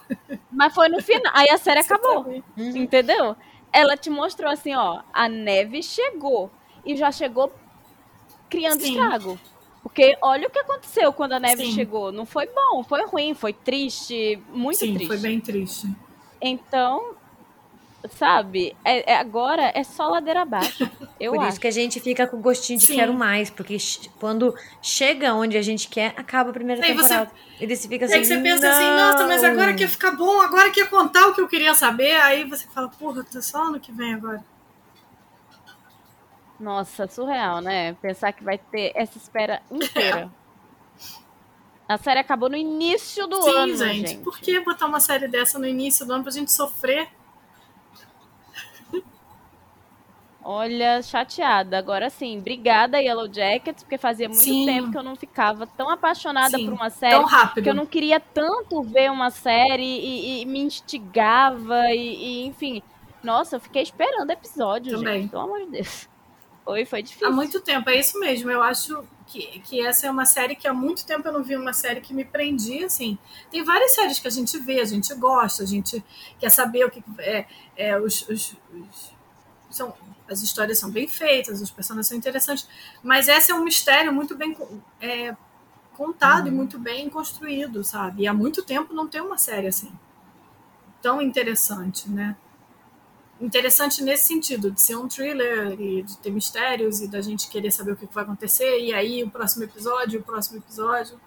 Mas 0.51 0.75
foi 0.75 0.89
no 0.89 1.01
final. 1.03 1.33
Aí 1.35 1.49
a 1.49 1.57
série 1.57 1.83
você 1.83 1.93
acabou. 1.93 2.27
Uhum. 2.27 2.43
Entendeu? 2.77 3.37
Ela 3.73 3.97
te 3.97 4.11
mostrou 4.11 4.51
assim, 4.51 4.75
ó, 4.75 5.03
a 5.13 5.29
neve 5.29 5.83
chegou. 5.83 6.51
E 6.85 6.97
já 6.97 7.13
chegou 7.13 7.53
criando 8.49 8.81
Sim. 8.81 8.91
estrago. 8.91 9.39
Porque 9.83 10.19
olha 10.21 10.49
o 10.49 10.51
que 10.51 10.59
aconteceu 10.59 11.13
quando 11.13 11.33
a 11.33 11.41
neve 11.41 11.65
Sim. 11.65 11.73
chegou. 11.73 12.13
Não 12.13 12.27
foi 12.27 12.47
bom, 12.47 12.83
foi 12.83 13.07
ruim, 13.07 13.35
foi 13.35 13.53
triste, 13.53 14.43
muito 14.53 14.79
Sim, 14.79 14.95
triste. 14.95 15.07
foi 15.07 15.19
bem 15.19 15.41
triste. 15.41 15.89
Então, 16.41 17.15
sabe, 18.09 18.77
é, 18.85 19.13
é 19.13 19.17
agora 19.17 19.71
é 19.75 19.85
só 19.85 20.09
ladeira 20.09 20.43
abaixo. 20.43 20.89
Eu 21.21 21.33
Por 21.33 21.41
acho. 21.41 21.49
isso 21.51 21.61
que 21.61 21.67
a 21.67 21.71
gente 21.71 22.01
fica 22.01 22.27
com 22.27 22.41
gostinho 22.41 22.79
de 22.79 22.87
Sim. 22.87 22.95
quero 22.95 23.13
mais, 23.13 23.51
porque 23.51 23.77
quando 24.19 24.55
chega 24.81 25.35
onde 25.35 25.59
a 25.59 25.63
gente 25.63 25.87
quer, 25.89 26.15
acaba 26.17 26.49
a 26.49 26.53
primeira 26.53 26.83
aí 26.83 26.95
temporada. 26.95 27.31
Você, 27.31 27.63
Ele 27.65 27.77
fica 27.77 28.07
assim. 28.07 28.15
Aí 28.15 28.25
você 28.25 28.39
pensa 28.39 28.71
assim, 28.71 28.85
nossa, 28.85 29.27
mas 29.27 29.45
agora 29.45 29.75
que 29.75 29.83
ia 29.83 29.89
ficar 29.89 30.13
bom, 30.13 30.41
agora 30.41 30.71
que 30.71 30.81
ia 30.81 30.87
contar 30.87 31.27
o 31.27 31.35
que 31.35 31.43
eu 31.43 31.49
queria 31.49 31.75
saber, 31.75 32.13
aí 32.23 32.45
você 32.45 32.67
fala, 32.69 32.89
porra, 32.89 33.23
tá 33.23 33.43
só 33.43 33.65
ano 33.65 33.79
que 33.79 33.93
vem 33.93 34.15
agora. 34.15 34.43
Nossa, 36.59 37.07
surreal, 37.07 37.61
né? 37.61 37.95
Pensar 38.01 38.33
que 38.33 38.43
vai 38.43 38.57
ter 38.57 38.93
essa 38.95 39.19
espera 39.19 39.63
inteira. 39.71 40.31
A 41.89 41.99
série 41.99 42.21
acabou 42.21 42.49
no 42.49 42.57
início 42.57 43.27
do 43.27 43.43
Sim, 43.43 43.51
ano, 43.51 43.77
gente. 43.77 44.11
gente. 44.11 44.23
Por 44.23 44.39
que 44.39 44.61
botar 44.61 44.87
uma 44.87 45.01
série 45.01 45.27
dessa 45.27 45.59
no 45.59 45.67
início 45.67 46.07
do 46.07 46.13
ano 46.13 46.23
pra 46.23 46.33
gente 46.33 46.53
sofrer? 46.53 47.09
Olha, 50.43 51.03
chateada. 51.03 51.79
Agora 51.79 52.09
sim, 52.09 52.39
obrigada 52.39 52.99
Yellow 52.99 53.29
Jackets, 53.31 53.83
porque 53.83 53.99
fazia 53.99 54.29
muito 54.29 54.43
sim. 54.43 54.65
tempo 54.65 54.91
que 54.91 54.97
eu 54.97 55.03
não 55.03 55.15
ficava 55.15 55.67
tão 55.67 55.91
apaixonada 55.91 56.57
sim, 56.57 56.65
por 56.65 56.75
uma 56.75 56.89
série. 56.89 57.15
Tão 57.15 57.25
rápido. 57.25 57.65
Que 57.65 57.71
eu 57.71 57.75
não 57.75 57.87
queria 57.87 58.19
tanto 58.19 58.83
ver 58.83 59.11
uma 59.11 59.31
série 59.31 59.83
e, 59.83 60.43
e 60.43 60.47
me 60.47 60.61
instigava 60.61 61.91
e, 61.91 62.43
e, 62.43 62.47
enfim. 62.47 62.83
Nossa, 63.23 63.57
eu 63.57 63.61
fiquei 63.61 63.83
esperando 63.83 64.31
episódio, 64.31 64.97
Também. 64.97 65.23
gente. 65.23 65.31
Pelo 65.31 65.43
amor 65.43 65.61
de 65.61 65.73
Deus. 65.73 66.09
Foi, 66.63 66.85
foi 66.85 67.03
difícil. 67.03 67.27
Há 67.27 67.33
muito 67.33 67.61
tempo, 67.61 67.91
é 67.91 67.99
isso 67.99 68.21
mesmo. 68.21 68.49
Eu 68.49 68.63
acho 68.63 69.03
que, 69.27 69.61
que 69.61 69.85
essa 69.85 70.07
é 70.07 70.11
uma 70.11 70.27
série 70.27 70.55
que 70.55 70.69
há 70.69 70.75
muito 70.75 71.05
tempo 71.05 71.27
eu 71.27 71.33
não 71.33 71.43
vi 71.43 71.57
uma 71.57 71.73
série 71.73 72.01
que 72.01 72.15
me 72.15 72.25
prendia, 72.25 72.87
assim. 72.87 73.19
Tem 73.51 73.65
várias 73.65 73.93
séries 73.93 74.21
que 74.21 74.29
a 74.29 74.31
gente 74.31 74.57
vê, 74.59 74.79
a 74.79 74.85
gente 74.85 75.13
gosta, 75.15 75.65
a 75.65 75.67
gente 75.67 76.05
quer 76.39 76.51
saber 76.51 76.85
o 76.85 76.91
que 76.91 77.03
é, 77.19 77.47
é 77.77 77.99
os, 77.99 78.29
os, 78.29 78.55
os 78.73 79.13
são, 79.71 79.95
as 80.29 80.43
histórias 80.43 80.79
são 80.79 80.91
bem 80.91 81.09
feitas, 81.09 81.61
os 81.61 81.71
personagens 81.71 82.09
são 82.09 82.17
interessantes, 82.17 82.69
mas 83.03 83.29
esse 83.29 83.51
é 83.51 83.55
um 83.55 83.65
mistério 83.65 84.13
muito 84.13 84.37
bem 84.37 84.57
é, 85.01 85.35
contado 85.95 86.47
uhum. 86.47 86.53
e 86.53 86.57
muito 86.57 86.79
bem 86.79 87.09
construído, 87.09 87.83
sabe? 87.85 88.23
E 88.23 88.27
há 88.27 88.35
muito 88.35 88.63
tempo 88.63 88.93
não 88.93 89.09
tem 89.09 89.21
uma 89.21 89.39
série 89.39 89.67
assim 89.67 89.93
tão 91.01 91.23
interessante, 91.23 92.11
né? 92.11 92.37
interessante 93.41 94.05
nesse 94.05 94.25
sentido, 94.25 94.71
de 94.71 94.81
ser 94.81 94.97
um 94.97 95.09
thriller 95.09 95.81
e 95.81 96.03
de 96.03 96.19
ter 96.19 96.31
mistérios 96.31 97.01
e 97.01 97.09
da 97.09 97.21
gente 97.23 97.49
querer 97.49 97.71
saber 97.71 97.93
o 97.93 97.97
que 97.97 98.07
vai 98.07 98.23
acontecer, 98.23 98.81
e 98.81 98.93
aí 98.93 99.25
o 99.25 99.31
próximo 99.31 99.65
episódio, 99.65 100.21
o 100.21 100.23
próximo 100.23 100.59
episódio, 100.59 101.19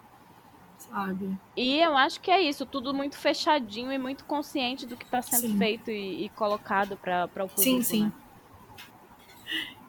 sabe? 0.77 1.35
E 1.57 1.79
eu 1.79 1.97
acho 1.97 2.21
que 2.21 2.29
é 2.29 2.39
isso, 2.41 2.65
tudo 2.65 2.93
muito 2.93 3.17
fechadinho 3.17 3.91
e 3.91 3.97
muito 3.97 4.25
consciente 4.25 4.85
do 4.85 4.95
que 4.95 5.05
está 5.05 5.21
sendo 5.21 5.47
sim. 5.47 5.57
feito 5.57 5.89
e, 5.89 6.25
e 6.25 6.29
colocado 6.29 6.95
para 6.95 7.25
o 7.25 7.49
público. 7.49 7.61
Sim, 7.61 7.81
sim. 7.81 8.03
Né? 8.03 8.11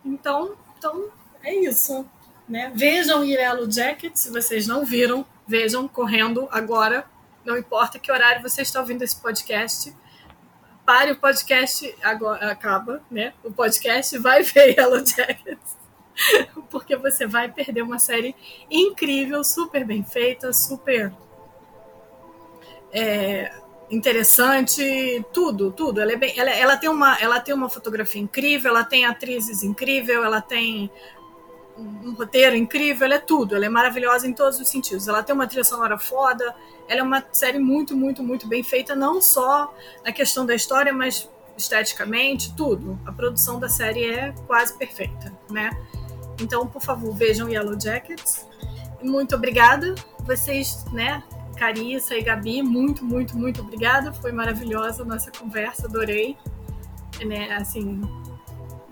Então, 0.04 0.54
então, 0.76 1.08
é 1.42 1.54
isso. 1.54 2.04
Né? 2.48 2.70
Vejam 2.74 3.24
Yellow 3.24 3.70
Jacket, 3.70 4.14
se 4.16 4.30
vocês 4.30 4.66
não 4.66 4.84
viram, 4.84 5.24
vejam 5.46 5.88
correndo 5.88 6.46
agora, 6.50 7.06
não 7.44 7.56
importa 7.56 7.98
que 7.98 8.12
horário 8.12 8.42
você 8.42 8.62
está 8.62 8.80
ouvindo 8.80 9.02
esse 9.02 9.16
podcast 9.16 9.94
pare 10.84 11.12
o 11.12 11.16
podcast, 11.16 11.94
agora 12.02 12.50
acaba, 12.50 13.02
né? 13.10 13.32
O 13.42 13.50
podcast 13.50 14.16
vai 14.18 14.42
ver 14.44 14.78
Yellow 14.78 15.04
Jackets. 15.04 15.76
Porque 16.70 16.94
você 16.96 17.26
vai 17.26 17.50
perder 17.50 17.82
uma 17.82 17.98
série 17.98 18.36
incrível, 18.70 19.42
super 19.42 19.84
bem 19.84 20.04
feita, 20.04 20.52
super 20.52 21.12
é, 22.92 23.52
interessante, 23.90 25.24
tudo, 25.32 25.70
tudo. 25.70 26.00
Ela, 26.00 26.12
é 26.12 26.16
bem, 26.16 26.38
ela, 26.38 26.50
ela, 26.50 26.76
tem 26.76 26.88
uma, 26.88 27.18
ela 27.20 27.40
tem 27.40 27.54
uma 27.54 27.68
fotografia 27.68 28.20
incrível, 28.20 28.70
ela 28.70 28.84
tem 28.84 29.04
atrizes 29.04 29.62
incrível, 29.62 30.24
ela 30.24 30.40
tem 30.40 30.90
um 31.76 32.14
roteiro 32.14 32.56
incrível, 32.56 33.04
ela 33.04 33.16
é 33.16 33.18
tudo, 33.18 33.56
ela 33.56 33.66
é 33.66 33.68
maravilhosa 33.68 34.26
em 34.26 34.32
todos 34.32 34.60
os 34.60 34.68
sentidos. 34.68 35.08
Ela 35.08 35.22
tem 35.22 35.34
uma 35.34 35.46
trilha 35.46 35.64
sonora 35.64 35.98
foda, 35.98 36.54
ela 36.88 37.00
é 37.00 37.02
uma 37.02 37.24
série 37.32 37.58
muito, 37.58 37.96
muito, 37.96 38.22
muito 38.22 38.46
bem 38.46 38.62
feita, 38.62 38.94
não 38.94 39.20
só 39.20 39.74
na 40.04 40.12
questão 40.12 40.46
da 40.46 40.54
história, 40.54 40.92
mas 40.92 41.28
esteticamente, 41.56 42.54
tudo. 42.56 42.98
A 43.06 43.12
produção 43.12 43.58
da 43.58 43.68
série 43.68 44.04
é 44.04 44.34
quase 44.46 44.76
perfeita, 44.76 45.32
né? 45.50 45.70
Então, 46.40 46.66
por 46.66 46.82
favor, 46.82 47.14
vejam 47.14 47.48
Yellow 47.48 47.78
Jackets. 47.80 48.46
Muito 49.02 49.36
obrigada. 49.36 49.94
Vocês, 50.20 50.84
né, 50.92 51.22
Carissa 51.54 52.14
e 52.14 52.22
Gabi, 52.22 52.62
muito, 52.62 53.04
muito, 53.04 53.36
muito 53.36 53.62
obrigada. 53.62 54.12
Foi 54.12 54.32
maravilhosa 54.32 55.02
a 55.02 55.06
nossa 55.06 55.30
conversa, 55.30 55.86
adorei. 55.86 56.36
Né, 57.24 57.52
assim, 57.54 58.00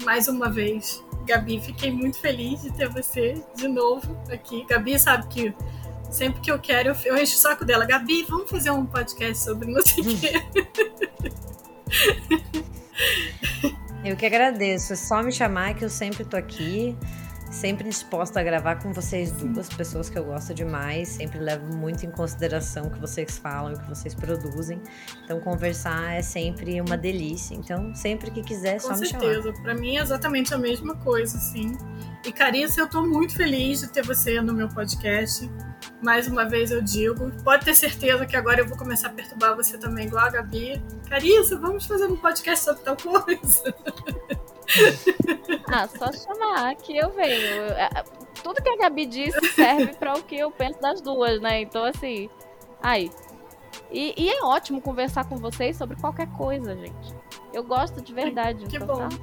mais 0.04 0.28
uma 0.28 0.48
vez, 0.48 1.02
Gabi, 1.26 1.60
fiquei 1.60 1.90
muito 1.90 2.18
feliz 2.18 2.62
de 2.62 2.72
ter 2.72 2.88
você 2.88 3.42
de 3.56 3.66
novo 3.68 4.16
aqui. 4.30 4.64
Gabi 4.68 4.98
sabe 4.98 5.26
que 5.28 5.54
sempre 6.10 6.40
que 6.40 6.50
eu 6.50 6.58
quero, 6.58 6.90
eu, 6.90 6.96
eu 7.04 7.16
encho 7.16 7.34
o 7.34 7.38
saco 7.38 7.64
dela. 7.64 7.84
Gabi, 7.84 8.24
vamos 8.28 8.50
fazer 8.50 8.70
um 8.70 8.86
podcast 8.86 9.42
sobre 9.42 9.70
não 9.70 9.82
sei 9.82 10.04
o 10.04 10.20
quê. 10.20 10.32
Eu 14.04 14.16
que 14.16 14.26
agradeço. 14.26 14.92
É 14.92 14.96
só 14.96 15.22
me 15.22 15.30
chamar 15.30 15.74
que 15.74 15.84
eu 15.84 15.88
sempre 15.88 16.24
tô 16.24 16.36
aqui 16.36 16.96
sempre 17.52 17.88
disposta 17.88 18.40
a 18.40 18.42
gravar 18.42 18.82
com 18.82 18.92
vocês 18.92 19.30
duas, 19.30 19.68
pessoas 19.68 20.08
que 20.08 20.18
eu 20.18 20.24
gosto 20.24 20.54
demais, 20.54 21.08
sempre 21.08 21.38
levo 21.38 21.76
muito 21.76 22.04
em 22.06 22.10
consideração 22.10 22.86
o 22.86 22.90
que 22.90 22.98
vocês 22.98 23.38
falam 23.38 23.72
e 23.72 23.74
o 23.74 23.78
que 23.78 23.88
vocês 23.88 24.14
produzem. 24.14 24.80
Então 25.22 25.38
conversar 25.38 26.14
é 26.14 26.22
sempre 26.22 26.80
uma 26.80 26.96
delícia. 26.96 27.54
Então, 27.54 27.94
sempre 27.94 28.30
que 28.30 28.42
quiser, 28.42 28.80
com 28.80 28.88
só 28.88 28.94
certeza. 28.94 29.50
me 29.50 29.54
chamar. 29.54 29.62
Para 29.62 29.74
mim 29.74 29.96
é 29.96 30.00
exatamente 30.00 30.54
a 30.54 30.58
mesma 30.58 30.96
coisa, 30.96 31.38
sim. 31.38 31.76
E 32.24 32.32
Carissa, 32.32 32.80
eu 32.80 32.88
tô 32.88 33.02
muito 33.06 33.36
feliz 33.36 33.80
de 33.80 33.88
ter 33.88 34.04
você 34.04 34.40
no 34.40 34.54
meu 34.54 34.68
podcast. 34.68 35.48
Mais 36.00 36.26
uma 36.26 36.48
vez 36.48 36.70
eu 36.70 36.80
digo, 36.80 37.30
pode 37.44 37.64
ter 37.64 37.74
certeza 37.74 38.24
que 38.24 38.36
agora 38.36 38.60
eu 38.60 38.66
vou 38.66 38.78
começar 38.78 39.08
a 39.08 39.10
perturbar 39.10 39.54
você 39.54 39.76
também, 39.76 40.06
igual 40.06 40.24
a 40.24 40.30
Gabi. 40.30 40.82
Carissa, 41.08 41.56
vamos 41.58 41.84
fazer 41.84 42.06
um 42.06 42.16
podcast 42.16 42.64
sobre 42.64 42.82
tal 42.82 42.96
coisa. 42.96 43.74
Ah, 45.66 45.88
só 45.88 46.12
chamar 46.12 46.74
que 46.76 46.96
eu 46.96 47.10
venho. 47.10 47.64
É, 47.72 47.88
tudo 48.42 48.62
que 48.62 48.68
a 48.68 48.76
Gabi 48.76 49.06
disse 49.06 49.40
serve 49.54 49.94
para 49.94 50.14
o 50.14 50.22
que 50.22 50.36
eu 50.36 50.50
penso 50.50 50.80
das 50.80 51.00
duas, 51.00 51.40
né? 51.40 51.62
Então, 51.62 51.84
assim. 51.84 52.28
Aí. 52.82 53.10
E, 53.90 54.14
e, 54.16 54.30
é 54.30 54.42
ótimo 54.44 54.80
conversar 54.80 55.24
com 55.24 55.36
vocês 55.36 55.76
sobre 55.76 55.96
qualquer 55.96 56.26
coisa, 56.32 56.76
gente. 56.76 57.14
Eu 57.52 57.62
gosto 57.62 58.00
de 58.00 58.12
verdade. 58.12 58.66
Que 58.66 58.76
então, 58.76 58.86
bom. 58.86 59.08
Tá? 59.08 59.16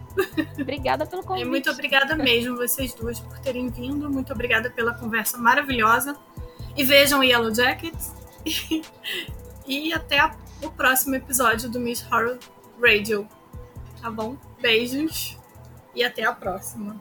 Obrigada 0.59 1.05
pelo 1.05 1.23
convite. 1.23 1.45
E 1.45 1.49
muito 1.49 1.69
obrigada 1.69 2.15
mesmo, 2.15 2.55
vocês 2.55 2.93
duas, 2.93 3.19
por 3.19 3.39
terem 3.39 3.69
vindo. 3.69 4.09
Muito 4.09 4.31
obrigada 4.31 4.69
pela 4.69 4.93
conversa 4.93 5.37
maravilhosa. 5.37 6.17
E 6.75 6.83
vejam 6.83 7.23
Yellow 7.23 7.53
Jackets. 7.53 8.13
E, 9.67 9.89
e 9.89 9.93
até 9.93 10.17
a, 10.17 10.35
o 10.63 10.71
próximo 10.71 11.13
episódio 11.13 11.69
do 11.69 11.79
Miss 11.79 12.03
Horror 12.11 12.39
Radio. 12.81 13.29
Tá 14.01 14.09
bom? 14.09 14.35
Beijos 14.59 15.38
e 15.99 16.03
até 16.03 16.23
a 16.23 16.31
próxima. 16.31 16.95